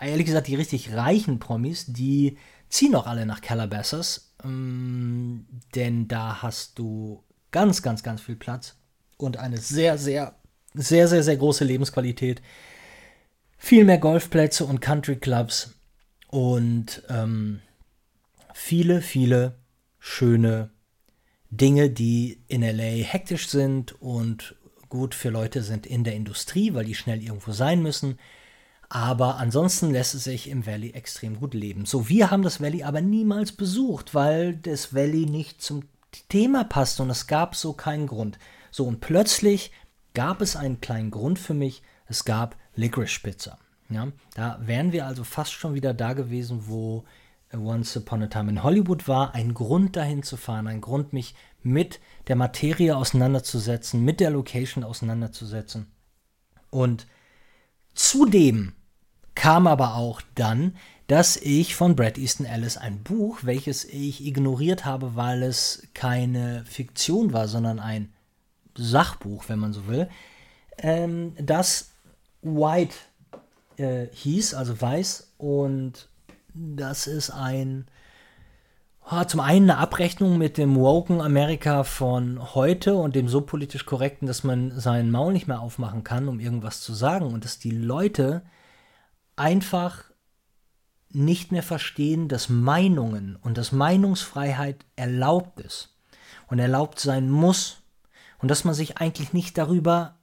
ehrlich 0.00 0.26
gesagt, 0.26 0.46
die 0.46 0.54
richtig 0.54 0.92
reichen 0.94 1.38
Promis, 1.38 1.86
die 1.86 2.38
ziehen 2.68 2.94
auch 2.94 3.06
alle 3.06 3.26
nach 3.26 3.40
Calabasas, 3.40 4.34
ähm, 4.42 5.46
denn 5.74 6.08
da 6.08 6.42
hast 6.42 6.78
du 6.78 7.22
ganz, 7.50 7.82
ganz, 7.82 8.02
ganz 8.02 8.20
viel 8.20 8.36
Platz 8.36 8.76
und 9.16 9.36
eine 9.36 9.58
sehr, 9.58 9.98
sehr, 9.98 10.36
sehr, 10.76 11.08
sehr, 11.08 11.22
sehr 11.22 11.36
große 11.36 11.64
Lebensqualität. 11.64 12.42
Viel 13.58 13.84
mehr 13.84 13.98
Golfplätze 13.98 14.64
und 14.64 14.80
Country 14.80 15.16
Clubs 15.16 15.74
und 16.28 17.02
ähm, 17.08 17.60
viele, 18.54 19.00
viele 19.00 19.56
schöne 19.98 20.70
Dinge, 21.50 21.90
die 21.90 22.42
in 22.48 22.62
LA 22.62 23.04
hektisch 23.04 23.48
sind 23.48 24.00
und 24.00 24.54
gut 24.88 25.14
für 25.14 25.30
Leute 25.30 25.62
sind 25.62 25.86
in 25.86 26.04
der 26.04 26.14
Industrie, 26.14 26.74
weil 26.74 26.84
die 26.84 26.94
schnell 26.94 27.22
irgendwo 27.22 27.52
sein 27.52 27.82
müssen. 27.82 28.18
Aber 28.88 29.36
ansonsten 29.36 29.90
lässt 29.90 30.14
es 30.14 30.24
sich 30.24 30.48
im 30.48 30.64
Valley 30.64 30.90
extrem 30.90 31.40
gut 31.40 31.54
leben. 31.54 31.86
So, 31.86 32.08
wir 32.08 32.30
haben 32.30 32.42
das 32.42 32.60
Valley 32.60 32.84
aber 32.84 33.00
niemals 33.00 33.52
besucht, 33.52 34.14
weil 34.14 34.54
das 34.54 34.94
Valley 34.94 35.26
nicht 35.26 35.60
zum 35.60 35.82
Thema 36.28 36.64
passt 36.64 37.00
und 37.00 37.10
es 37.10 37.26
gab 37.26 37.56
so 37.56 37.72
keinen 37.72 38.06
Grund. 38.06 38.38
So, 38.70 38.84
und 38.84 39.00
plötzlich 39.00 39.72
gab 40.16 40.40
es 40.40 40.56
einen 40.56 40.80
kleinen 40.80 41.10
Grund 41.10 41.38
für 41.38 41.52
mich. 41.52 41.82
Es 42.06 42.24
gab 42.24 42.56
Licorice 42.74 43.20
Pizza. 43.22 43.58
Ja, 43.90 44.08
da 44.34 44.58
wären 44.62 44.90
wir 44.90 45.06
also 45.06 45.24
fast 45.24 45.52
schon 45.52 45.74
wieder 45.74 45.92
da 45.92 46.14
gewesen, 46.14 46.62
wo 46.66 47.04
Once 47.54 47.96
Upon 47.98 48.22
a 48.22 48.26
Time 48.26 48.50
in 48.50 48.62
Hollywood 48.62 49.06
war, 49.06 49.34
ein 49.34 49.52
Grund 49.52 49.94
dahin 49.94 50.22
zu 50.22 50.38
fahren, 50.38 50.68
ein 50.68 50.80
Grund, 50.80 51.12
mich 51.12 51.34
mit 51.62 52.00
der 52.28 52.36
Materie 52.36 52.96
auseinanderzusetzen, 52.96 54.04
mit 54.04 54.18
der 54.18 54.30
Location 54.30 54.84
auseinanderzusetzen. 54.84 55.86
Und 56.70 57.06
zudem 57.94 58.72
kam 59.34 59.66
aber 59.66 59.96
auch 59.96 60.22
dann, 60.34 60.76
dass 61.08 61.36
ich 61.36 61.76
von 61.76 61.94
Brad 61.94 62.16
Easton 62.16 62.46
Ellis 62.46 62.78
ein 62.78 63.02
Buch, 63.02 63.40
welches 63.42 63.84
ich 63.84 64.24
ignoriert 64.24 64.86
habe, 64.86 65.14
weil 65.14 65.42
es 65.42 65.86
keine 65.92 66.64
Fiktion 66.64 67.34
war, 67.34 67.48
sondern 67.48 67.78
ein 67.80 68.12
Sachbuch, 68.76 69.44
wenn 69.48 69.58
man 69.58 69.72
so 69.72 69.86
will, 69.86 70.08
ähm, 70.78 71.34
das 71.40 71.92
White 72.42 72.94
äh, 73.76 74.06
hieß, 74.12 74.54
also 74.54 74.80
weiß, 74.80 75.34
und 75.38 76.08
das 76.54 77.06
ist 77.06 77.30
ein 77.30 77.86
oh, 79.10 79.24
zum 79.24 79.40
einen 79.40 79.70
eine 79.70 79.78
Abrechnung 79.78 80.38
mit 80.38 80.58
dem 80.58 80.74
woken 80.74 81.20
Amerika 81.20 81.84
von 81.84 82.54
heute 82.54 82.96
und 82.96 83.14
dem 83.14 83.28
so 83.28 83.40
politisch 83.40 83.86
korrekten, 83.86 84.26
dass 84.26 84.44
man 84.44 84.78
seinen 84.78 85.10
Maul 85.10 85.32
nicht 85.32 85.46
mehr 85.46 85.60
aufmachen 85.60 86.04
kann, 86.04 86.28
um 86.28 86.40
irgendwas 86.40 86.80
zu 86.80 86.94
sagen 86.94 87.26
und 87.26 87.44
dass 87.44 87.58
die 87.58 87.70
Leute 87.70 88.42
einfach 89.36 90.04
nicht 91.10 91.52
mehr 91.52 91.62
verstehen, 91.62 92.28
dass 92.28 92.48
Meinungen 92.48 93.36
und 93.36 93.58
dass 93.58 93.72
Meinungsfreiheit 93.72 94.84
erlaubt 94.96 95.60
ist 95.60 95.96
und 96.48 96.58
erlaubt 96.58 96.98
sein 96.98 97.30
muss 97.30 97.82
und 98.38 98.50
dass 98.50 98.64
man 98.64 98.74
sich 98.74 98.98
eigentlich 98.98 99.32
nicht 99.32 99.58
darüber 99.58 100.18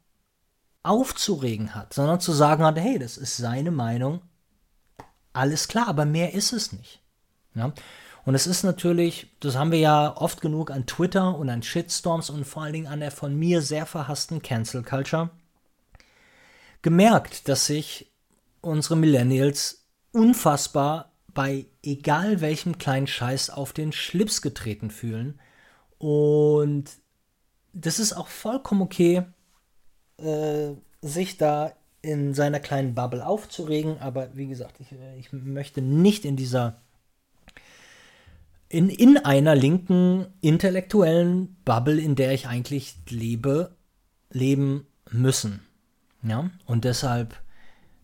aufzuregen 0.84 1.76
hat, 1.76 1.94
sondern 1.94 2.20
zu 2.20 2.32
sagen 2.34 2.64
hat, 2.64 2.78
hey, 2.78 3.00
das 3.00 3.18
ist 3.18 3.38
seine 3.38 3.72
Meinung 3.72 4.22
alles 5.32 5.68
klar, 5.68 5.88
aber 5.88 6.06
mehr 6.06 6.34
ist 6.34 6.54
es 6.54 6.72
nicht. 6.72 7.02
Ja? 7.56 7.74
Und 8.26 8.36
es 8.36 8.48
ist 8.48 8.64
natürlich, 8.64 9.28
das 9.40 9.56
haben 9.56 9.72
wir 9.72 9.80
ja 9.80 10.16
oft 10.16 10.42
genug 10.42 10.72
an 10.72 10.86
Twitter 10.86 11.36
und 11.36 11.50
an 11.50 11.64
Shitstorms 11.64 12.30
und 12.30 12.46
vor 12.46 12.64
allen 12.64 12.74
Dingen 12.74 12.88
an 12.88 13.02
der 13.02 13.12
von 13.12 13.36
mir 13.38 13.62
sehr 13.62 13.86
verhassten 13.86 14.42
Cancel 14.42 14.84
Culture 14.84 15.32
gemerkt, 16.82 17.48
dass 17.50 17.66
sich 17.66 18.14
unsere 18.62 18.96
Millennials 18.96 19.88
unfassbar 20.12 21.12
bei 21.34 21.66
egal 21.82 22.42
welchem 22.42 22.78
kleinen 22.78 23.08
Scheiß 23.08 23.50
auf 23.50 23.74
den 23.74 23.92
Schlips 23.92 24.42
getreten 24.42 24.92
fühlen. 24.92 25.40
Und 25.98 26.86
das 27.74 28.00
ist 28.00 28.14
auch 28.14 28.28
vollkommen 28.28 28.82
okay, 28.82 29.24
äh, 30.18 30.72
sich 31.02 31.38
da 31.38 31.74
in 32.02 32.34
seiner 32.34 32.60
kleinen 32.60 32.96
Bubble 32.96 33.26
aufzuregen, 33.26 33.98
aber 34.00 34.36
wie 34.36 34.48
gesagt, 34.48 34.80
ich, 34.80 34.88
ich 35.18 35.32
möchte 35.34 35.82
nicht 35.82 36.26
in 36.26 36.36
dieser 36.36 36.82
in, 38.70 38.90
in 38.90 39.18
einer 39.18 39.54
linken 39.54 40.26
intellektuellen 40.42 41.56
Bubble, 41.64 42.02
in 42.02 42.16
der 42.16 42.34
ich 42.34 42.48
eigentlich 42.48 42.96
lebe, 43.08 43.76
leben 44.32 44.88
müssen. 45.12 45.62
Ja, 46.24 46.50
und 46.66 46.84
deshalb 46.84 47.40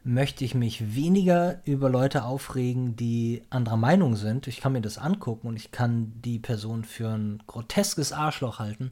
möchte 0.03 0.45
ich 0.45 0.53
mich 0.53 0.95
weniger 0.95 1.61
über 1.65 1.89
Leute 1.89 2.23
aufregen, 2.23 2.95
die 2.95 3.41
anderer 3.49 3.77
Meinung 3.77 4.15
sind. 4.15 4.45
Ich 4.45 4.61
kann 4.61 4.73
mir 4.73 4.81
das 4.81 4.99
angucken 4.99 5.47
und 5.47 5.55
ich 5.55 5.71
kann 5.71 6.13
die 6.23 6.37
Person 6.37 6.83
für 6.83 7.09
ein 7.09 7.41
groteskes 7.47 8.13
Arschloch 8.13 8.59
halten. 8.59 8.91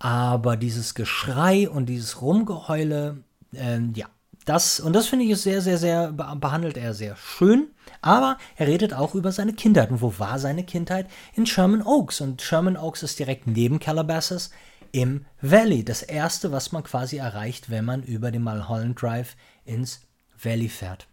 Aber 0.00 0.56
dieses 0.56 0.94
Geschrei 0.94 1.68
und 1.68 1.86
dieses 1.86 2.22
Rumgeheule, 2.22 3.22
äh, 3.52 3.80
ja, 3.94 4.06
das, 4.46 4.80
und 4.80 4.94
das 4.94 5.06
finde 5.06 5.26
ich 5.26 5.32
ist 5.32 5.42
sehr, 5.42 5.60
sehr, 5.60 5.76
sehr, 5.76 6.10
behandelt 6.12 6.78
er 6.78 6.94
sehr 6.94 7.14
schön. 7.16 7.68
Aber 8.00 8.38
er 8.56 8.66
redet 8.66 8.94
auch 8.94 9.14
über 9.14 9.30
seine 9.30 9.52
Kindheit. 9.52 9.90
Und 9.90 10.00
wo 10.00 10.18
war 10.18 10.38
seine 10.38 10.64
Kindheit? 10.64 11.06
In 11.34 11.46
Sherman 11.46 11.82
Oaks. 11.82 12.22
Und 12.22 12.40
Sherman 12.40 12.78
Oaks 12.78 13.02
ist 13.02 13.18
direkt 13.18 13.46
neben 13.46 13.78
Calabasas 13.78 14.50
im 14.90 15.26
Valley. 15.42 15.84
Das 15.84 16.02
erste, 16.02 16.50
was 16.50 16.72
man 16.72 16.82
quasi 16.82 17.18
erreicht, 17.18 17.68
wenn 17.68 17.84
man 17.84 18.02
über 18.02 18.30
den 18.30 18.42
Mulholland 18.42 19.00
Drive 19.00 19.36
ins 19.66 20.00
Valley 20.42 20.70
fährt. 20.70 21.06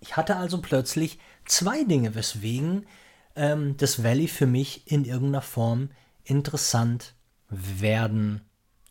Ich 0.00 0.16
hatte 0.16 0.36
also 0.36 0.62
plötzlich 0.62 1.18
zwei 1.44 1.84
Dinge, 1.84 2.14
weswegen 2.14 2.86
ähm, 3.34 3.76
das 3.76 4.02
Valley 4.02 4.28
für 4.28 4.46
mich 4.46 4.90
in 4.90 5.04
irgendeiner 5.04 5.42
Form 5.42 5.90
interessant 6.24 7.14
werden 7.48 8.40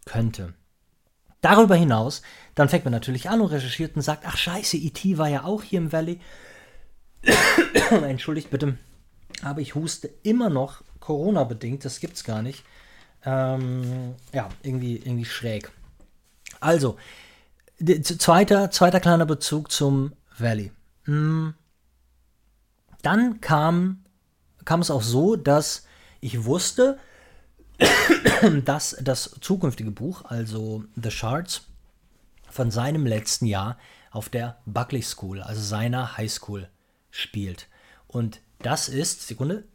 könnte. 0.05 0.53
Darüber 1.41 1.75
hinaus, 1.75 2.21
dann 2.55 2.69
fängt 2.69 2.85
man 2.85 2.91
natürlich 2.91 3.29
an 3.29 3.41
und 3.41 3.51
recherchiert 3.51 3.95
und 3.95 4.01
sagt, 4.01 4.23
ach 4.25 4.37
scheiße, 4.37 4.77
E.T. 4.77 5.17
war 5.17 5.27
ja 5.27 5.43
auch 5.43 5.61
hier 5.61 5.79
im 5.79 5.91
Valley. 5.91 6.19
Entschuldigt 7.91 8.49
bitte, 8.49 8.77
aber 9.41 9.61
ich 9.61 9.75
huste 9.75 10.09
immer 10.23 10.49
noch 10.49 10.83
Corona-bedingt, 10.99 11.85
das 11.85 11.99
gibt's 11.99 12.23
gar 12.23 12.41
nicht. 12.41 12.63
Ähm, 13.25 14.15
ja, 14.33 14.49
irgendwie, 14.63 14.97
irgendwie 14.97 15.25
schräg. 15.25 15.71
Also, 16.59 16.97
zweiter, 18.01 18.71
zweiter 18.71 18.99
kleiner 18.99 19.25
Bezug 19.25 19.71
zum 19.71 20.13
Valley. 20.37 20.71
Hm. 21.03 21.53
Dann 23.01 23.41
kam, 23.41 24.03
kam 24.63 24.81
es 24.81 24.89
auch 24.89 25.03
so, 25.03 25.35
dass 25.35 25.85
ich 26.21 26.45
wusste, 26.45 26.97
dass 28.65 28.97
das 29.01 29.37
zukünftige 29.41 29.91
Buch, 29.91 30.25
also 30.25 30.83
The 31.01 31.11
Shards, 31.11 31.63
von 32.49 32.71
seinem 32.71 33.05
letzten 33.05 33.45
Jahr 33.45 33.77
auf 34.11 34.29
der 34.29 34.57
Buckley 34.65 35.01
School, 35.01 35.41
also 35.41 35.61
seiner 35.61 36.17
High 36.17 36.31
School, 36.31 36.69
spielt. 37.11 37.67
Und 38.07 38.39
das 38.59 38.87
ist, 38.87 39.27
Sekunde. 39.27 39.65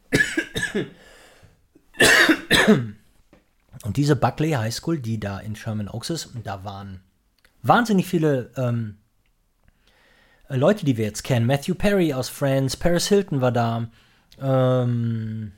Und 3.83 3.97
diese 3.97 4.17
Buckley 4.17 4.53
High 4.53 4.75
School, 4.75 4.99
die 4.99 5.21
da 5.21 5.39
in 5.41 5.57
Sherman 5.57 5.89
Oaks 5.89 6.11
ist, 6.11 6.31
da 6.45 6.65
waren 6.65 7.01
wahnsinnig 7.63 8.07
viele 8.07 8.51
ähm, 8.57 8.99
Leute, 10.49 10.85
die 10.85 10.97
wir 10.97 11.05
jetzt 11.05 11.23
kennen. 11.23 11.47
Matthew 11.47 11.75
Perry 11.75 12.13
aus 12.13 12.29
Friends, 12.29 12.77
Paris 12.77 13.09
Hilton 13.09 13.41
war 13.41 13.53
da. 13.53 13.89
Ähm, 14.41 15.53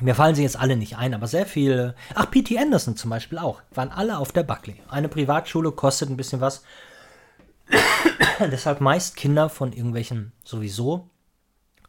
mir 0.00 0.14
fallen 0.14 0.34
sie 0.34 0.42
jetzt 0.42 0.58
alle 0.58 0.76
nicht 0.76 0.96
ein, 0.96 1.14
aber 1.14 1.26
sehr 1.26 1.46
viele. 1.46 1.94
Ach, 2.14 2.30
P.T. 2.30 2.58
Anderson 2.58 2.96
zum 2.96 3.10
Beispiel 3.10 3.38
auch. 3.38 3.62
Waren 3.72 3.90
alle 3.90 4.18
auf 4.18 4.32
der 4.32 4.42
Buckley. 4.42 4.80
Eine 4.88 5.08
Privatschule 5.08 5.72
kostet 5.72 6.08
ein 6.08 6.16
bisschen 6.16 6.40
was. 6.40 6.62
Deshalb 8.40 8.80
meist 8.80 9.16
Kinder 9.16 9.48
von 9.48 9.72
irgendwelchen 9.72 10.32
sowieso 10.44 11.10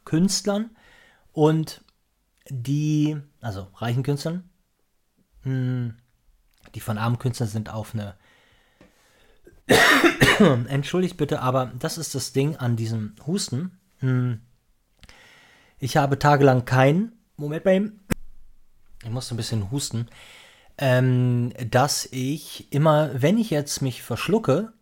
Künstlern 0.06 0.72
und 1.32 1.84
die, 2.50 3.18
also 3.42 3.68
reichen 3.76 4.04
Künstlern, 4.04 4.50
hm, 5.44 5.96
die 6.76 6.82
von 6.82 6.98
armen 6.98 7.20
Künstlern 7.20 7.50
sind 7.50 7.70
auf 7.70 7.94
eine. 7.94 8.16
Entschuldigt 10.68 11.16
bitte, 11.16 11.42
aber 11.42 11.72
das 11.80 11.98
ist 11.98 12.16
das 12.16 12.34
Ding 12.34 12.58
an 12.58 12.76
diesem 12.76 13.16
Husten. 13.26 13.80
Hm, 14.00 14.42
ich 15.80 15.98
habe 15.98 16.20
tagelang 16.20 16.66
keinen 16.66 17.14
Moment 17.44 17.64
bei 17.64 17.76
ihm. 17.76 18.00
Ich 19.04 19.10
musste 19.10 19.34
ein 19.34 19.38
bisschen 19.38 19.72
husten. 19.72 20.08
Ähm, 20.78 21.54
dass 21.70 22.08
ich 22.12 22.72
immer, 22.72 23.12
wenn 23.22 23.38
ich 23.38 23.52
jetzt 23.52 23.82
mich 23.82 24.02
verschlucke, 24.02 24.74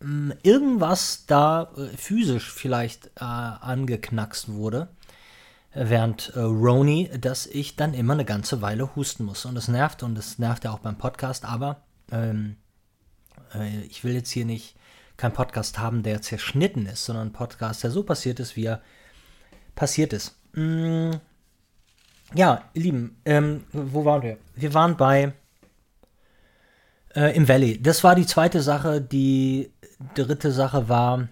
hm, 0.00 0.34
irgendwas 0.42 1.26
da 1.26 1.72
äh, 1.76 1.96
physisch 1.96 2.50
vielleicht 2.50 3.06
äh, 3.16 3.24
angeknackst 3.24 4.52
wurde, 4.52 4.88
während 5.74 6.32
äh, 6.34 6.40
Roni, 6.40 7.10
dass 7.20 7.46
ich 7.46 7.76
dann 7.76 7.94
immer 7.94 8.14
eine 8.14 8.24
ganze 8.24 8.62
Weile 8.62 8.96
husten 8.96 9.24
muss. 9.24 9.44
Und 9.44 9.54
das 9.54 9.68
nervt 9.68 10.02
und 10.02 10.16
das 10.16 10.38
nervt 10.38 10.64
ja 10.64 10.72
auch 10.72 10.80
beim 10.80 10.98
Podcast, 10.98 11.44
aber 11.44 11.82
ähm, 12.10 12.56
äh, 13.54 13.82
ich 13.82 14.02
will 14.02 14.14
jetzt 14.14 14.30
hier 14.30 14.44
nicht 14.44 14.76
keinen 15.16 15.32
Podcast 15.32 15.78
haben, 15.78 16.02
der 16.02 16.20
zerschnitten 16.20 16.86
ist, 16.86 17.04
sondern 17.04 17.28
einen 17.28 17.32
Podcast, 17.32 17.84
der 17.84 17.90
so 17.90 18.02
passiert 18.02 18.40
ist, 18.40 18.56
wie 18.56 18.64
er 18.64 18.82
passiert 19.74 20.12
ist. 20.12 20.36
Mm, 20.54 21.12
ja, 22.34 22.62
ihr 22.74 22.82
Lieben, 22.82 23.16
ähm, 23.24 23.64
wo 23.72 24.04
waren 24.04 24.22
wir? 24.22 24.38
Wir 24.54 24.74
waren 24.74 24.96
bei 24.96 25.32
äh, 27.14 27.36
im 27.36 27.48
Valley. 27.48 27.80
Das 27.80 28.04
war 28.04 28.14
die 28.14 28.26
zweite 28.26 28.62
Sache. 28.62 29.00
Die 29.00 29.70
dritte 30.14 30.52
Sache 30.52 30.88
war, 30.88 31.28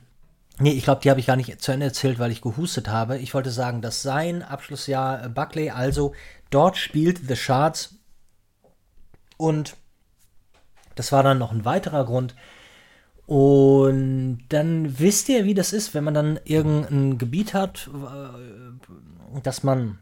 nee, 0.59 0.73
ich 0.73 0.85
glaube, 0.85 1.01
die 1.03 1.11
habe 1.11 1.21
ich 1.21 1.27
gar 1.27 1.37
nicht 1.37 1.61
zu 1.61 1.73
Ende 1.73 1.87
erzählt, 1.87 2.19
weil 2.19 2.31
ich 2.31 2.43
gehustet 2.43 2.89
habe. 2.89 3.19
Ich 3.19 3.35
wollte 3.35 3.51
sagen, 3.51 3.83
dass 3.83 4.03
sein 4.03 4.43
Abschlussjahr 4.43 5.25
äh, 5.25 5.29
Buckley, 5.29 5.71
also 5.71 6.15
dort 6.51 6.77
spielt 6.77 7.29
The 7.29 7.37
Shards 7.37 7.97
und 9.37 9.77
das 10.95 11.13
war 11.13 11.23
dann 11.23 11.39
noch 11.39 11.53
ein 11.53 11.65
weiterer 11.65 12.05
Grund. 12.05 12.35
Und 13.27 14.41
dann 14.49 14.99
wisst 14.99 15.29
ihr, 15.29 15.45
wie 15.45 15.55
das 15.55 15.73
ist, 15.73 15.95
wenn 15.95 16.03
man 16.05 16.15
dann 16.15 16.41
irgendein 16.45 17.17
Gebiet 17.17 17.55
hat, 17.55 17.89
äh, 17.95 19.41
das 19.43 19.63
man 19.63 19.99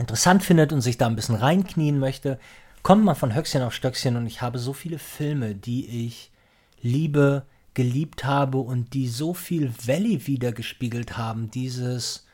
interessant 0.00 0.42
findet 0.42 0.72
und 0.72 0.80
sich 0.80 0.98
da 0.98 1.06
ein 1.06 1.16
bisschen 1.16 1.36
reinknien 1.36 1.98
möchte, 1.98 2.38
kommt 2.82 3.04
man 3.04 3.14
von 3.14 3.34
Höchstchen 3.34 3.62
auf 3.62 3.74
Stöckchen 3.74 4.16
und 4.16 4.26
ich 4.26 4.42
habe 4.42 4.58
so 4.58 4.72
viele 4.72 4.98
Filme, 4.98 5.54
die 5.54 6.06
ich 6.06 6.32
liebe, 6.80 7.44
geliebt 7.74 8.24
habe 8.24 8.58
und 8.58 8.94
die 8.94 9.08
so 9.08 9.34
viel 9.34 9.72
Valley 9.86 10.26
wiedergespiegelt 10.26 11.16
haben. 11.16 11.50
Dieses 11.50 12.26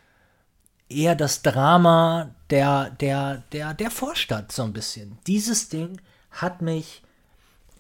eher 0.89 1.17
das 1.17 1.43
Drama 1.43 2.35
der, 2.51 2.91
der, 2.91 3.43
der, 3.53 3.75
der 3.75 3.91
Vorstadt 3.91 4.53
so 4.53 4.63
ein 4.63 4.73
bisschen. 4.73 5.19
Dieses 5.27 5.69
Ding 5.69 6.01
hat 6.31 6.63
mich, 6.63 7.03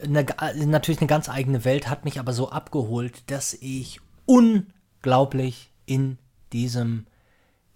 eine, 0.01 0.26
natürlich 0.66 1.01
eine 1.01 1.07
ganz 1.07 1.28
eigene 1.28 1.64
Welt, 1.64 1.89
hat 1.89 2.05
mich 2.05 2.18
aber 2.18 2.32
so 2.32 2.51
abgeholt, 2.51 3.30
dass 3.30 3.55
ich 3.55 4.01
unglaublich 4.26 5.70
in 5.87 6.18
diesem 6.53 7.07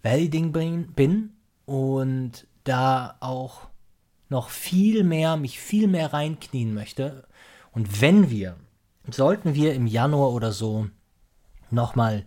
Valley-Ding 0.02 0.52
bin 0.94 1.36
und 1.70 2.48
da 2.64 3.16
auch 3.20 3.68
noch 4.28 4.48
viel 4.48 5.04
mehr, 5.04 5.36
mich 5.36 5.60
viel 5.60 5.86
mehr 5.86 6.12
reinknien 6.12 6.74
möchte. 6.74 7.28
Und 7.70 8.00
wenn 8.00 8.28
wir, 8.28 8.56
sollten 9.08 9.54
wir 9.54 9.74
im 9.74 9.86
Januar 9.86 10.32
oder 10.32 10.50
so 10.50 10.88
nochmal 11.70 12.26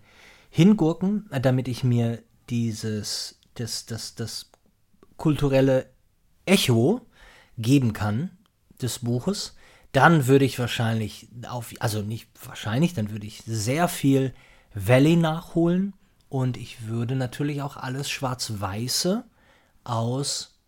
hingurken, 0.50 1.30
damit 1.42 1.68
ich 1.68 1.84
mir 1.84 2.24
dieses, 2.50 3.42
das, 3.56 3.86
das, 3.86 4.16
das 4.16 4.50
kulturelle 5.18 5.88
Echo 6.46 7.02
geben 7.58 7.92
kann 7.92 8.30
des 8.82 9.00
Buches, 9.00 9.58
dann 9.92 10.26
würde 10.26 10.46
ich 10.46 10.58
wahrscheinlich 10.58 11.28
auf, 11.50 11.74
also 11.80 12.02
nicht 12.02 12.30
wahrscheinlich, 12.46 12.94
dann 12.94 13.12
würde 13.12 13.28
ich 13.28 13.44
sehr 13.46 13.90
viel 13.90 14.34
Valley 14.74 15.18
nachholen 15.18 15.92
und 16.30 16.56
ich 16.56 16.88
würde 16.88 17.18
natürlich 17.18 17.62
auch 17.62 17.76
alles 17.76 18.10
Schwarz-Weiße 18.10 19.26
aus 19.84 20.60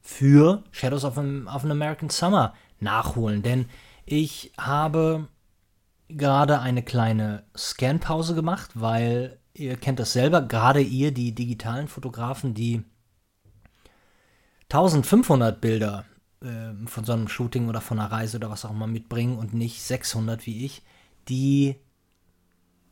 für 0.00 0.62
Shadows 0.70 1.04
of 1.04 1.18
an, 1.18 1.48
of 1.48 1.64
an 1.64 1.70
American 1.70 2.10
Summer 2.10 2.54
nachholen. 2.80 3.42
Denn 3.42 3.66
ich 4.04 4.52
habe 4.58 5.28
gerade 6.08 6.60
eine 6.60 6.82
kleine 6.82 7.44
Scanpause 7.56 8.34
gemacht, 8.34 8.70
weil 8.74 9.38
ihr 9.54 9.76
kennt 9.76 9.98
das 9.98 10.12
selber, 10.12 10.42
gerade 10.42 10.80
ihr, 10.80 11.12
die 11.12 11.34
digitalen 11.34 11.88
Fotografen, 11.88 12.54
die 12.54 12.82
1500 14.64 15.60
Bilder 15.60 16.04
äh, 16.42 16.86
von 16.86 17.04
so 17.04 17.12
einem 17.12 17.28
Shooting 17.28 17.68
oder 17.68 17.80
von 17.80 17.98
einer 17.98 18.10
Reise 18.10 18.36
oder 18.36 18.50
was 18.50 18.64
auch 18.64 18.70
immer 18.70 18.86
mitbringen 18.86 19.38
und 19.38 19.54
nicht 19.54 19.82
600 19.82 20.46
wie 20.46 20.64
ich, 20.64 20.82
die 21.28 21.76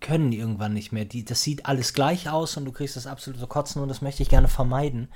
können 0.00 0.32
irgendwann 0.32 0.74
nicht 0.74 0.92
mehr. 0.92 1.04
Die, 1.04 1.24
das 1.24 1.42
sieht 1.42 1.66
alles 1.66 1.94
gleich 1.94 2.28
aus 2.28 2.56
und 2.56 2.64
du 2.64 2.72
kriegst 2.72 2.96
das 2.96 3.06
absolut 3.06 3.38
so 3.38 3.46
kotzen 3.46 3.82
und 3.82 3.88
das 3.88 4.02
möchte 4.02 4.22
ich 4.22 4.28
gerne 4.28 4.48
vermeiden. 4.48 5.08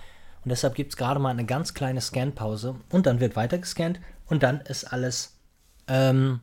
Und 0.47 0.51
deshalb 0.51 0.77
gibt 0.77 0.93
es 0.93 0.97
gerade 0.97 1.19
mal 1.19 1.31
eine 1.31 1.45
ganz 1.45 1.75
kleine 1.75 2.01
Scanpause 2.01 2.77
und 2.91 3.07
dann 3.07 3.19
wird 3.19 3.35
weiter 3.35 3.59
gescannt 3.59 3.99
und 4.27 4.45
dann 4.45 4.61
ist 4.61 4.85
alles 4.85 5.41
ähm, 5.89 6.39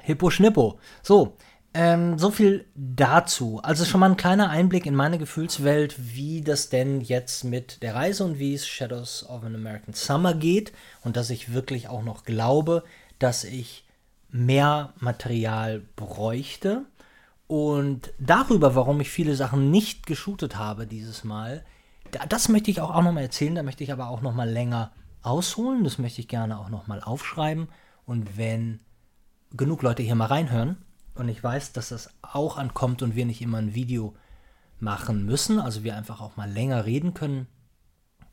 hippo 0.00 0.30
schnippo. 0.30 0.78
So, 1.02 1.36
ähm, 1.74 2.20
so 2.20 2.30
viel 2.30 2.66
dazu. 2.76 3.58
Also 3.64 3.84
schon 3.84 3.98
mal 3.98 4.10
ein 4.10 4.16
kleiner 4.16 4.48
Einblick 4.48 4.86
in 4.86 4.94
meine 4.94 5.18
Gefühlswelt, 5.18 5.96
wie 6.14 6.40
das 6.40 6.68
denn 6.68 7.00
jetzt 7.00 7.42
mit 7.42 7.82
der 7.82 7.96
Reise 7.96 8.24
und 8.24 8.38
wie 8.38 8.54
es 8.54 8.64
Shadows 8.64 9.28
of 9.28 9.42
an 9.42 9.56
American 9.56 9.92
Summer 9.92 10.32
geht 10.32 10.72
und 11.02 11.16
dass 11.16 11.28
ich 11.28 11.52
wirklich 11.52 11.88
auch 11.88 12.04
noch 12.04 12.22
glaube, 12.22 12.84
dass 13.18 13.42
ich 13.42 13.88
mehr 14.30 14.94
Material 15.00 15.82
bräuchte. 15.96 16.84
Und 17.48 18.12
darüber, 18.20 18.76
warum 18.76 19.00
ich 19.00 19.10
viele 19.10 19.34
Sachen 19.34 19.72
nicht 19.72 20.06
geshootet 20.06 20.56
habe 20.56 20.86
dieses 20.86 21.24
Mal, 21.24 21.64
das 22.28 22.48
möchte 22.48 22.70
ich 22.70 22.80
auch, 22.80 22.94
auch 22.94 23.02
nochmal 23.02 23.24
erzählen, 23.24 23.54
da 23.54 23.62
möchte 23.62 23.84
ich 23.84 23.92
aber 23.92 24.08
auch 24.08 24.22
nochmal 24.22 24.48
länger 24.48 24.92
ausholen. 25.22 25.84
Das 25.84 25.98
möchte 25.98 26.20
ich 26.20 26.28
gerne 26.28 26.58
auch 26.58 26.68
nochmal 26.68 27.02
aufschreiben. 27.02 27.68
Und 28.04 28.36
wenn 28.36 28.80
genug 29.56 29.82
Leute 29.82 30.02
hier 30.02 30.14
mal 30.14 30.26
reinhören 30.26 30.76
und 31.14 31.28
ich 31.28 31.42
weiß, 31.42 31.72
dass 31.72 31.90
das 31.90 32.10
auch 32.22 32.56
ankommt 32.56 33.02
und 33.02 33.16
wir 33.16 33.26
nicht 33.26 33.42
immer 33.42 33.58
ein 33.58 33.74
Video 33.74 34.14
machen 34.78 35.24
müssen, 35.24 35.58
also 35.58 35.82
wir 35.82 35.96
einfach 35.96 36.20
auch 36.20 36.36
mal 36.36 36.50
länger 36.50 36.84
reden 36.84 37.14
können, 37.14 37.46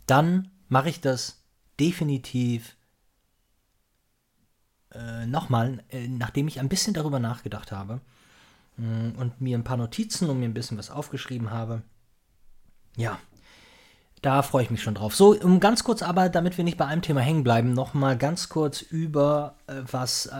dann 0.05 0.51
mache 0.67 0.89
ich 0.89 1.01
das 1.01 1.43
definitiv 1.79 2.75
äh, 4.91 5.25
nochmal, 5.25 5.83
äh, 5.89 6.07
nachdem 6.07 6.47
ich 6.47 6.59
ein 6.59 6.69
bisschen 6.69 6.93
darüber 6.93 7.19
nachgedacht 7.19 7.71
habe 7.71 8.01
mh, 8.77 8.87
mm, 8.87 9.15
und 9.17 9.41
mir 9.41 9.57
ein 9.57 9.63
paar 9.63 9.77
Notizen 9.77 10.29
und 10.29 10.39
mir 10.39 10.45
ein 10.45 10.53
bisschen 10.53 10.77
was 10.77 10.91
aufgeschrieben 10.91 11.51
habe, 11.51 11.81
ja, 12.95 13.17
da 14.23 14.41
freue 14.41 14.63
ich 14.63 14.71
mich 14.71 14.81
schon 14.81 14.95
drauf. 14.95 15.15
So, 15.15 15.35
um 15.35 15.59
ganz 15.59 15.83
kurz 15.83 16.01
aber, 16.01 16.29
damit 16.29 16.57
wir 16.57 16.63
nicht 16.63 16.77
bei 16.77 16.85
einem 16.85 17.01
Thema 17.01 17.19
hängen 17.19 17.43
bleiben, 17.43 17.73
nochmal 17.73 18.17
ganz 18.17 18.49
kurz 18.49 18.81
über 18.81 19.55
äh, 19.67 19.73
was 19.91 20.27
äh, 20.27 20.31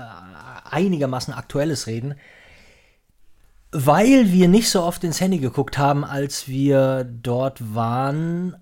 einigermaßen 0.72 1.34
Aktuelles 1.34 1.86
reden. 1.86 2.16
Weil 3.72 4.32
wir 4.32 4.48
nicht 4.48 4.70
so 4.70 4.84
oft 4.84 5.04
ins 5.04 5.20
Handy 5.20 5.40
geguckt 5.40 5.78
haben, 5.78 6.06
als 6.06 6.48
wir 6.48 7.04
dort 7.04 7.76
waren, 7.76 8.56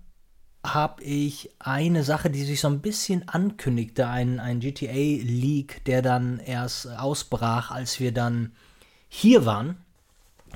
habe 0.66 1.04
ich 1.04 1.52
eine 1.60 2.04
Sache, 2.04 2.30
die 2.30 2.44
sich 2.44 2.60
so 2.60 2.68
ein 2.68 2.82
bisschen 2.82 3.28
ankündigte, 3.28 4.08
ein, 4.08 4.40
ein 4.40 4.60
GTA-Leak, 4.60 5.86
der 5.86 6.02
dann 6.02 6.40
erst 6.40 6.88
ausbrach, 6.88 7.72
als 7.72 8.00
wir 8.00 8.12
dann 8.12 8.54
hier 9.08 9.46
waren. 9.46 9.78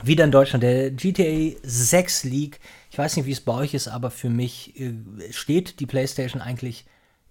Wieder 0.03 0.26
in 0.26 0.32
Deutschland, 0.32 0.63
der 0.63 0.91
GTA 0.91 1.57
6 1.63 2.24
Leak. 2.26 2.59
Ich 2.96 2.98
weiß 2.98 3.18
nicht, 3.18 3.26
wie 3.26 3.34
es 3.34 3.41
bei 3.41 3.52
euch 3.52 3.74
ist, 3.74 3.89
aber 3.89 4.10
für 4.10 4.30
mich 4.30 4.80
äh, 4.80 4.93
steht 5.32 5.82
die 5.82 5.86
PlayStation 5.86 6.41
eigentlich 6.41 6.86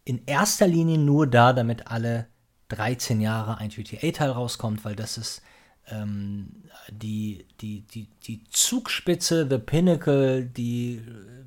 in 0.04 0.26
erster 0.26 0.66
Linie 0.66 0.98
nur 0.98 1.26
da, 1.26 1.54
damit 1.54 1.86
alle 1.86 2.26
13 2.68 3.22
Jahre 3.22 3.56
ein 3.56 3.70
GTA-Teil 3.70 4.28
rauskommt, 4.28 4.84
weil 4.84 4.94
das 4.94 5.16
ist 5.16 5.40
ähm, 5.88 6.64
die, 6.90 7.46
die, 7.62 7.80
die, 7.80 8.10
die 8.24 8.44
Zugspitze, 8.50 9.46
the 9.48 9.56
Pinnacle, 9.56 10.44
die 10.44 11.00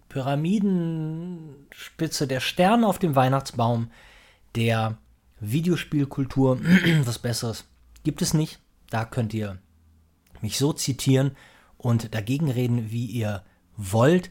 Pyramidenspitze, 0.10 2.26
der 2.26 2.40
Stern 2.40 2.86
auf 2.86 2.98
dem 2.98 3.16
Weihnachtsbaum 3.16 3.92
der 4.56 4.98
Videospielkultur. 5.40 6.60
Was 7.04 7.20
Besseres 7.20 7.66
gibt 8.04 8.24
es 8.24 8.34
nicht. 8.34 8.58
Da 8.90 9.06
könnt 9.06 9.36
ihr 9.36 9.60
mich 10.42 10.58
so 10.58 10.74
zitieren 10.74 11.38
und 11.78 12.16
dagegen 12.16 12.50
reden, 12.50 12.90
wie 12.90 13.06
ihr 13.06 13.44
wollt. 13.78 14.30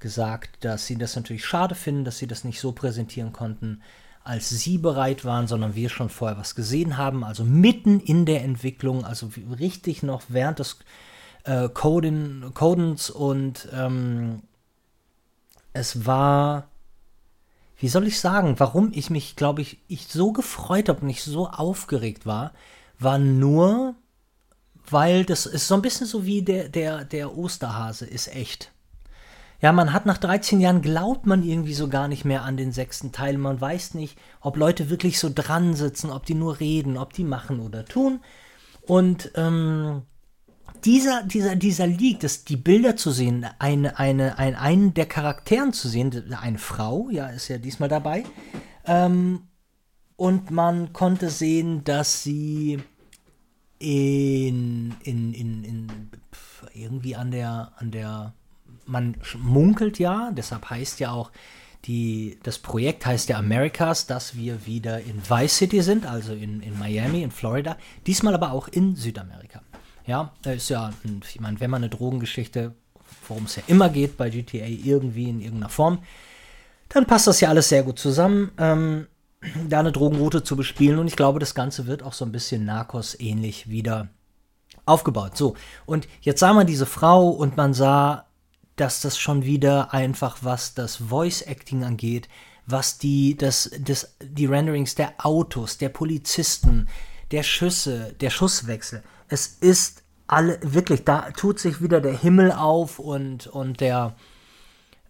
gesagt, 0.00 0.64
dass 0.64 0.86
sie 0.86 0.96
das 0.96 1.16
natürlich 1.16 1.44
schade 1.44 1.74
finden, 1.74 2.04
dass 2.04 2.18
sie 2.18 2.26
das 2.26 2.44
nicht 2.44 2.60
so 2.60 2.72
präsentieren 2.72 3.32
konnten, 3.32 3.82
als 4.22 4.48
sie 4.48 4.78
bereit 4.78 5.24
waren, 5.24 5.46
sondern 5.46 5.74
wir 5.74 5.88
schon 5.88 6.08
vorher 6.08 6.38
was 6.38 6.54
gesehen 6.54 6.96
haben. 6.96 7.24
Also 7.24 7.44
mitten 7.44 8.00
in 8.00 8.26
der 8.26 8.42
Entwicklung, 8.42 9.04
also 9.04 9.30
richtig 9.58 10.02
noch 10.02 10.22
während 10.28 10.58
des 10.58 10.78
äh, 11.44 11.68
Coden, 11.68 12.52
Codens 12.54 13.10
und 13.10 13.68
ähm, 13.72 14.42
es 15.72 16.06
war 16.06 16.68
wie 17.78 17.88
soll 17.88 18.06
ich 18.06 18.20
sagen, 18.20 18.54
warum 18.58 18.92
ich 18.94 19.10
mich, 19.10 19.36
glaube 19.36 19.62
ich, 19.62 19.78
ich 19.88 20.06
so 20.06 20.32
gefreut 20.32 20.88
habe 20.88 21.00
und 21.02 21.08
ich 21.08 21.22
so 21.22 21.48
aufgeregt 21.48 22.26
war, 22.26 22.52
war 22.98 23.18
nur, 23.18 23.94
weil 24.88 25.24
das 25.24 25.46
ist 25.46 25.66
so 25.66 25.74
ein 25.74 25.82
bisschen 25.82 26.06
so 26.06 26.24
wie 26.24 26.42
der, 26.42 26.68
der, 26.68 27.04
der 27.04 27.36
Osterhase 27.36 28.06
ist 28.06 28.34
echt. 28.34 28.70
Ja, 29.60 29.72
man 29.72 29.92
hat 29.92 30.04
nach 30.04 30.18
13 30.18 30.60
Jahren 30.60 30.82
glaubt 30.82 31.26
man 31.26 31.42
irgendwie 31.42 31.74
so 31.74 31.88
gar 31.88 32.06
nicht 32.06 32.24
mehr 32.24 32.42
an 32.42 32.56
den 32.56 32.70
sechsten 32.70 33.12
Teil. 33.12 33.38
Man 33.38 33.60
weiß 33.60 33.94
nicht, 33.94 34.18
ob 34.40 34.56
Leute 34.56 34.90
wirklich 34.90 35.18
so 35.18 35.30
dran 35.34 35.74
sitzen, 35.74 36.10
ob 36.10 36.26
die 36.26 36.34
nur 36.34 36.60
reden, 36.60 36.98
ob 36.98 37.14
die 37.14 37.24
machen 37.24 37.60
oder 37.60 37.84
tun. 37.84 38.20
Und 38.82 39.30
ähm, 39.36 40.02
dieser, 40.84 41.22
dieser, 41.22 41.56
dieser 41.56 41.86
Leak, 41.86 42.20
das, 42.20 42.44
die 42.44 42.56
Bilder 42.56 42.96
zu 42.96 43.10
sehen, 43.10 43.46
eine, 43.58 43.98
eine, 43.98 44.38
ein, 44.38 44.54
einen 44.54 44.94
der 44.94 45.06
Charakteren 45.06 45.72
zu 45.72 45.88
sehen, 45.88 46.32
eine 46.34 46.58
Frau, 46.58 47.08
ja, 47.10 47.28
ist 47.28 47.48
ja 47.48 47.58
diesmal 47.58 47.88
dabei. 47.88 48.24
Ähm, 48.86 49.42
und 50.16 50.50
man 50.50 50.92
konnte 50.92 51.30
sehen, 51.30 51.84
dass 51.84 52.22
sie 52.22 52.78
in, 53.78 54.94
in, 55.02 55.34
in, 55.34 55.64
in 55.64 56.10
irgendwie 56.74 57.16
an 57.16 57.30
der, 57.30 57.72
an 57.76 57.90
der, 57.90 58.34
man 58.86 59.16
munkelt 59.38 59.98
ja, 59.98 60.30
deshalb 60.32 60.70
heißt 60.70 61.00
ja 61.00 61.12
auch, 61.12 61.30
die, 61.86 62.38
das 62.42 62.58
Projekt 62.58 63.04
heißt 63.04 63.28
ja 63.28 63.38
Americas, 63.38 64.06
dass 64.06 64.36
wir 64.36 64.64
wieder 64.66 65.00
in 65.00 65.20
Vice 65.28 65.56
City 65.56 65.82
sind, 65.82 66.06
also 66.06 66.32
in, 66.32 66.60
in 66.60 66.78
Miami, 66.78 67.22
in 67.22 67.30
Florida, 67.30 67.76
diesmal 68.06 68.34
aber 68.34 68.52
auch 68.52 68.68
in 68.68 68.96
Südamerika. 68.96 69.62
Ja, 70.06 70.32
ist 70.44 70.68
ja, 70.68 70.92
ich 71.28 71.40
meine, 71.40 71.60
wenn 71.60 71.70
man 71.70 71.82
eine 71.82 71.90
Drogengeschichte, 71.90 72.74
worum 73.28 73.44
es 73.44 73.56
ja 73.56 73.62
immer 73.66 73.88
geht 73.88 74.16
bei 74.16 74.28
GTA, 74.28 74.66
irgendwie 74.66 75.28
in 75.30 75.40
irgendeiner 75.40 75.70
Form, 75.70 76.00
dann 76.90 77.06
passt 77.06 77.26
das 77.26 77.40
ja 77.40 77.48
alles 77.48 77.68
sehr 77.70 77.82
gut 77.82 77.98
zusammen, 77.98 78.52
ähm, 78.58 79.06
da 79.68 79.80
eine 79.80 79.92
Drogenroute 79.92 80.44
zu 80.44 80.56
bespielen. 80.56 80.98
Und 80.98 81.06
ich 81.06 81.16
glaube, 81.16 81.38
das 81.38 81.54
Ganze 81.54 81.86
wird 81.86 82.02
auch 82.02 82.12
so 82.12 82.24
ein 82.24 82.32
bisschen 82.32 82.64
Narcos-ähnlich 82.64 83.68
wieder 83.68 84.08
aufgebaut. 84.86 85.36
So, 85.36 85.54
und 85.86 86.06
jetzt 86.20 86.40
sah 86.40 86.52
man 86.52 86.66
diese 86.66 86.86
Frau 86.86 87.28
und 87.30 87.56
man 87.56 87.72
sah, 87.74 88.26
dass 88.76 89.00
das 89.00 89.18
schon 89.18 89.44
wieder 89.44 89.94
einfach, 89.94 90.38
was 90.42 90.74
das 90.74 90.96
Voice-Acting 90.96 91.84
angeht, 91.84 92.28
was 92.66 92.98
die, 92.98 93.36
das, 93.36 93.70
das, 93.80 94.16
die 94.20 94.46
Renderings 94.46 94.94
der 94.94 95.14
Autos, 95.18 95.78
der 95.78 95.90
Polizisten, 95.90 96.88
der 97.30 97.42
Schüsse, 97.42 98.14
der 98.20 98.30
Schusswechsel, 98.30 99.02
es 99.28 99.46
ist 99.46 100.02
alle, 100.26 100.58
wirklich, 100.62 101.04
da 101.04 101.30
tut 101.30 101.58
sich 101.58 101.82
wieder 101.82 102.00
der 102.00 102.16
Himmel 102.16 102.52
auf 102.52 102.98
und, 102.98 103.46
und 103.46 103.80
der 103.80 104.14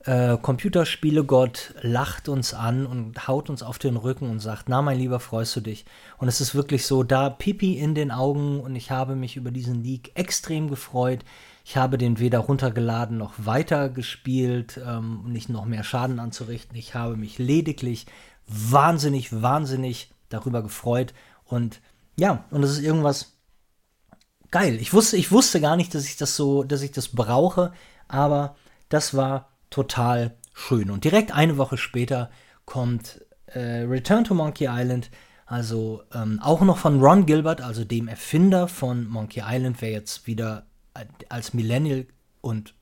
äh, 0.05 0.37
Computerspielegott 0.37 1.75
lacht 1.81 2.29
uns 2.29 2.53
an 2.53 2.87
und 2.87 3.27
haut 3.27 3.49
uns 3.49 3.62
auf 3.62 3.79
den 3.79 3.97
Rücken 3.97 4.29
und 4.29 4.41
sagt, 4.41 4.69
na 4.69 4.83
mein 4.83 4.99
Lieber, 4.99 5.21
freust 5.21 5.57
du 5.57 5.61
dich? 5.61 5.87
Und 6.19 6.29
es 6.29 6.41
ist 6.41 6.55
wirklich 6.55 6.87
so, 6.87 7.03
da 7.03 7.31
Pipi 7.31 7.79
in 7.79 7.95
den 7.95 8.11
Augen 8.11 8.61
und 8.61 8.77
ich 8.77 8.91
habe 8.91 9.17
mich 9.17 9.37
über 9.37 9.51
diesen 9.51 9.83
Leak 9.83 10.12
extrem 10.15 10.69
gefreut. 10.69 11.25
Ich 11.65 11.79
habe 11.79 11.97
den 11.97 12.19
weder 12.19 12.41
runtergeladen 12.41 13.17
noch 13.17 13.33
weiter 13.39 13.89
gespielt, 13.89 14.79
ähm, 14.85 15.23
um 15.25 15.33
nicht 15.33 15.49
noch 15.49 15.65
mehr 15.65 15.85
Schaden 15.85 16.19
anzurichten. 16.19 16.77
Ich 16.77 16.95
habe 16.95 17.17
mich 17.17 17.39
lediglich 17.39 18.07
wahnsinnig, 18.47 19.41
wahnsinnig 19.41 20.11
darüber 20.29 20.62
gefreut. 20.62 21.15
Und 21.47 21.81
ja, 22.17 22.45
und 22.51 22.61
das 22.61 22.73
ist 22.73 22.83
irgendwas, 22.83 23.34
geil. 24.55 24.78
Ich 24.80 24.92
wusste, 24.92 25.16
ich 25.16 25.32
wusste 25.32 25.61
gar 25.61 25.76
nicht, 25.76 25.96
dass 25.96 26.05
ich 26.05 26.16
das 26.16 26.36
so, 26.36 26.62
dass 26.62 26.82
ich 26.82 26.92
das 26.92 27.09
brauche, 27.09 27.72
aber 28.07 28.55
das 28.88 29.12
war 29.12 29.48
total 29.68 30.36
schön. 30.55 30.92
Und 30.92 31.02
direkt 31.02 31.32
eine 31.32 31.57
Woche 31.57 31.76
später 31.76 32.30
kommt 32.64 33.20
äh, 33.46 33.80
Return 33.82 34.22
to 34.22 34.32
Monkey 34.32 34.68
Island, 34.70 35.11
also 35.44 36.05
ähm, 36.14 36.38
auch 36.40 36.61
noch 36.61 36.78
von 36.78 37.00
Ron 37.00 37.26
Gilbert, 37.26 37.62
also 37.62 37.84
dem 37.84 38.07
Erfinder 38.07 38.68
von 38.68 39.09
Monkey 39.09 39.42
Island, 39.44 39.78
wer 39.80 39.90
jetzt 39.90 40.28
wieder 40.28 40.66
als 41.28 41.52
Millennial 41.52 42.07
und 42.40 42.74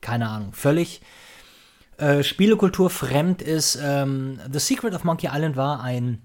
keine 0.00 0.26
Ahnung, 0.26 0.54
völlig 0.54 1.02
äh, 1.98 2.22
Spielekultur 2.22 2.88
fremd 2.88 3.42
ist. 3.42 3.78
Ähm, 3.82 4.40
The 4.50 4.58
Secret 4.58 4.94
of 4.94 5.04
Monkey 5.04 5.28
Island 5.30 5.56
war 5.56 5.82
ein 5.82 6.22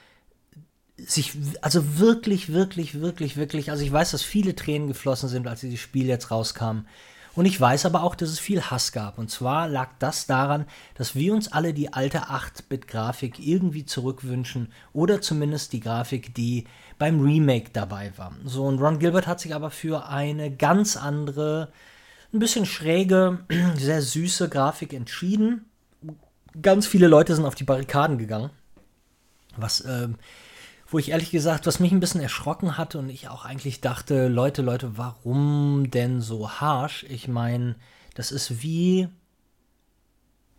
sich, 0.96 1.32
also 1.62 1.98
wirklich, 1.98 2.52
wirklich, 2.52 3.00
wirklich, 3.00 3.36
wirklich, 3.36 3.70
also 3.70 3.82
ich 3.82 3.92
weiß, 3.92 4.12
dass 4.12 4.22
viele 4.22 4.54
Tränen 4.54 4.88
geflossen 4.88 5.28
sind, 5.28 5.46
als 5.48 5.60
dieses 5.60 5.80
Spiel 5.80 6.06
jetzt 6.06 6.30
rauskam. 6.30 6.86
Und 7.34 7.46
ich 7.46 7.58
weiß 7.58 7.86
aber 7.86 8.02
auch, 8.02 8.14
dass 8.14 8.28
es 8.28 8.38
viel 8.38 8.62
Hass 8.62 8.92
gab. 8.92 9.18
Und 9.18 9.30
zwar 9.30 9.66
lag 9.68 9.90
das 9.98 10.26
daran, 10.26 10.66
dass 10.94 11.14
wir 11.14 11.32
uns 11.32 11.50
alle 11.50 11.72
die 11.72 11.92
alte 11.92 12.24
8-Bit-Grafik 12.28 13.38
irgendwie 13.38 13.86
zurückwünschen 13.86 14.70
oder 14.92 15.22
zumindest 15.22 15.72
die 15.72 15.80
Grafik, 15.80 16.34
die 16.34 16.66
beim 16.98 17.20
Remake 17.20 17.70
dabei 17.72 18.12
war. 18.16 18.32
So, 18.44 18.64
und 18.64 18.80
Ron 18.80 18.98
Gilbert 18.98 19.26
hat 19.26 19.40
sich 19.40 19.54
aber 19.54 19.70
für 19.70 20.08
eine 20.08 20.54
ganz 20.54 20.96
andere, 20.96 21.72
ein 22.34 22.38
bisschen 22.38 22.66
schräge, 22.66 23.38
sehr 23.76 24.02
süße 24.02 24.50
Grafik 24.50 24.92
entschieden. 24.92 25.64
Ganz 26.60 26.86
viele 26.86 27.06
Leute 27.06 27.34
sind 27.34 27.46
auf 27.46 27.54
die 27.54 27.64
Barrikaden 27.64 28.18
gegangen. 28.18 28.50
Was 29.56 29.80
äh, 29.80 30.08
wo 30.92 30.98
ich 30.98 31.10
ehrlich 31.10 31.30
gesagt, 31.30 31.66
was 31.66 31.80
mich 31.80 31.90
ein 31.92 32.00
bisschen 32.00 32.20
erschrocken 32.20 32.76
hatte 32.76 32.98
und 32.98 33.08
ich 33.08 33.28
auch 33.28 33.44
eigentlich 33.44 33.80
dachte, 33.80 34.28
Leute, 34.28 34.62
Leute, 34.62 34.98
warum 34.98 35.90
denn 35.90 36.20
so 36.20 36.50
harsh? 36.50 37.04
Ich 37.08 37.28
meine, 37.28 37.76
das 38.14 38.30
ist 38.30 38.62
wie 38.62 39.08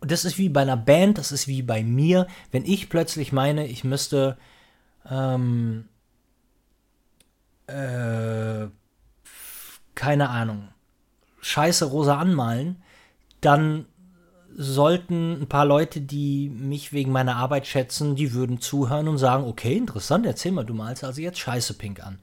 das 0.00 0.24
ist 0.24 0.36
wie 0.36 0.48
bei 0.48 0.62
einer 0.62 0.76
Band, 0.76 1.16
das 1.16 1.32
ist 1.32 1.48
wie 1.48 1.62
bei 1.62 1.82
mir, 1.82 2.26
wenn 2.50 2.64
ich 2.66 2.90
plötzlich 2.90 3.32
meine, 3.32 3.66
ich 3.66 3.84
müsste 3.84 4.36
ähm, 5.08 5.88
äh, 7.66 8.66
keine 9.94 10.28
Ahnung, 10.28 10.68
scheiße 11.40 11.86
rosa 11.86 12.18
anmalen, 12.18 12.82
dann 13.40 13.86
sollten 14.56 15.42
ein 15.42 15.48
paar 15.48 15.64
Leute, 15.64 16.00
die 16.00 16.48
mich 16.48 16.92
wegen 16.92 17.12
meiner 17.12 17.36
Arbeit 17.36 17.66
schätzen, 17.66 18.16
die 18.16 18.32
würden 18.32 18.60
zuhören 18.60 19.08
und 19.08 19.18
sagen, 19.18 19.44
okay, 19.44 19.76
interessant, 19.76 20.26
erzähl 20.26 20.52
mal, 20.52 20.64
du 20.64 20.74
malst 20.74 21.04
also 21.04 21.20
jetzt 21.20 21.38
scheiße 21.38 21.74
pink 21.74 22.04
an. 22.04 22.18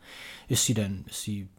Ist 0.48 0.66
sie 0.66 0.74
denn, 0.74 1.06
ist 1.10 1.22
sie, 1.24 1.50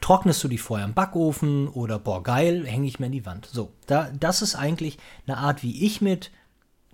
trocknest 0.00 0.42
du 0.44 0.48
die 0.48 0.58
vorher 0.58 0.86
im 0.86 0.94
Backofen 0.94 1.68
oder, 1.68 1.98
boah, 1.98 2.22
geil, 2.22 2.66
hänge 2.66 2.86
ich 2.86 2.98
mir 2.98 3.06
in 3.06 3.12
die 3.12 3.26
Wand. 3.26 3.46
So, 3.46 3.72
da, 3.86 4.10
das 4.18 4.42
ist 4.42 4.54
eigentlich 4.54 4.98
eine 5.26 5.38
Art, 5.38 5.62
wie 5.62 5.84
ich 5.84 6.00
mit 6.00 6.30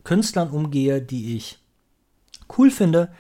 Künstlern 0.05 0.51
umgehe, 0.51 1.03
die 1.03 1.37
ich 1.37 1.59
cool 2.57 2.71
finde. 2.71 3.11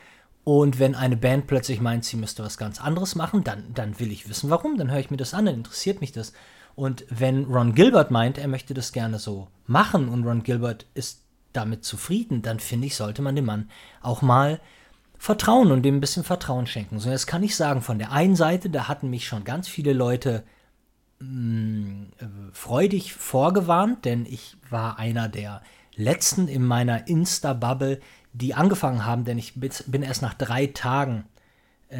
Und 0.44 0.78
wenn 0.78 0.94
eine 0.94 1.16
Band 1.16 1.46
plötzlich 1.46 1.80
meint, 1.80 2.04
sie 2.04 2.18
müsste 2.18 2.44
was 2.44 2.58
ganz 2.58 2.80
anderes 2.80 3.14
machen, 3.14 3.44
dann, 3.44 3.72
dann 3.72 3.98
will 3.98 4.12
ich 4.12 4.28
wissen, 4.28 4.50
warum. 4.50 4.76
Dann 4.76 4.90
höre 4.90 5.00
ich 5.00 5.10
mir 5.10 5.16
das 5.16 5.32
an, 5.32 5.46
dann 5.46 5.54
interessiert 5.54 6.02
mich 6.02 6.12
das. 6.12 6.34
Und 6.74 7.04
wenn 7.08 7.44
Ron 7.44 7.74
Gilbert 7.74 8.10
meint, 8.10 8.38
er 8.38 8.48
möchte 8.48 8.74
das 8.74 8.92
gerne 8.92 9.18
so 9.18 9.48
machen 9.66 10.08
und 10.08 10.24
Ron 10.24 10.42
Gilbert 10.42 10.86
ist 10.94 11.22
damit 11.52 11.84
zufrieden, 11.84 12.42
dann 12.42 12.58
finde 12.58 12.88
ich, 12.88 12.96
sollte 12.96 13.22
man 13.22 13.36
dem 13.36 13.44
Mann 13.44 13.70
auch 14.02 14.22
mal 14.22 14.60
vertrauen 15.18 15.70
und 15.70 15.82
dem 15.82 15.96
ein 15.96 16.00
bisschen 16.00 16.24
Vertrauen 16.24 16.66
schenken. 16.66 16.98
So, 16.98 17.10
jetzt 17.10 17.26
kann 17.26 17.42
ich 17.42 17.56
sagen, 17.56 17.80
von 17.80 17.98
der 17.98 18.12
einen 18.12 18.36
Seite, 18.36 18.70
da 18.70 18.88
hatten 18.88 19.08
mich 19.08 19.26
schon 19.26 19.44
ganz 19.44 19.68
viele 19.68 19.92
Leute 19.92 20.44
mh, 21.20 21.28
mm, 21.28 22.12
äh, 22.18 22.26
freudig 22.52 23.14
vorgewarnt, 23.14 24.04
denn 24.04 24.26
ich 24.26 24.56
war 24.68 24.98
einer 24.98 25.28
der 25.28 25.62
letzten 25.94 26.48
in 26.48 26.64
meiner 26.64 27.06
Insta-Bubble, 27.06 28.00
die 28.32 28.54
angefangen 28.54 29.06
haben, 29.06 29.24
denn 29.24 29.38
ich 29.38 29.54
bin 29.54 30.02
erst 30.02 30.22
nach 30.22 30.34
drei 30.34 30.66
Tagen 30.66 31.24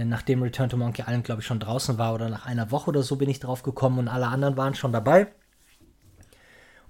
nachdem 0.05 0.43
Return 0.43 0.69
to 0.69 0.77
Monkey 0.77 1.03
Island, 1.03 1.25
glaube 1.25 1.43
ich, 1.43 1.47
schon 1.47 1.61
draußen 1.61 1.99
war 1.99 2.15
oder 2.15 2.29
nach 2.29 2.47
einer 2.47 2.71
Woche 2.71 2.89
oder 2.89 3.03
so 3.03 3.17
bin 3.17 3.29
ich 3.29 3.41
drauf 3.41 3.63
gekommen 3.63 3.99
und 3.99 4.09
alle 4.09 4.27
anderen 4.27 4.57
waren 4.57 4.75
schon 4.75 4.93
dabei 4.93 5.29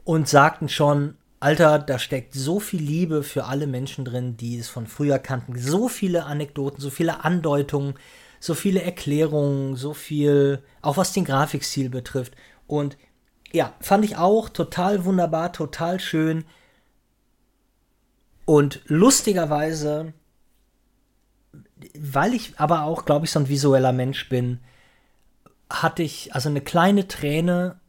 und 0.04 0.28
sagten 0.28 0.68
schon, 0.68 1.16
Alter, 1.40 1.78
da 1.78 1.98
steckt 1.98 2.32
so 2.32 2.60
viel 2.60 2.80
Liebe 2.80 3.22
für 3.22 3.44
alle 3.44 3.66
Menschen 3.66 4.04
drin, 4.04 4.36
die 4.36 4.58
es 4.58 4.68
von 4.68 4.86
früher 4.86 5.18
kannten. 5.18 5.58
So 5.58 5.88
viele 5.88 6.24
Anekdoten, 6.24 6.80
so 6.80 6.88
viele 6.88 7.24
Andeutungen, 7.24 7.94
so 8.40 8.54
viele 8.54 8.80
Erklärungen, 8.80 9.76
so 9.76 9.92
viel, 9.92 10.62
auch 10.80 10.96
was 10.96 11.12
den 11.12 11.26
Grafikstil 11.26 11.90
betrifft. 11.90 12.34
Und 12.66 12.96
ja, 13.52 13.74
fand 13.80 14.04
ich 14.04 14.16
auch 14.16 14.48
total 14.48 15.04
wunderbar, 15.04 15.52
total 15.52 16.00
schön. 16.00 16.44
Und 18.46 18.80
lustigerweise 18.86 20.14
weil 21.98 22.34
ich 22.34 22.58
aber 22.58 22.82
auch, 22.82 23.04
glaube 23.04 23.26
ich, 23.26 23.32
so 23.32 23.40
ein 23.40 23.48
visueller 23.48 23.92
Mensch 23.92 24.28
bin, 24.28 24.60
hatte 25.70 26.02
ich 26.02 26.34
also 26.34 26.48
eine 26.48 26.60
kleine 26.60 27.08
Träne, 27.08 27.80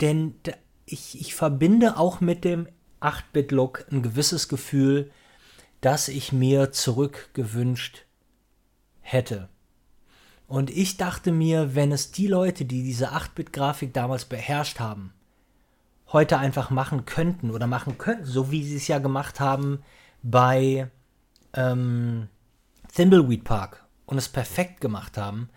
denn 0.00 0.34
ich, 0.86 1.20
ich 1.20 1.34
verbinde 1.34 1.96
auch 1.96 2.20
mit 2.20 2.44
dem 2.44 2.68
8-Bit-Look 3.00 3.86
ein 3.90 4.02
gewisses 4.02 4.48
Gefühl, 4.48 5.10
das 5.80 6.08
ich 6.08 6.32
mir 6.32 6.72
zurückgewünscht 6.72 8.04
hätte. 9.00 9.48
Und 10.46 10.70
ich 10.70 10.96
dachte 10.96 11.32
mir, 11.32 11.74
wenn 11.74 11.92
es 11.92 12.12
die 12.12 12.26
Leute, 12.26 12.64
die 12.64 12.82
diese 12.82 13.12
8-Bit-Grafik 13.12 13.92
damals 13.92 14.24
beherrscht 14.26 14.80
haben, 14.80 15.12
heute 16.12 16.38
einfach 16.38 16.70
machen 16.70 17.04
könnten 17.04 17.50
oder 17.50 17.66
machen 17.66 17.98
könnten, 17.98 18.26
so 18.26 18.50
wie 18.50 18.62
sie 18.62 18.76
es 18.76 18.86
ja 18.86 18.98
gemacht 18.98 19.40
haben 19.40 19.82
bei 20.22 20.90
ähm, 21.54 22.28
Thimbleweed 22.94 23.44
Park 23.44 23.84
und 24.06 24.18
es 24.18 24.28
perfekt 24.28 24.80
gemacht 24.80 25.16
haben, 25.16 25.48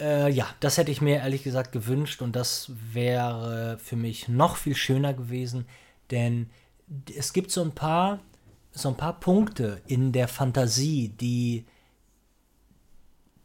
äh, 0.00 0.30
ja, 0.30 0.46
das 0.60 0.78
hätte 0.78 0.90
ich 0.90 1.00
mir 1.00 1.16
ehrlich 1.18 1.44
gesagt 1.44 1.72
gewünscht 1.72 2.22
und 2.22 2.34
das 2.34 2.70
wäre 2.92 3.78
für 3.78 3.96
mich 3.96 4.28
noch 4.28 4.56
viel 4.56 4.74
schöner 4.74 5.14
gewesen, 5.14 5.66
denn 6.10 6.50
es 7.16 7.32
gibt 7.32 7.50
so 7.50 7.62
ein 7.62 7.74
paar, 7.74 8.20
so 8.72 8.88
ein 8.88 8.96
paar 8.96 9.18
Punkte 9.18 9.80
in 9.86 10.12
der 10.12 10.28
Fantasie, 10.28 11.08
die 11.08 11.66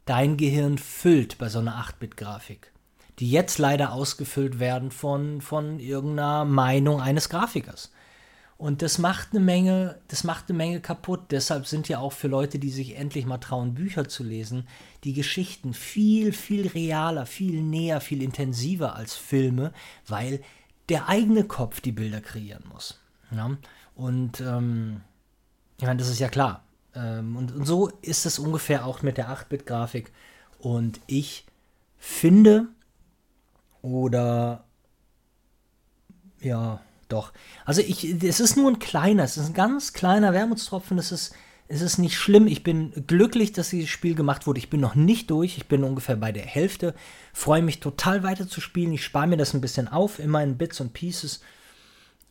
dein 0.05 0.37
Gehirn 0.37 0.77
füllt 0.77 1.37
bei 1.37 1.49
so 1.49 1.59
einer 1.59 1.79
8-Bit-Grafik, 1.81 2.71
die 3.19 3.29
jetzt 3.29 3.57
leider 3.57 3.93
ausgefüllt 3.93 4.59
werden 4.59 4.91
von, 4.91 5.41
von 5.41 5.79
irgendeiner 5.79 6.45
Meinung 6.45 7.01
eines 7.01 7.29
Grafikers. 7.29 7.91
Und 8.61 8.83
das 8.83 8.99
macht 8.99 9.29
eine 9.31 9.39
Menge, 9.39 9.97
das 10.07 10.23
macht 10.23 10.47
eine 10.47 10.57
Menge 10.57 10.81
kaputt. 10.81 11.31
Deshalb 11.31 11.65
sind 11.65 11.89
ja 11.89 11.97
auch 11.97 12.13
für 12.13 12.27
Leute, 12.27 12.59
die 12.59 12.69
sich 12.69 12.95
endlich 12.95 13.25
mal 13.25 13.39
trauen, 13.39 13.73
Bücher 13.73 14.07
zu 14.07 14.23
lesen, 14.23 14.67
die 15.03 15.13
Geschichten 15.13 15.73
viel, 15.73 16.31
viel 16.31 16.67
realer, 16.67 17.25
viel 17.25 17.63
näher, 17.63 18.01
viel 18.01 18.21
intensiver 18.21 18.95
als 18.95 19.15
Filme, 19.15 19.73
weil 20.05 20.43
der 20.89 21.09
eigene 21.09 21.43
Kopf 21.43 21.81
die 21.81 21.91
Bilder 21.91 22.21
kreieren 22.21 22.63
muss. 22.71 22.99
Ja? 23.31 23.57
Und 23.95 24.39
ähm, 24.41 25.01
ich 25.79 25.85
meine, 25.87 25.97
das 25.97 26.09
ist 26.09 26.19
ja 26.19 26.29
klar. 26.29 26.63
Ähm, 26.93 27.37
und, 27.37 27.51
und 27.55 27.65
so 27.65 27.87
ist 28.03 28.27
es 28.27 28.37
ungefähr 28.37 28.85
auch 28.85 29.01
mit 29.01 29.17
der 29.17 29.29
8-Bit-Grafik. 29.29 30.11
Und 30.59 31.01
ich 31.07 31.47
finde, 31.97 32.67
oder 33.81 34.65
ja, 36.39 36.79
doch. 37.11 37.33
Also 37.65 37.81
ich, 37.81 38.23
es 38.23 38.39
ist 38.39 38.57
nur 38.57 38.69
ein 38.71 38.79
kleiner, 38.79 39.23
es 39.23 39.37
ist 39.37 39.47
ein 39.47 39.53
ganz 39.53 39.93
kleiner 39.93 40.33
Wermutstropfen, 40.33 40.97
es 40.97 41.11
ist, 41.11 41.33
Es 41.67 41.81
ist 41.81 41.99
nicht 41.99 42.17
schlimm. 42.17 42.47
Ich 42.47 42.63
bin 42.63 42.91
glücklich, 43.07 43.53
dass 43.53 43.69
dieses 43.69 43.89
Spiel 43.89 44.13
gemacht 44.13 44.45
wurde. 44.45 44.59
Ich 44.59 44.69
bin 44.69 44.81
noch 44.81 44.95
nicht 44.95 45.29
durch. 45.31 45.57
Ich 45.57 45.67
bin 45.69 45.85
ungefähr 45.85 46.17
bei 46.17 46.33
der 46.33 46.45
Hälfte. 46.45 46.93
Freue 47.33 47.61
mich 47.61 47.79
total 47.79 48.23
weiter 48.23 48.45
zu 48.45 48.59
spielen. 48.59 48.91
Ich 48.91 49.05
spare 49.05 49.27
mir 49.27 49.37
das 49.37 49.53
ein 49.53 49.61
bisschen 49.61 49.87
auf, 49.87 50.19
immer 50.19 50.43
in 50.43 50.57
Bits 50.57 50.81
und 50.81 50.91
Pieces. 50.91 51.39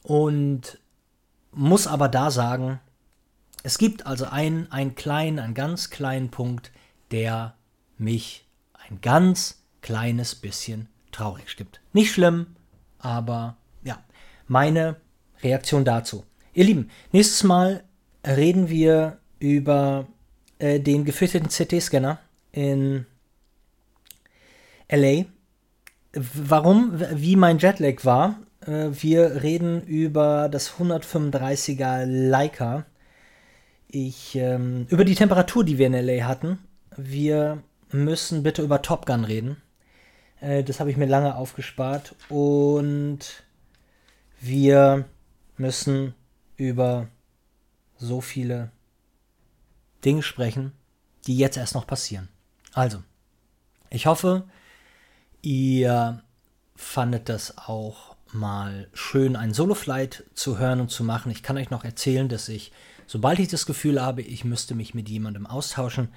Und 0.03 0.79
muss 1.53 1.87
aber 1.87 2.09
da 2.09 2.31
sagen, 2.31 2.81
es 3.63 3.79
gibt 3.79 4.05
also 4.07 4.27
einen, 4.27 4.71
einen 4.71 4.95
kleinen, 4.95 5.39
einen 5.39 5.55
ganz 5.55 5.89
kleinen 5.89 6.31
Punkt, 6.31 6.71
der 7.11 7.55
mich 7.97 8.47
ein 8.73 9.01
ganz 9.01 9.63
kleines 9.81 10.35
bisschen 10.35 10.89
traurig 11.13 11.49
stimmt. 11.49 11.81
Nicht 11.95 12.13
schlimm, 12.13 12.57
aber 12.99 13.57
meine 14.51 14.97
Reaktion 15.43 15.85
dazu. 15.85 16.25
Ihr 16.53 16.65
Lieben, 16.65 16.91
nächstes 17.13 17.45
Mal 17.45 17.85
reden 18.27 18.69
wir 18.69 19.19
über 19.39 20.09
äh, 20.59 20.81
den 20.81 21.05
gefürchteten 21.05 21.49
CT-Scanner 21.49 22.19
in 22.51 23.07
LA. 24.91 25.27
Warum, 26.13 27.01
wie 27.15 27.37
mein 27.37 27.59
Jetlag 27.59 28.05
war. 28.05 28.41
Äh, 28.67 28.89
wir 28.91 29.43
reden 29.45 29.83
über 29.83 30.49
das 30.49 30.73
135er 30.73 32.05
Leica. 32.05 32.87
Ich, 33.87 34.35
ähm, 34.35 34.87
über 34.91 35.05
die 35.05 35.15
Temperatur, 35.15 35.65
die 35.65 35.79
wir 35.79 35.87
in 35.87 35.93
LA 35.93 36.27
hatten. 36.27 36.59
Wir 36.97 37.63
müssen 37.93 38.43
bitte 38.43 38.63
über 38.63 38.83
Top 38.83 39.07
Gun 39.07 39.25
reden. 39.25 39.63
Äh, 40.41 40.65
das 40.65 40.81
habe 40.81 40.91
ich 40.91 40.97
mir 40.97 41.07
lange 41.07 41.37
aufgespart. 41.37 42.17
Und 42.29 43.45
wir 44.41 45.09
müssen 45.57 46.15
über 46.57 47.09
so 47.99 48.21
viele 48.21 48.73
Dinge 50.05 50.23
sprechen, 50.23 50.73
die 51.27 51.37
jetzt 51.37 51.59
erst 51.59 51.75
noch 51.75 51.87
passieren. 51.87 52.29
Also, 52.73 53.03
ich 53.91 54.07
hoffe, 54.07 54.45
ihr 55.43 56.23
fandet 56.75 57.29
das 57.29 57.59
auch 57.59 58.17
mal 58.33 58.89
schön, 58.95 59.37
einen 59.37 59.53
Solo-Flight 59.53 60.25
zu 60.35 60.59
hören 60.59 60.81
und 60.81 60.91
zu 60.91 61.05
machen. 61.05 61.31
Ich 61.31 61.43
kann 61.43 61.59
euch 61.59 61.71
noch 61.71 61.85
erzählen, 61.85 62.29
dass 62.29 62.49
ich, 62.49 62.73
sobald 63.07 63.39
ich 63.39 63.49
das 63.49 63.67
Gefühl 63.67 64.01
habe, 64.01 64.23
ich 64.23 64.45
müsste 64.45 64.75
mich 64.75 64.95
mit 64.95 65.09
jemandem 65.09 65.47
austauschen, 65.47 66.09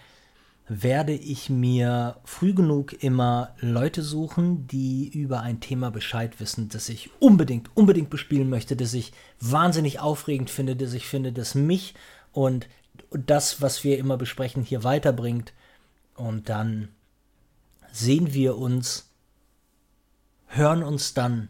werde 0.67 1.13
ich 1.13 1.49
mir 1.49 2.17
früh 2.23 2.53
genug 2.53 3.03
immer 3.03 3.53
Leute 3.59 4.01
suchen, 4.01 4.65
die 4.67 5.09
über 5.09 5.41
ein 5.41 5.59
Thema 5.59 5.91
Bescheid 5.91 6.39
wissen, 6.39 6.69
das 6.69 6.87
ich 6.87 7.09
unbedingt, 7.19 7.69
unbedingt 7.75 8.09
bespielen 8.09 8.49
möchte, 8.49 8.75
das 8.75 8.93
ich 8.93 9.11
wahnsinnig 9.41 9.99
aufregend 9.99 10.49
finde, 10.49 10.75
das 10.75 10.93
ich 10.93 11.05
finde, 11.05 11.33
das 11.33 11.53
mich 11.53 11.95
und 12.31 12.67
das, 13.11 13.61
was 13.61 13.83
wir 13.83 13.97
immer 13.97 14.17
besprechen, 14.17 14.63
hier 14.63 14.83
weiterbringt. 14.83 15.53
Und 16.15 16.47
dann 16.47 16.89
sehen 17.91 18.33
wir 18.33 18.57
uns, 18.57 19.09
hören 20.47 20.83
uns 20.83 21.13
dann, 21.13 21.49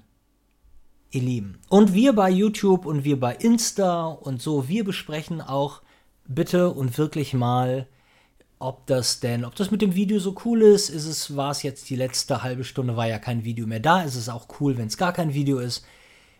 ihr 1.11 1.21
Lieben. 1.21 1.59
Und 1.69 1.93
wir 1.93 2.13
bei 2.13 2.31
YouTube 2.31 2.85
und 2.87 3.03
wir 3.03 3.19
bei 3.19 3.35
Insta 3.35 4.07
und 4.07 4.41
so, 4.41 4.67
wir 4.67 4.83
besprechen 4.83 5.41
auch 5.41 5.83
bitte 6.25 6.71
und 6.71 6.97
wirklich 6.97 7.33
mal 7.33 7.87
ob 8.63 8.87
das 8.87 9.19
denn, 9.19 9.43
ob 9.43 9.55
das 9.55 9.71
mit 9.71 9.81
dem 9.81 9.93
Video 9.93 10.19
so 10.19 10.35
cool 10.45 10.61
ist, 10.61 10.89
ist 10.89 11.05
es, 11.05 11.35
war 11.35 11.51
es 11.51 11.63
jetzt 11.63 11.89
die 11.89 11.97
letzte 11.97 12.43
halbe 12.43 12.63
Stunde, 12.63 12.95
war 12.95 13.07
ja 13.07 13.19
kein 13.19 13.43
Video 13.43 13.67
mehr 13.67 13.81
da, 13.81 14.01
ist 14.03 14.15
es 14.15 14.29
auch 14.29 14.47
cool, 14.59 14.77
wenn 14.77 14.87
es 14.87 14.97
gar 14.97 15.11
kein 15.11 15.33
Video 15.33 15.59
ist. 15.59 15.85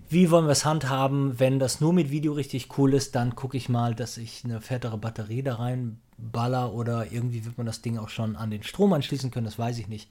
Wie 0.09 0.31
wollen 0.31 0.45
wir 0.45 0.51
es 0.51 0.63
handhaben? 0.63 1.39
Wenn 1.39 1.59
das 1.59 1.81
nur 1.81 1.91
mit 1.91 2.11
Video 2.11 2.33
richtig 2.33 2.77
cool 2.77 2.93
ist, 2.93 3.15
dann 3.15 3.35
gucke 3.35 3.57
ich 3.57 3.67
mal, 3.67 3.93
dass 3.93 4.17
ich 4.17 4.43
eine 4.45 4.61
fettere 4.61 4.97
Batterie 4.97 5.43
da 5.43 5.55
reinballer 5.55 6.73
oder 6.73 7.11
irgendwie 7.11 7.43
wird 7.45 7.57
man 7.57 7.65
das 7.65 7.81
Ding 7.81 7.97
auch 7.97 8.09
schon 8.09 8.37
an 8.37 8.51
den 8.51 8.63
Strom 8.63 8.93
anschließen 8.93 9.29
können, 9.29 9.45
das 9.45 9.59
weiß 9.59 9.77
ich 9.79 9.89
nicht. 9.89 10.09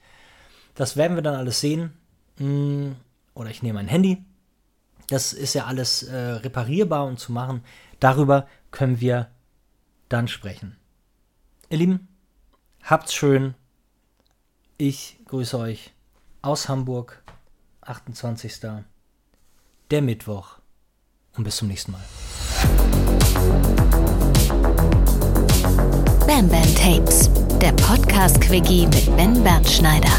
Das 0.75 0.95
werden 0.95 1.15
wir 1.15 1.23
dann 1.23 1.35
alles 1.35 1.61
sehen. 1.61 1.93
Hm, 2.37 2.95
oder 3.33 3.49
ich 3.49 3.63
nehme 3.63 3.79
ein 3.79 3.87
Handy. 3.87 4.23
Das 5.07 5.33
ist 5.33 5.55
ja 5.55 5.65
alles 5.65 6.03
äh, 6.03 6.15
reparierbar 6.15 7.05
und 7.05 7.19
zu 7.19 7.31
machen. 7.31 7.63
Darüber 7.99 8.47
können 8.71 9.01
wir 9.01 9.29
dann 10.09 10.27
sprechen. 10.27 10.77
Ihr 11.73 11.79
Lieben, 11.79 12.07
habt's 12.83 13.15
schön. 13.15 13.55
Ich 14.77 15.17
grüße 15.25 15.57
euch 15.57 15.91
aus 16.43 16.69
Hamburg, 16.69 17.23
28. 17.81 18.59
Der 19.89 20.01
Mittwoch. 20.03 20.59
Und 21.35 21.45
bis 21.45 21.55
zum 21.55 21.69
nächsten 21.69 21.93
Mal. 21.93 22.03
Bam 26.27 26.47
Bam 26.47 26.75
Tapes, 26.75 27.31
der 27.59 27.71
Podcast-Quickie 27.71 28.85
mit 28.85 29.17
Ben 29.17 29.43
Bernschneider. 29.43 30.11